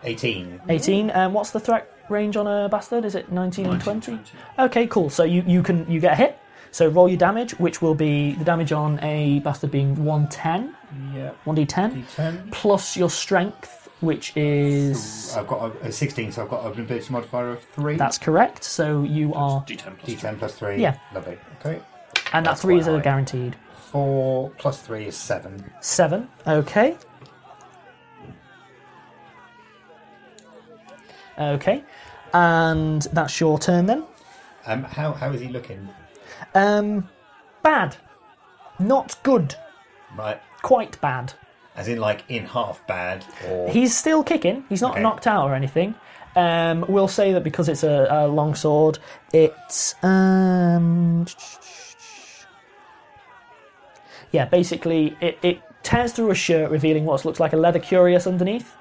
[0.04, 0.60] 18.
[0.68, 1.10] 18.
[1.10, 3.04] Um, what's the threat range on a bastard?
[3.04, 4.22] Is it 19, and 19, 20?
[4.58, 5.10] Okay, cool.
[5.10, 6.38] So you, you can you get a hit.
[6.70, 10.74] So roll your damage, which will be the damage on a bastard being 110,
[11.14, 11.30] Yeah.
[11.46, 12.50] 1d10, D10.
[12.52, 15.34] plus your strength, which is.
[15.36, 17.96] I've got a, a 16, so I've got an ability modifier of 3.
[17.96, 18.64] That's correct.
[18.64, 19.62] So you are.
[19.64, 20.76] D10 plus D10 plus 3.
[20.76, 20.98] Yeah.
[21.14, 21.38] Lovely.
[21.60, 21.80] Okay.
[22.32, 23.02] And that that's 3 is quite a high.
[23.02, 23.56] guaranteed.
[23.90, 25.72] 4 plus 3 is 7.
[25.80, 26.28] 7.
[26.46, 26.96] Okay.
[31.38, 31.84] Okay.
[32.32, 34.04] And that's your turn then.
[34.66, 35.88] Um, how, how is he looking?
[36.54, 37.08] Um,
[37.62, 37.96] bad.
[38.78, 39.54] Not good.
[40.16, 40.40] Right.
[40.62, 41.34] Quite bad.
[41.76, 43.68] As in, like, in half bad, or.
[43.70, 44.64] He's still kicking.
[44.68, 45.02] He's not Okay.
[45.02, 45.94] knocked out or anything.
[46.36, 48.98] Um, we'll say that because it's a, a long sword,
[49.32, 51.26] it's um,
[54.32, 58.26] yeah, basically it, it tears through a shirt, revealing what looks like a leather cuirass
[58.26, 58.74] underneath,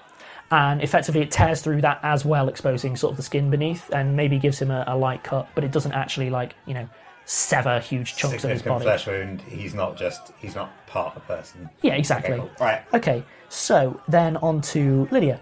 [0.49, 4.15] and effectively it tears through that as well, exposing sort of the skin beneath, and
[4.15, 6.89] maybe gives him a, a light cut, but it doesn't actually like you know
[7.25, 8.83] sever huge chunks of his significant body.
[8.85, 9.41] flesh wound.
[9.43, 10.31] He's not just.
[10.39, 11.69] He's not part of the person.
[11.81, 12.33] Yeah, exactly.
[12.33, 12.51] Okay, cool.
[12.65, 12.83] Right.
[12.93, 15.39] Okay, so then on to Lydia.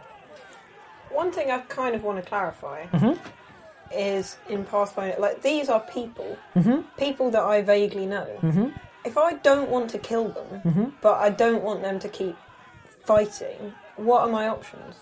[1.10, 3.20] One thing I kind of want to clarify Mm-hmm.
[3.94, 6.82] is in Pathfinder, like these are people, Mm-hmm.
[6.98, 8.72] people that I vaguely know.
[9.04, 10.86] If I don't want to kill them, Mm-hmm.
[11.02, 12.38] but I don't want them to keep
[13.04, 14.96] fighting, what are my options?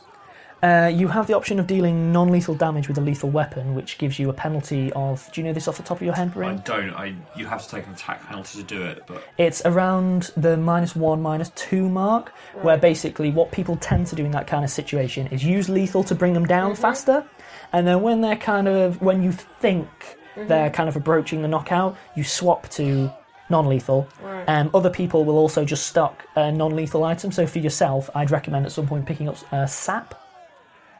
[0.61, 4.19] Uh, you have the option of dealing non-lethal damage with a lethal weapon, which gives
[4.19, 5.30] you a penalty of.
[5.31, 6.57] Do you know this off the top of your head, Brian?
[6.57, 6.94] I don't.
[6.94, 10.57] I you have to take an attack penalty to do it, but It's around the
[10.57, 14.65] minus one, minus two mark, where basically what people tend to do in that kind
[14.65, 17.26] of situation is use lethal to bring them down faster,
[17.72, 19.88] and then when they're kind of when you think
[20.36, 23.11] they're kind of approaching the knockout, you swap to
[23.49, 24.07] non-lethal.
[24.22, 24.45] Right.
[24.48, 27.31] Um, other people will also just stock a non-lethal item.
[27.31, 30.15] So for yourself, I'd recommend at some point picking up uh, sap.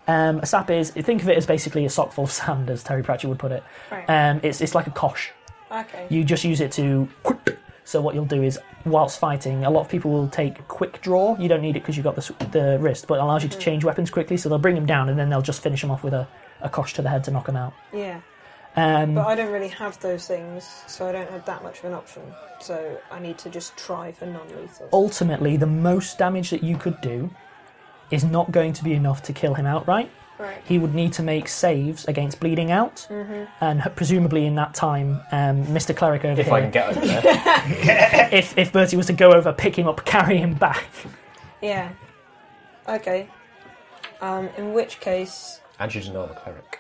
[0.10, 2.84] Um, a sap is think of it as basically a sock full of sand, as
[2.84, 3.64] Terry Pratchett would put it.
[3.92, 4.06] Right.
[4.10, 5.32] Um, it's it's like a cosh.
[5.72, 6.08] okay.
[6.10, 7.08] You just use it to.
[7.84, 11.36] So what you'll do is, whilst fighting, a lot of people will take quick draw.
[11.40, 13.58] You don't need it because you've got the, the wrist, but it allows you to
[13.58, 14.38] change weapons quickly.
[14.38, 16.28] So they'll bring them down and then they'll just finish them off with a,
[16.62, 17.74] a cosh to the head to knock them out.
[17.92, 18.22] yeah.
[18.76, 21.86] Um, But I don't really have those things, so I don't have that much of
[21.86, 22.22] an option.
[22.60, 24.90] So I need to just try for non-lethal.
[24.94, 27.32] ultimately, the most damage that you could do
[28.12, 30.10] is not going to be enough to kill him outright.
[30.38, 30.62] Right.
[30.66, 35.66] He would need to make saves against bleeding out, and presumably in that time, um,
[35.66, 35.96] Mr.
[35.96, 37.22] Cleric over If here, I can get over there.
[38.32, 40.86] if if Bertie was to go over, pick him up, carry him back.
[41.62, 41.90] Yeah.
[42.88, 43.30] Okay.
[44.22, 46.80] Um, in which case, and she doesn't know I'm a cleric.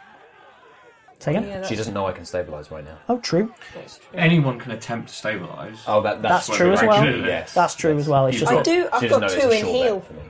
[1.19, 1.47] Say again?
[1.47, 2.97] yeah, She doesn't know I can stabilise right now.
[3.09, 3.53] Oh, true.
[3.73, 3.81] true.
[4.13, 5.79] anyone can attempt to stabilise.
[5.85, 7.05] Oh, that, That's that's, true as well.
[7.05, 7.53] Yes.
[7.53, 8.27] That's true as well.
[8.27, 8.87] It's You- just I do.
[8.93, 9.99] I've got two in sure heal.
[9.99, 10.21] for me.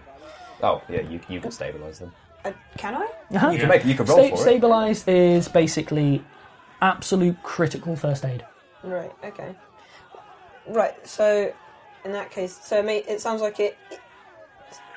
[0.61, 2.11] Oh, yeah, you, you can stabilise them.
[2.45, 3.07] Uh, can I?
[3.35, 3.49] Uh-huh.
[3.49, 4.43] You can make you can roll Sta- for it.
[4.43, 6.23] stabilized is basically
[6.81, 8.45] absolute critical first aid.
[8.83, 9.11] Right.
[9.23, 9.55] Okay.
[10.67, 10.95] Right.
[11.07, 11.51] So,
[12.05, 13.77] in that case, so me, it sounds like it.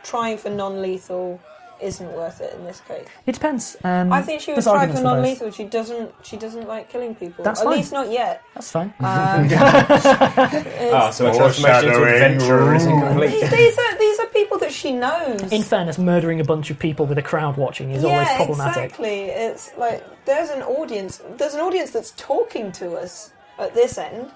[0.05, 1.41] trying for non-lethal
[1.81, 3.09] isn't worth it in this case.
[3.27, 3.77] It depends.
[3.83, 5.51] Um, I think she would there's try for non-lethal.
[5.51, 6.13] She doesn't.
[6.23, 7.43] She doesn't like killing people.
[7.45, 7.77] That's At fine.
[7.79, 8.43] least not yet.
[8.55, 8.95] That's fine.
[9.01, 9.49] Um,
[10.95, 12.23] Ah, so a transformation into Foreshadowing.
[12.23, 13.31] adventurer is incomplete.
[13.33, 15.41] these, these are these are people that she knows.
[15.53, 18.85] In fairness, murdering a bunch of people with a crowd watching is always yeah, problematic.
[18.85, 19.25] exactly.
[19.25, 21.23] It's like there's an audience.
[21.37, 24.31] There's an audience that's talking to us at this end.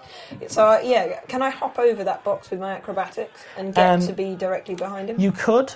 [0.48, 4.00] So uh, yeah, can I hop over that box with my acrobatics and get Um,
[4.06, 5.18] to be directly behind him?
[5.20, 5.72] You could.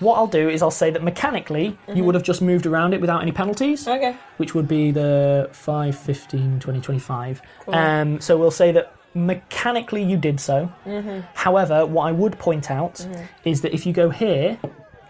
[0.00, 1.96] What I'll do is I'll say that mechanically Mm-hmm.
[1.96, 4.16] you would have just moved around it without any penalties, Okay.
[4.38, 7.42] which would be the 5, 15, 20, 25.
[7.66, 7.74] Cool.
[7.74, 10.72] Um, so we'll say that mechanically you did so.
[10.86, 11.20] Mm-hmm.
[11.34, 13.06] However, what I would point out
[13.44, 14.58] is that if you go here,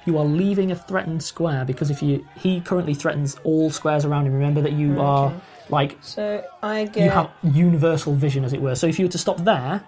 [0.07, 4.27] you are leaving a threatened square because if you he currently threatens all squares around
[4.27, 4.33] him.
[4.33, 5.33] Remember that you are
[5.69, 7.05] like So I get.
[7.05, 8.75] you have universal vision, as it were.
[8.75, 9.85] So if you were to stop there,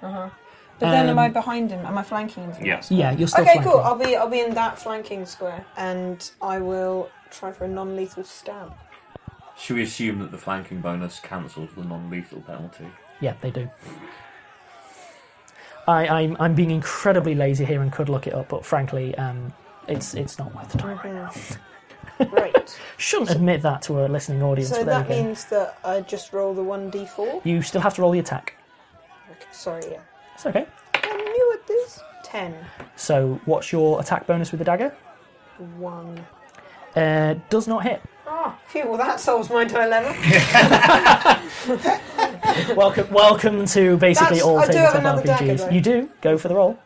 [0.83, 1.85] but then am um, I behind him?
[1.87, 2.67] Am I flanking him?
[2.67, 2.91] Yes.
[2.91, 3.13] Yeah.
[3.13, 3.73] yeah, you're still Okay, flanking.
[3.73, 3.81] cool.
[3.81, 8.25] I'll be I'll be in that flanking square, and I will try for a non-lethal
[8.25, 8.75] stab.
[9.57, 12.89] Should we assume that the flanking bonus cancels the non-lethal penalty?
[13.23, 13.71] Yeah, they do.
[15.89, 19.53] I, I'm, I'm being incredibly lazy here and could look it up, but frankly, um,
[19.89, 21.15] it's it's not worth the time right
[22.21, 22.29] now.
[22.31, 22.79] right.
[22.99, 25.25] Shouldn't admit that to a listening audience, So but there that we go.
[25.25, 27.45] means that I just roll the one d4.
[27.45, 28.55] You still have to roll the attack.
[29.31, 30.01] Okay, sorry, yeah.
[30.35, 30.67] It's okay.
[30.95, 32.01] I'm new at this.
[32.23, 32.55] Ten.
[32.97, 34.95] So, what's your attack bonus with the dagger?
[35.77, 36.25] One.
[36.95, 38.01] Uh, does not hit.
[38.35, 40.09] Ah, phew, well that solves my dilemma.
[42.75, 45.73] welcome, welcome to basically That's- all I tabletop another dagger, RPGs.
[45.73, 46.79] you do go for the roll.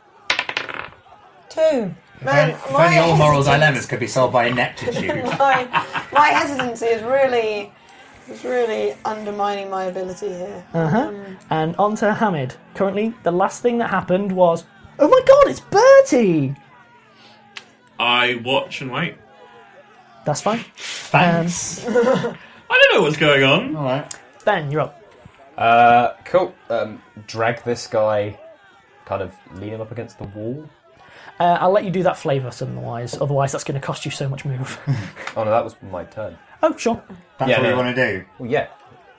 [1.49, 1.95] Two.
[2.17, 5.25] If Man, only- if my only all moral dilemmas could be solved by ineptitude.
[5.39, 5.69] my,
[6.13, 7.73] my hesitancy is really
[8.29, 10.65] is really undermining my ability here.
[10.75, 10.99] Uh-huh.
[10.99, 12.57] Um, And on to Hamid.
[12.75, 14.65] Currently, the last thing that happened was,
[14.99, 16.57] oh my god, it's Bertie.
[18.01, 19.15] I watch and wait.
[20.27, 20.63] That's fine.
[20.77, 21.87] Thanks.
[21.89, 23.75] I don't know what's going on.
[23.77, 24.15] All right.
[24.45, 25.03] Ben, you're up.
[25.57, 26.55] Uh, cool.
[26.69, 28.39] Um, drag this guy,
[29.07, 30.69] kind of lean him up against the wall.
[31.39, 33.19] Uh, I'll let you do that flavour otherwise.
[33.21, 34.79] Otherwise, that's going to cost you so much move.
[35.37, 36.37] Oh no, that was my turn.
[36.63, 37.03] oh, sure.
[37.39, 37.71] That's Yeah, what no.
[37.71, 38.25] we want to do.
[38.39, 38.69] Well, yeah.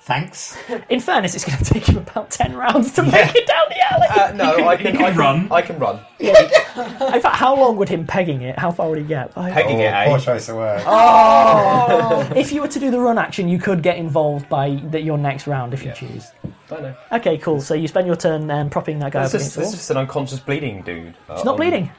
[0.08, 0.56] Thanks.
[0.90, 3.94] In fairness, it's going to take you about ten rounds to make it down the
[3.94, 4.08] alley.
[4.10, 5.52] Uh, no, can- I can, can I can run.
[5.52, 6.00] I can run.
[6.20, 8.58] In fact, how long would him pegging it?
[8.58, 9.36] How far would he get?
[9.36, 10.06] Like- Pegging it, oh, eh?
[10.08, 10.84] poor choice of words.
[12.38, 15.18] if you were to do the run action, you could get involved by the, your
[15.18, 15.94] next round if you Yeah.
[15.96, 16.28] choose.
[16.72, 16.96] I know.
[17.12, 17.60] Okay, cool.
[17.60, 19.68] So you spend your turn um, propping that guy It's up just, against the it's
[19.68, 19.76] wall.
[19.76, 21.16] just an unconscious bleeding dude.
[21.30, 21.92] Uh, It's not on- bleeding.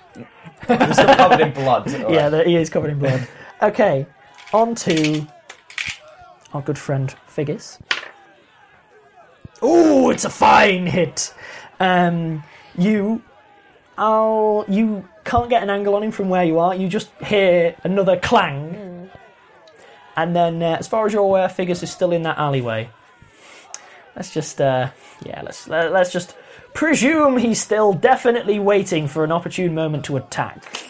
[0.67, 1.91] He's still covered in blood.
[2.11, 3.29] Yeah, the, he is covered in blood.
[3.63, 4.07] Okay,
[4.55, 5.27] on to
[6.55, 7.79] our good friend Figgis.
[9.61, 11.35] Oh, it's a fine hit.
[11.81, 12.45] Um,
[12.77, 13.23] you,
[13.97, 16.75] oh, you can't get an angle on him from where you are.
[16.75, 19.11] You just hear another clang,
[20.17, 22.91] and then, uh, as far as you're aware, Figgis is still in that alleyway.
[24.17, 24.91] Let's just, uh,
[25.25, 26.35] yeah, let's let, let's just
[26.75, 30.85] presume he's still definitely waiting for an opportune moment to attack.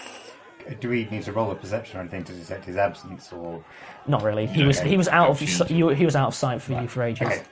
[0.81, 3.65] Do we need to roll a perception or anything to detect his absence, or
[4.07, 4.47] Not really.
[4.47, 7.03] He was he was out of you, he was out of sight for you for
[7.03, 7.27] ages.
[7.27, 7.43] okay?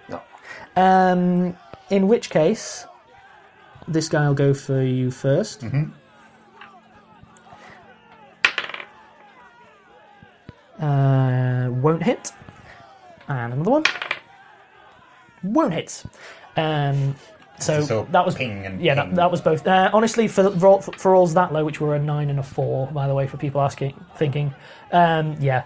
[0.77, 1.57] Um,
[1.91, 2.87] in which case,
[3.89, 5.93] this guy will go for you 1st Mhm.
[10.79, 12.33] Uh, won't hit,
[13.29, 13.83] and another one
[15.43, 16.05] won't hit.
[16.57, 17.15] Um,
[17.59, 19.11] so So that was ping and yeah, ping.
[19.11, 19.67] that, that was both.
[19.67, 22.89] Uh, honestly, for, for for rolls that low, which were a nine and a four,
[22.89, 24.55] by the way, for people asking, thinking,
[24.93, 25.63] um, yeah,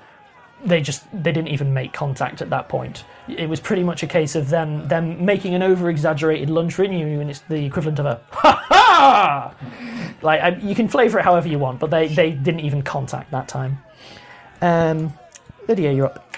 [0.64, 3.04] they just they didn't even make contact at that point.
[3.28, 7.20] It was pretty much a case of them them making an over exaggerated for you,
[7.20, 9.54] and it's the equivalent of a ha ha.
[10.22, 13.30] Like I, you can flavour it however you want, but they they didn't even contact
[13.30, 13.78] that time.
[14.60, 15.12] Um,
[15.68, 16.34] Lydia, you're up.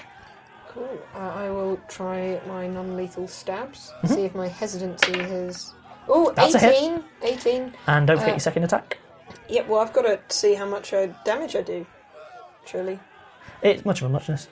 [0.69, 0.87] cool.
[1.15, 3.91] Uh, I will try my non-lethal stabs.
[3.97, 4.07] Mm-hmm.
[4.13, 5.73] See if my hesitancy has.
[6.07, 7.03] Oh, That's 18.
[7.23, 7.73] 18.
[7.87, 8.97] And don't forget Uh, your second attack.
[9.49, 9.67] Yep.
[9.69, 11.85] Well, I've got to see how much uh, damage I do.
[12.65, 12.99] Surely.
[13.63, 14.47] It's much of a muchness.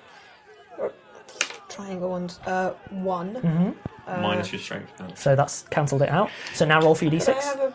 [1.69, 2.39] Triangle ones.
[2.45, 3.35] Uh, one.
[3.35, 3.69] hmm
[4.07, 4.91] Uh, Minus your strength.
[4.99, 5.07] now.
[5.15, 6.29] So that's cancelled it out.
[6.53, 7.43] So now roll for your could I d6.
[7.43, 7.73] have a?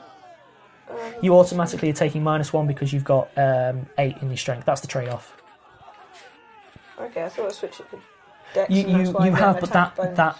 [0.93, 4.67] uh, You automatically are taking minus one because you've got um, eight in your strength.
[4.67, 5.35] That's the trade-off.
[7.01, 7.99] Okay, I thought I switched it to
[8.55, 8.71] Dex.
[8.71, 10.17] You and that's you, why I you get have, an but attack that bonus.
[10.17, 10.39] that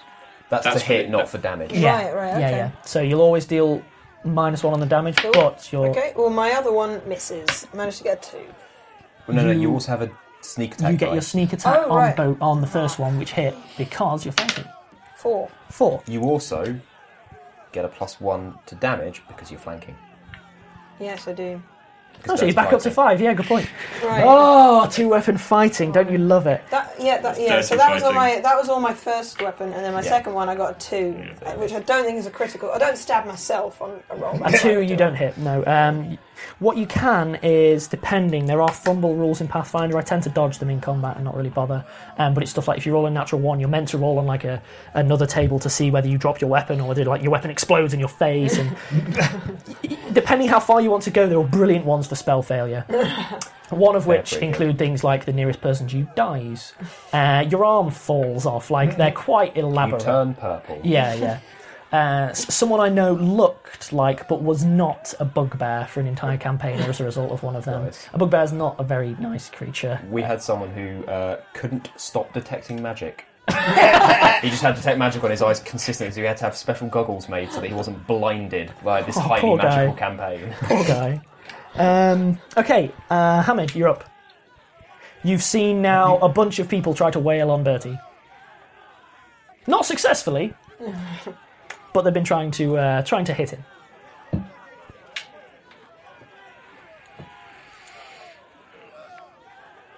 [0.51, 1.73] That's, That's to hit, for- not for damage.
[1.73, 2.57] yeah Right, right, yeah okay.
[2.57, 2.71] yeah.
[2.85, 3.83] So you'll always deal
[4.25, 5.33] minus one on the damage, Cool.
[5.33, 6.13] but you're Okay.
[6.17, 7.67] Well, my other one misses.
[7.73, 8.45] I managed to get a two.
[9.27, 10.11] Well, no, no, You- you also have a
[10.47, 10.93] sneak attack.
[10.93, 11.13] you get die.
[11.15, 12.17] your sneak attack Oh, on right.
[12.17, 14.65] boat on the first one, which hit because you're flanking.
[15.17, 15.49] Four.
[15.71, 16.03] Four.
[16.07, 16.79] You also
[17.73, 19.97] get a plus one to damage because you're flanking.
[20.99, 21.61] Yes, I do.
[21.63, 23.19] Oh, Because so you're that's back up to fighting.
[23.19, 23.21] five.
[23.21, 23.69] Yeah, good point.
[24.03, 24.23] Right.
[24.25, 25.93] Oh, two weapon fighting.
[25.93, 26.63] Don't you love it?
[26.71, 27.57] That yeah, that, yeah.
[27.57, 30.01] dirty So that was all my that was all my first weapon, and then my
[30.03, 30.09] Yeah.
[30.09, 32.71] second one I got a two, uh, which I don't think is a critical.
[32.73, 34.41] I don't stab myself on a roll.
[34.43, 35.37] A two, you don't hit.
[35.37, 35.63] No.
[35.67, 36.17] Um,
[36.59, 39.99] what you can is, depending, there are fumble rules in Pathfinder.
[39.99, 41.85] I tend to dodge them in combat and not really bother.
[42.19, 44.19] Um, but it's stuff like if you roll a natural one, you're meant to roll
[44.19, 44.63] on like a
[44.95, 47.93] another table to see whether you drop your weapon or whether like your weapon explodes
[47.95, 48.59] in your face.
[48.59, 48.77] And
[50.13, 52.85] depending how far you want to go, there are brilliant ones for spell failure.
[53.71, 56.73] One of which include things like the nearest person to you dies,
[57.13, 58.71] uh, your arm falls off.
[58.71, 60.03] Like they're quite You elaborate.
[60.03, 60.81] turn purple.
[60.85, 61.41] Yeah, yeah.
[61.97, 66.79] Uh, someone I know looked like, but was not a bugbear for an entire campaign
[66.81, 67.85] as a result of one of them.
[67.85, 68.07] Nice.
[68.13, 69.99] A bugbear is not a very nice creature.
[70.11, 73.25] We had someone who uh, couldn't stop detecting magic.
[73.49, 76.57] he just had to detect magic on his eyes consistently, so he had to have
[76.57, 79.65] special goggles made so that he wasn't blinded by this Oh, highly poor guy.
[79.65, 80.55] magical campaign.
[80.63, 81.21] Poor guy.
[81.77, 84.05] Um, okay, uh, Hamid, you're up.
[85.23, 87.99] You've seen now a bunch of people try to wail on Bertie.
[89.67, 90.55] Not successfully,
[91.97, 93.65] but they've been trying to uh, trying to hit him.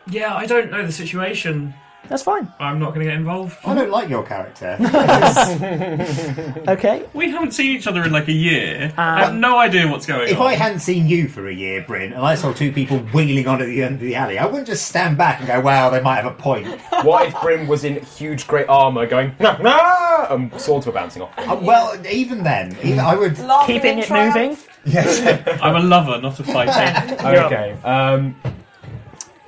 [0.09, 1.75] Yeah, I don't know the situation.
[2.09, 2.51] That's fine.
[2.59, 3.57] I'm not going to get involved.
[3.65, 4.77] I don't like your character.
[6.69, 7.07] Okay.
[7.15, 8.93] We haven't seen each other in like a year.
[8.97, 10.29] I have no idea what's going on.
[10.29, 10.47] If on.
[10.47, 13.63] I hadn't seen you for a year, Bryn, and I saw two people wheeling on
[13.63, 16.01] at the end of the alley, I wouldn't just stand back and go, "Wow, they
[16.01, 16.67] might have a point."
[17.03, 21.23] what if Brim was in huge, great armour going, nah, nah, and swords were bouncing
[21.23, 21.51] off him?
[21.51, 23.39] Uh, well, even then, even, I would.
[23.39, 24.35] Laughing Keeping in it triumph.
[24.35, 24.57] moving.
[24.85, 25.61] Yes.
[25.63, 27.25] I'm a lover, not a fighter.
[27.47, 27.73] Okay.
[27.83, 28.37] Um,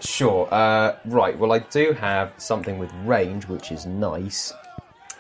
[0.01, 0.49] sure.
[0.53, 1.39] Uh, right.
[1.39, 4.53] Well, I do have something with range, which is nice.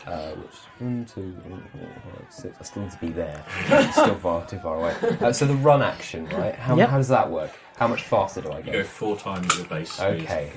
[0.06, 2.56] Uh, which one, two, three, four, five, six.
[2.58, 3.44] I still need to be there.
[3.68, 4.94] It's still far too far away.
[5.20, 6.54] Uh, so the run action, right?
[6.54, 6.88] How, Yep.
[6.88, 7.50] how does that work?
[7.76, 8.84] How much faster do I you go go?
[8.84, 9.92] four times your base.
[9.92, 10.04] speed.
[10.22, 10.52] Okay.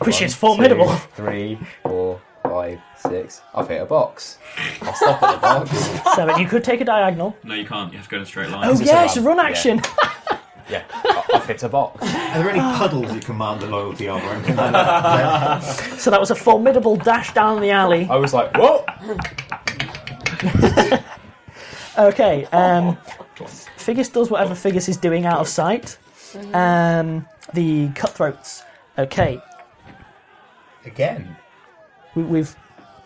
[0.00, 0.86] Which One, is formidable.
[0.88, 3.42] two, three, four, five, six.
[3.54, 4.38] I've hit a box.
[4.82, 6.14] I'll stop at the box.
[6.16, 6.38] Seven.
[6.38, 7.36] You could take a diagonal.
[7.42, 7.92] No, you can't.
[7.92, 8.68] You have to go in a straight line.
[8.68, 9.40] Oh, this yeah, it's a run?
[9.40, 9.78] action.
[9.82, 10.10] Yeah.
[10.66, 10.86] Action.
[10.94, 12.02] Yeah, I- I've hit a box.
[12.02, 15.62] Are there any puddles you command the loyalty of, or anything like that?
[15.98, 18.06] So that was a formidable dash down the alley.
[18.10, 18.84] I was like, whoa!
[21.96, 22.96] Okay, um,
[23.78, 25.96] Figgis does whatever Figgis is doing out of sight.
[26.52, 28.64] Um, the cutthroats.
[28.98, 29.40] Okay,
[30.84, 31.36] Again.
[32.16, 32.56] we, we've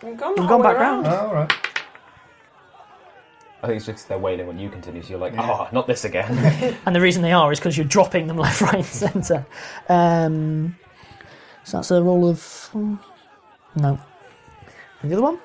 [0.01, 1.07] We've gone, the we've whole gone way back round.
[1.07, 1.51] Oh, all right.
[3.61, 6.05] I think it's just they're wailing when you continue, so you're like, oh, not this
[6.05, 6.77] again.
[6.85, 9.45] And the reason they are is because you're dropping them left, right, and centre.
[9.89, 10.77] Um,
[11.65, 12.41] so that's a roll of.
[12.71, 12.95] hmm,
[13.75, 13.99] No.
[15.01, 15.39] And the other one?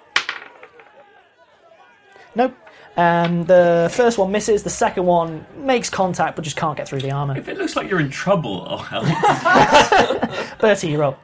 [2.37, 2.55] Nope.
[2.97, 7.01] Um, the first one misses, the second one makes contact but just can't get through
[7.01, 7.37] the armour.
[7.37, 10.59] If it looks like you're in trouble, I'll help.
[10.61, 11.21] Bertie, you're up.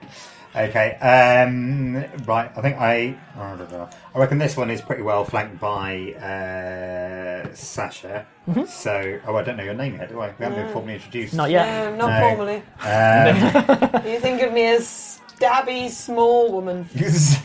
[0.54, 0.94] Okay.
[0.96, 1.94] Um,
[2.26, 2.50] right.
[2.56, 3.16] I think I.
[3.36, 3.88] I don't know.
[4.14, 8.26] I reckon this one is pretty well flanked by uh, Sasha.
[8.66, 10.34] So, oh, I don't know your name yet, do I?
[10.38, 11.34] We haven't been formally introduced.
[11.34, 11.92] Not yet.
[11.92, 12.28] No, not No.
[12.28, 12.56] formally.
[12.82, 16.82] Um, You think of me as stabby small woman.
[16.98, 17.36] who's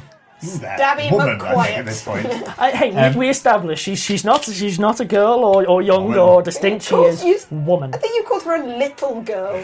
[0.59, 1.39] that Stabby woman?
[1.41, 2.25] I think at this point.
[2.59, 5.81] I, hey, Um, we, we established she's she's not she's not a girl or, or
[5.83, 6.19] young Woman.
[6.19, 6.85] or distinct.
[6.85, 7.93] She Of course, is you- woman.
[7.93, 9.63] I think you called her a little girl.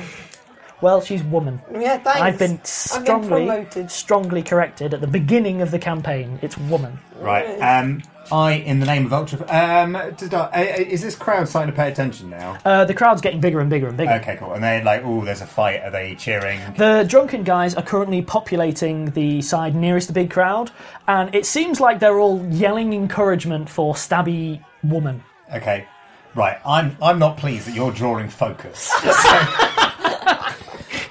[0.81, 1.61] Well, she's woman.
[1.71, 2.21] Yeah, thanks.
[2.21, 3.91] I've been I've been strongly promoted.
[3.91, 6.39] strongly corrected at the beginning of the campaign.
[6.41, 6.99] It's woman.
[7.19, 7.45] Right.
[7.59, 8.01] Um,
[8.31, 9.39] I, in the name of Ultra.
[9.49, 12.57] Um, did I, uh, is this crowd starting to pay attention now?
[12.63, 14.11] Uh, the crowd's getting bigger and bigger and bigger.
[14.13, 14.53] Okay, cool.
[14.53, 15.81] And they're like, oh, there's a fight.
[15.83, 16.59] Are they cheering?
[16.77, 20.71] The drunken guys are currently populating the side nearest the big crowd,
[21.07, 25.23] and it seems like they're all yelling encouragement for stabby woman.
[25.53, 25.87] Okay.
[26.33, 26.57] Right.
[26.65, 28.91] I'm I'm not pleased that you're drawing focus.
[29.80, 29.80] So,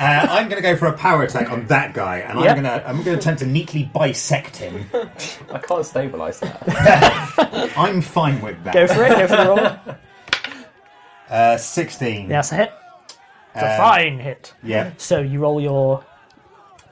[0.00, 2.56] uh, I'm going to go for a power attack on that guy, and Yep.
[2.56, 4.86] I'm going to I'm going to attempt to neatly bisect him.
[4.94, 7.72] I can't stabilise that.
[7.76, 8.74] I'm fine with that.
[8.74, 9.10] Go for it.
[9.10, 9.44] Go for the
[9.86, 9.96] roll.
[11.30, 12.22] Uh, Sixteen.
[12.22, 12.72] Yeah, that's a hit.
[13.54, 14.52] It's a Um, fine hit.
[14.64, 14.90] Yeah.
[14.96, 16.04] So you roll your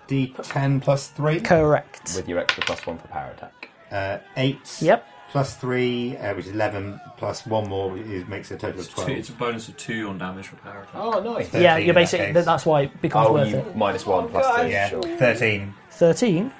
[0.07, 1.41] D10 plus three.
[1.41, 2.13] correct.
[2.15, 3.69] With your extra plus one for power attack.
[3.91, 4.79] Uh, eight.
[4.81, 5.05] Yep.
[5.31, 6.99] Plus three, uh, which is eleven.
[7.19, 9.09] Plus one more is, makes a total of It's, twelve.
[9.09, 10.95] two, it's a bonus of two on damage for power attack.
[10.95, 11.53] Oh, nice.
[11.53, 12.45] Yeah, in you're that basically case.
[12.47, 13.77] that's why it becomes Oh, worth you it.
[13.77, 14.63] minus one plus God.
[14.63, 14.69] two.
[14.69, 14.89] Yeah.
[14.89, 15.03] Sure.
[15.03, 15.75] Thirteen.
[15.91, 16.51] Thirteen.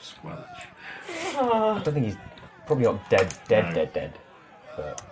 [0.00, 0.38] Squelch.
[1.38, 2.16] I don't think he's
[2.66, 4.18] probably not dead, dead, dead, dead.
[4.76, 5.02] But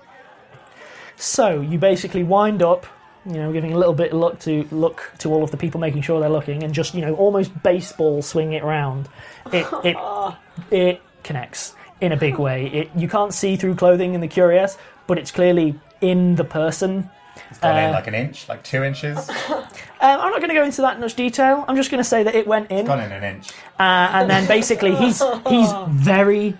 [1.16, 2.84] So you basically wind up,
[3.26, 5.80] you know, giving a little bit of look to look to all of the people,
[5.80, 9.08] making sure they're looking, and just you know almost baseball swing it round.
[9.52, 9.96] It it
[10.72, 12.66] it connects in a big way.
[12.66, 17.10] It, you can't see through clothing in the cuirass, but it's clearly in the person.
[17.50, 19.30] It's gone Uh, in like an inch, like two inches.
[20.02, 21.62] Um, I'm not going to go into that much detail.
[21.68, 23.50] I'm just going to say that it went in, uh, gone in an inch.
[23.78, 26.56] and then basically he's he's very,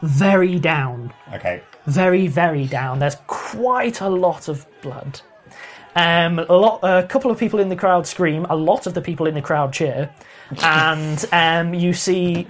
[0.00, 1.60] very down, Okay.
[1.86, 2.98] very very down.
[2.98, 5.20] There's quite a lot of blood.
[5.94, 8.46] Um, a lot, a couple of people in the crowd scream.
[8.48, 10.08] A lot of the people in the crowd cheer,
[10.62, 12.46] and um, you see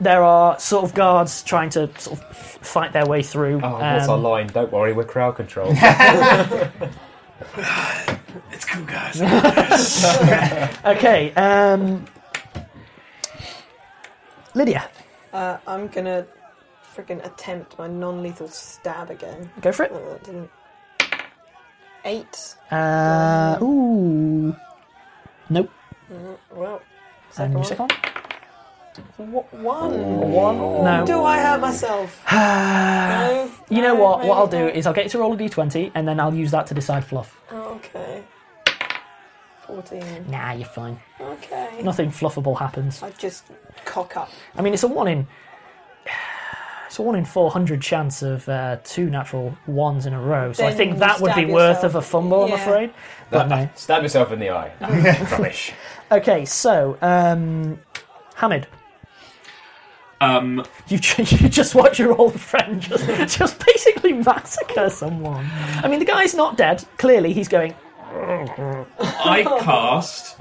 [0.00, 3.60] there are sort of guards trying to sort of fight their way through.
[3.62, 4.46] Oh, what's our Um, line?
[4.48, 5.72] Don't worry, we're crowd control.
[8.52, 9.20] It's cool, guys.
[10.84, 12.04] okay, um,
[14.54, 14.88] Lydia,
[15.32, 16.26] Uh, I'm gonna
[16.94, 19.50] freaking attempt my non-lethal stab again.
[19.60, 19.92] go for it.
[19.94, 20.50] Oh, that didn't.
[22.06, 22.56] Eight.
[22.70, 24.56] Uh, ooh,
[25.50, 25.70] nope.
[26.50, 27.68] Well, And second your one.
[27.68, 28.15] second one.
[29.18, 30.30] Wha- One.
[30.32, 30.56] One.
[30.84, 31.04] No.
[31.06, 32.22] Do I hurt myself?
[32.32, 33.50] no.
[33.68, 34.26] You know No, what?
[34.26, 36.50] What I'll do is I'll get you to roll a d20, and then I'll use
[36.52, 37.40] that to decide fluff.
[37.50, 37.66] not.
[37.76, 38.22] Okay.
[39.66, 40.26] Fourteen.
[40.30, 41.00] Nah, you're fine.
[41.20, 41.80] Okay.
[41.82, 43.02] Nothing fluffable happens.
[43.02, 43.44] I just
[43.84, 44.30] cock up.
[44.56, 45.26] I mean, it's a one in.
[46.86, 50.52] It's a one in four hundred chance of uh, two natural ones in a row.
[50.52, 52.44] So I Then think that would be stab worth of a fumble.
[52.44, 52.54] I'm Yeah.
[52.64, 52.90] afraid.
[53.28, 53.68] But no.
[53.74, 54.70] Stab yourself in the eye.
[55.32, 55.72] Rubbish.
[56.12, 57.80] Okay, so um,
[58.36, 58.68] Hamid,
[60.20, 65.48] Um, you you just watch your old friend just just basically massacre someone.
[65.82, 66.84] I mean, the guy's not dead.
[66.96, 67.74] Clearly, he's going.
[68.98, 70.38] I cast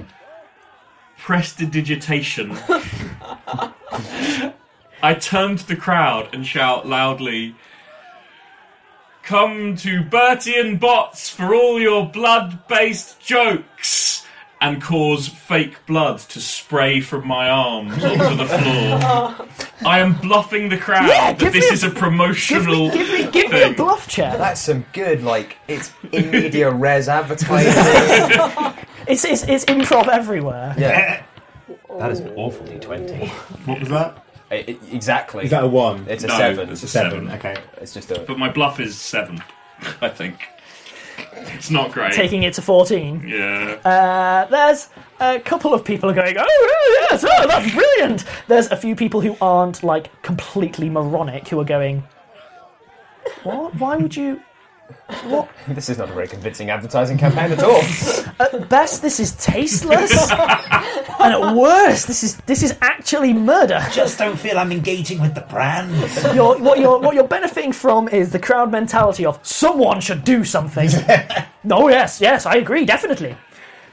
[1.17, 2.57] prestidigitation.
[5.01, 7.55] I turn to the crowd and shout loudly,
[9.23, 14.24] Come to Bertie and Bots for all your blood based jokes!
[14.65, 19.47] And cause fake blood to spray from my arms onto the floor.
[19.85, 23.07] I am bluffing the crowd Yeah, that give this me a- is a promotional Give
[23.09, 23.73] me, give me a thing.
[23.75, 24.37] bluff check.
[24.39, 28.73] That's some good, like, it's in media res advertising.
[29.07, 30.73] It's, it's, it's improv everywhere.
[30.79, 31.23] yeah.
[31.99, 33.29] That is an awful d20.
[33.67, 34.25] What was that?
[34.49, 35.43] I- I- exactly.
[35.45, 36.07] Is that a one?
[36.09, 36.69] It's a No, seven.
[36.71, 37.11] it's a Seven.
[37.27, 37.31] seven.
[37.37, 37.55] Okay.
[37.77, 38.19] It's just a.
[38.21, 39.43] But my bluff is seven,
[40.01, 40.39] I think.
[41.55, 42.13] It's not great.
[42.13, 43.23] Taking it to 14.
[43.27, 43.77] yeah.
[43.85, 44.89] Uh, there's
[45.19, 48.25] a couple of people going, oh, yes, oh, that's brilliant.
[48.47, 52.03] There's a few people who aren't, like, completely moronic who are going,
[53.43, 53.75] what?
[53.75, 54.41] Why would you.
[55.25, 55.49] What?
[55.67, 57.81] This is not a very convincing advertising campaign at all.
[58.39, 60.29] At best, this is tasteless.
[60.31, 63.83] and at worst, this is this is actually murder.
[63.91, 65.91] Just don't feel I'm engaging with the brand.
[66.35, 70.43] You're, what, you're, what you're benefiting from is the crowd mentality of someone should do
[70.43, 70.89] something.
[71.71, 73.35] oh, yes, yes, I agree, definitely.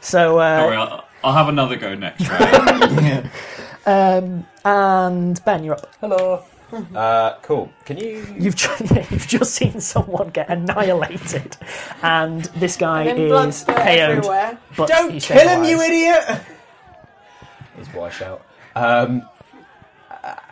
[0.00, 3.30] So, uh, Don't worry, I'll, I'll have another go next round.
[3.86, 5.94] um, and Ben, you're up.
[6.00, 6.44] Hello.
[6.94, 7.70] Uh, cool.
[7.84, 8.26] Can you?
[8.38, 8.80] You've just,
[9.10, 11.56] you've just seen someone get annihilated,
[12.02, 14.58] and this guy And then blood is spurt KO'd.
[14.76, 15.68] But Don't he's kill him, stabilised.
[15.70, 16.40] you idiot!
[17.80, 18.44] Is what I shout.
[18.74, 19.28] Um,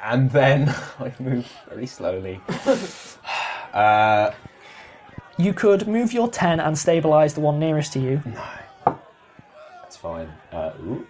[0.02, 0.68] and then
[0.98, 2.40] I move very slowly.
[3.72, 4.32] Uh,
[5.38, 8.20] You could move your ten and stabilize the one nearest to you.
[8.26, 8.98] No,
[9.80, 10.28] that's fine.
[10.52, 11.06] Uh, ooh.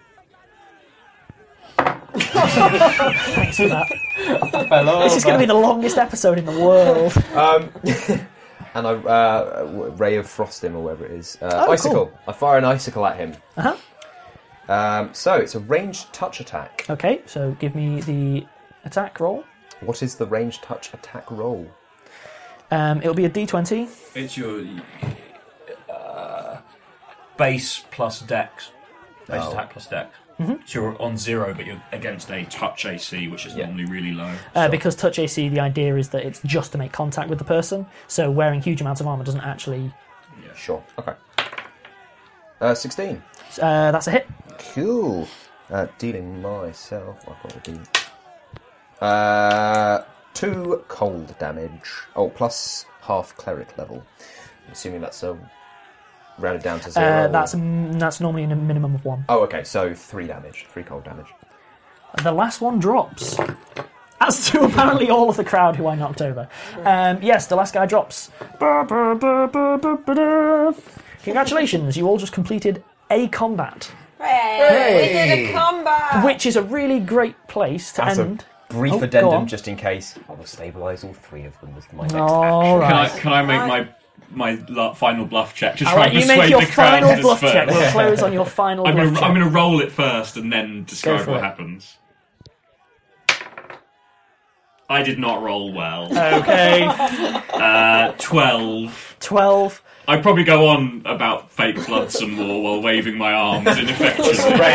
[2.13, 3.87] Thanks for that.
[4.69, 5.03] Hello.
[5.03, 7.13] This is going to be the longest episode in the world.
[7.35, 7.69] Um,
[8.73, 11.37] and I uh, ray of frost him or whatever it is.
[11.41, 11.93] Uh, Oh, icicle.
[12.07, 12.19] cool.
[12.27, 13.35] I fire an icicle at him.
[13.57, 13.75] Uh-huh.
[14.69, 16.85] Um, so it's a ranged touch attack.
[16.89, 18.45] Okay, so give me the
[18.85, 19.43] attack roll.
[19.81, 21.69] What is the ranged touch attack roll?
[22.69, 23.89] Um, it'll be a d20.
[24.15, 24.63] it's your
[25.89, 26.57] uh,
[27.37, 28.71] base plus dex.
[29.27, 29.51] Base Oh.
[29.51, 30.15] attack plus dex.
[30.41, 30.55] Mm-hmm.
[30.65, 33.65] So you're on zero, but you're against a touch AC, which is Yeah.
[33.67, 34.33] normally really low.
[34.55, 37.45] Uh, Because touch AC, the idea is that it's just to make contact with the
[37.45, 37.85] person.
[38.07, 39.93] So wearing huge amounts of armor doesn't actually.
[40.55, 40.83] Sure.
[40.99, 41.13] Okay.
[42.59, 43.23] Uh, 16.
[43.61, 44.27] Uh, that's a hit.
[44.73, 45.27] Cool.
[45.69, 47.17] Uh, dealing myself.
[47.27, 47.79] I've got to do.
[49.05, 50.03] Uh,
[50.33, 51.89] two cold damage.
[52.15, 54.03] Oh, plus half cleric level.
[54.67, 55.37] I'm assuming that's a
[56.41, 57.05] rounded down to zero.
[57.05, 59.25] Uh, that's mm, that's normally in a minimum of one.
[59.29, 59.63] Oh, okay.
[59.63, 60.65] So three damage.
[60.69, 61.27] Three cold damage.
[62.23, 63.37] The last one drops.
[64.19, 66.47] As to apparently all of the crowd who I knocked over.
[66.83, 68.29] Um, yes, the last guy drops.
[68.59, 70.75] Ba, ba, ba.
[71.23, 76.23] Congratulations, you all just completed a combat, Hey, we did a combat.
[76.25, 78.45] which is a really great place to As a end.
[78.69, 79.47] brief Oh, go addendum, on.
[79.47, 80.17] just in case.
[80.29, 82.87] I will stabilise all three of them with my next All action.
[82.89, 83.19] Can I right.
[83.21, 83.89] can I make my
[84.29, 87.01] my la- final bluff check to try let and you make persuade your the crowd
[87.01, 87.67] final to bluff check.
[87.69, 89.23] We'll close on your final I'm bluff gonna, check.
[89.29, 91.43] I'm gonna roll it first and then describe for what it.
[91.43, 91.97] happens.
[94.89, 96.05] I did not roll well.
[96.39, 96.83] Okay,
[97.53, 99.15] Uh, 12.
[99.21, 99.83] 12.
[100.07, 104.33] I'd probably go on about fake blood some more while waving my arms ineffectually.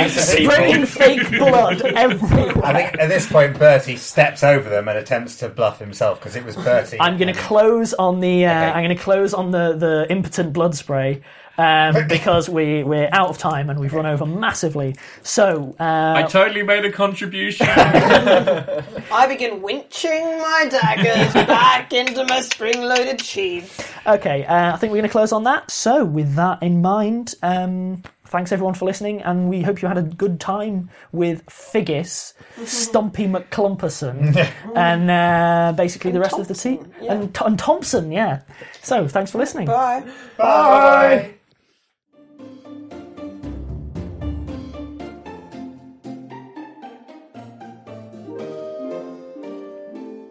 [0.08, 2.64] Spraying fake blood everywhere.
[2.64, 6.36] I think at this point Bertie steps over them and attempts to bluff himself because
[6.36, 7.00] it was Bertie.
[7.00, 8.46] I'm going to close on the.
[8.46, 8.70] Uh, Okay.
[8.70, 11.22] I'm going to close on the the impotent blood spray
[11.58, 14.96] um, because we we're out of time and we've run over massively.
[15.22, 17.66] So I uh, totally made a contribution.
[17.70, 23.92] I begin winching my daggers back into my spring-loaded sheath.
[24.06, 25.70] okay, uh, I think we're going to close on that.
[25.70, 29.98] So with that in mind, um, thanks everyone for listening, and we hope you had
[29.98, 32.34] a good time with Figgis,
[32.64, 34.36] Stumpy McClumperson,
[34.76, 38.12] and uh, basically the rest of the team, and, and Thompson.
[38.12, 38.42] Yeah.
[38.82, 39.66] So thanks for listening.
[39.66, 40.04] Bye.
[40.36, 41.35] Bye.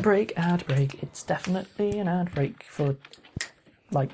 [0.00, 1.02] Ad break, ad break.
[1.02, 2.96] It's definitely an ad break for,
[3.90, 4.08] like,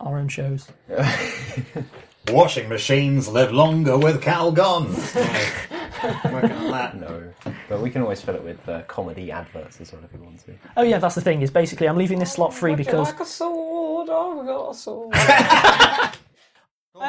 [0.00, 0.66] our own shows.
[2.28, 4.88] Washing machines live longer with Calgon.
[6.32, 6.96] Working on that.
[6.98, 7.32] No,
[7.68, 10.44] but we can always fill it with uh, comedy adverts as well if we want
[10.46, 10.54] to.
[10.76, 11.40] Oh yeah, that's the thing.
[11.42, 14.10] Is basically I'm leaving this slot free because like a sword?
[14.10, 15.12] I've got a sword.
[15.14, 16.10] Call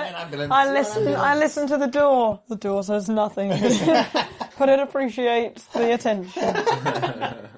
[0.03, 0.51] me an ambulance.
[0.51, 1.07] I listen.
[1.15, 2.41] I listen to the door.
[2.47, 3.49] The door says nothing,
[4.59, 7.49] but it appreciates the attention.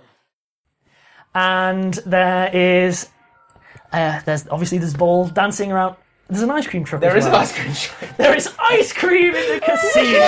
[1.34, 3.10] And there is
[3.91, 5.95] uh, there's obviously there's ball dancing around.
[6.30, 7.02] There's an ice cream truck.
[7.02, 7.98] There as is an ice cream shop.
[8.18, 10.20] There is ice cream in the casino.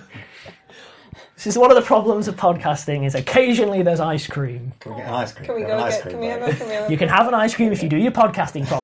[1.35, 3.05] this is one of the problems of podcasting.
[3.05, 4.73] Is occasionally there's ice cream.
[4.81, 5.47] Can we get an ice cream?
[5.47, 6.03] Can we Have go an ice get?
[6.03, 6.55] cream Can we have a?
[6.55, 8.81] Can we have You can have an ice cream if you do your podcasting properly.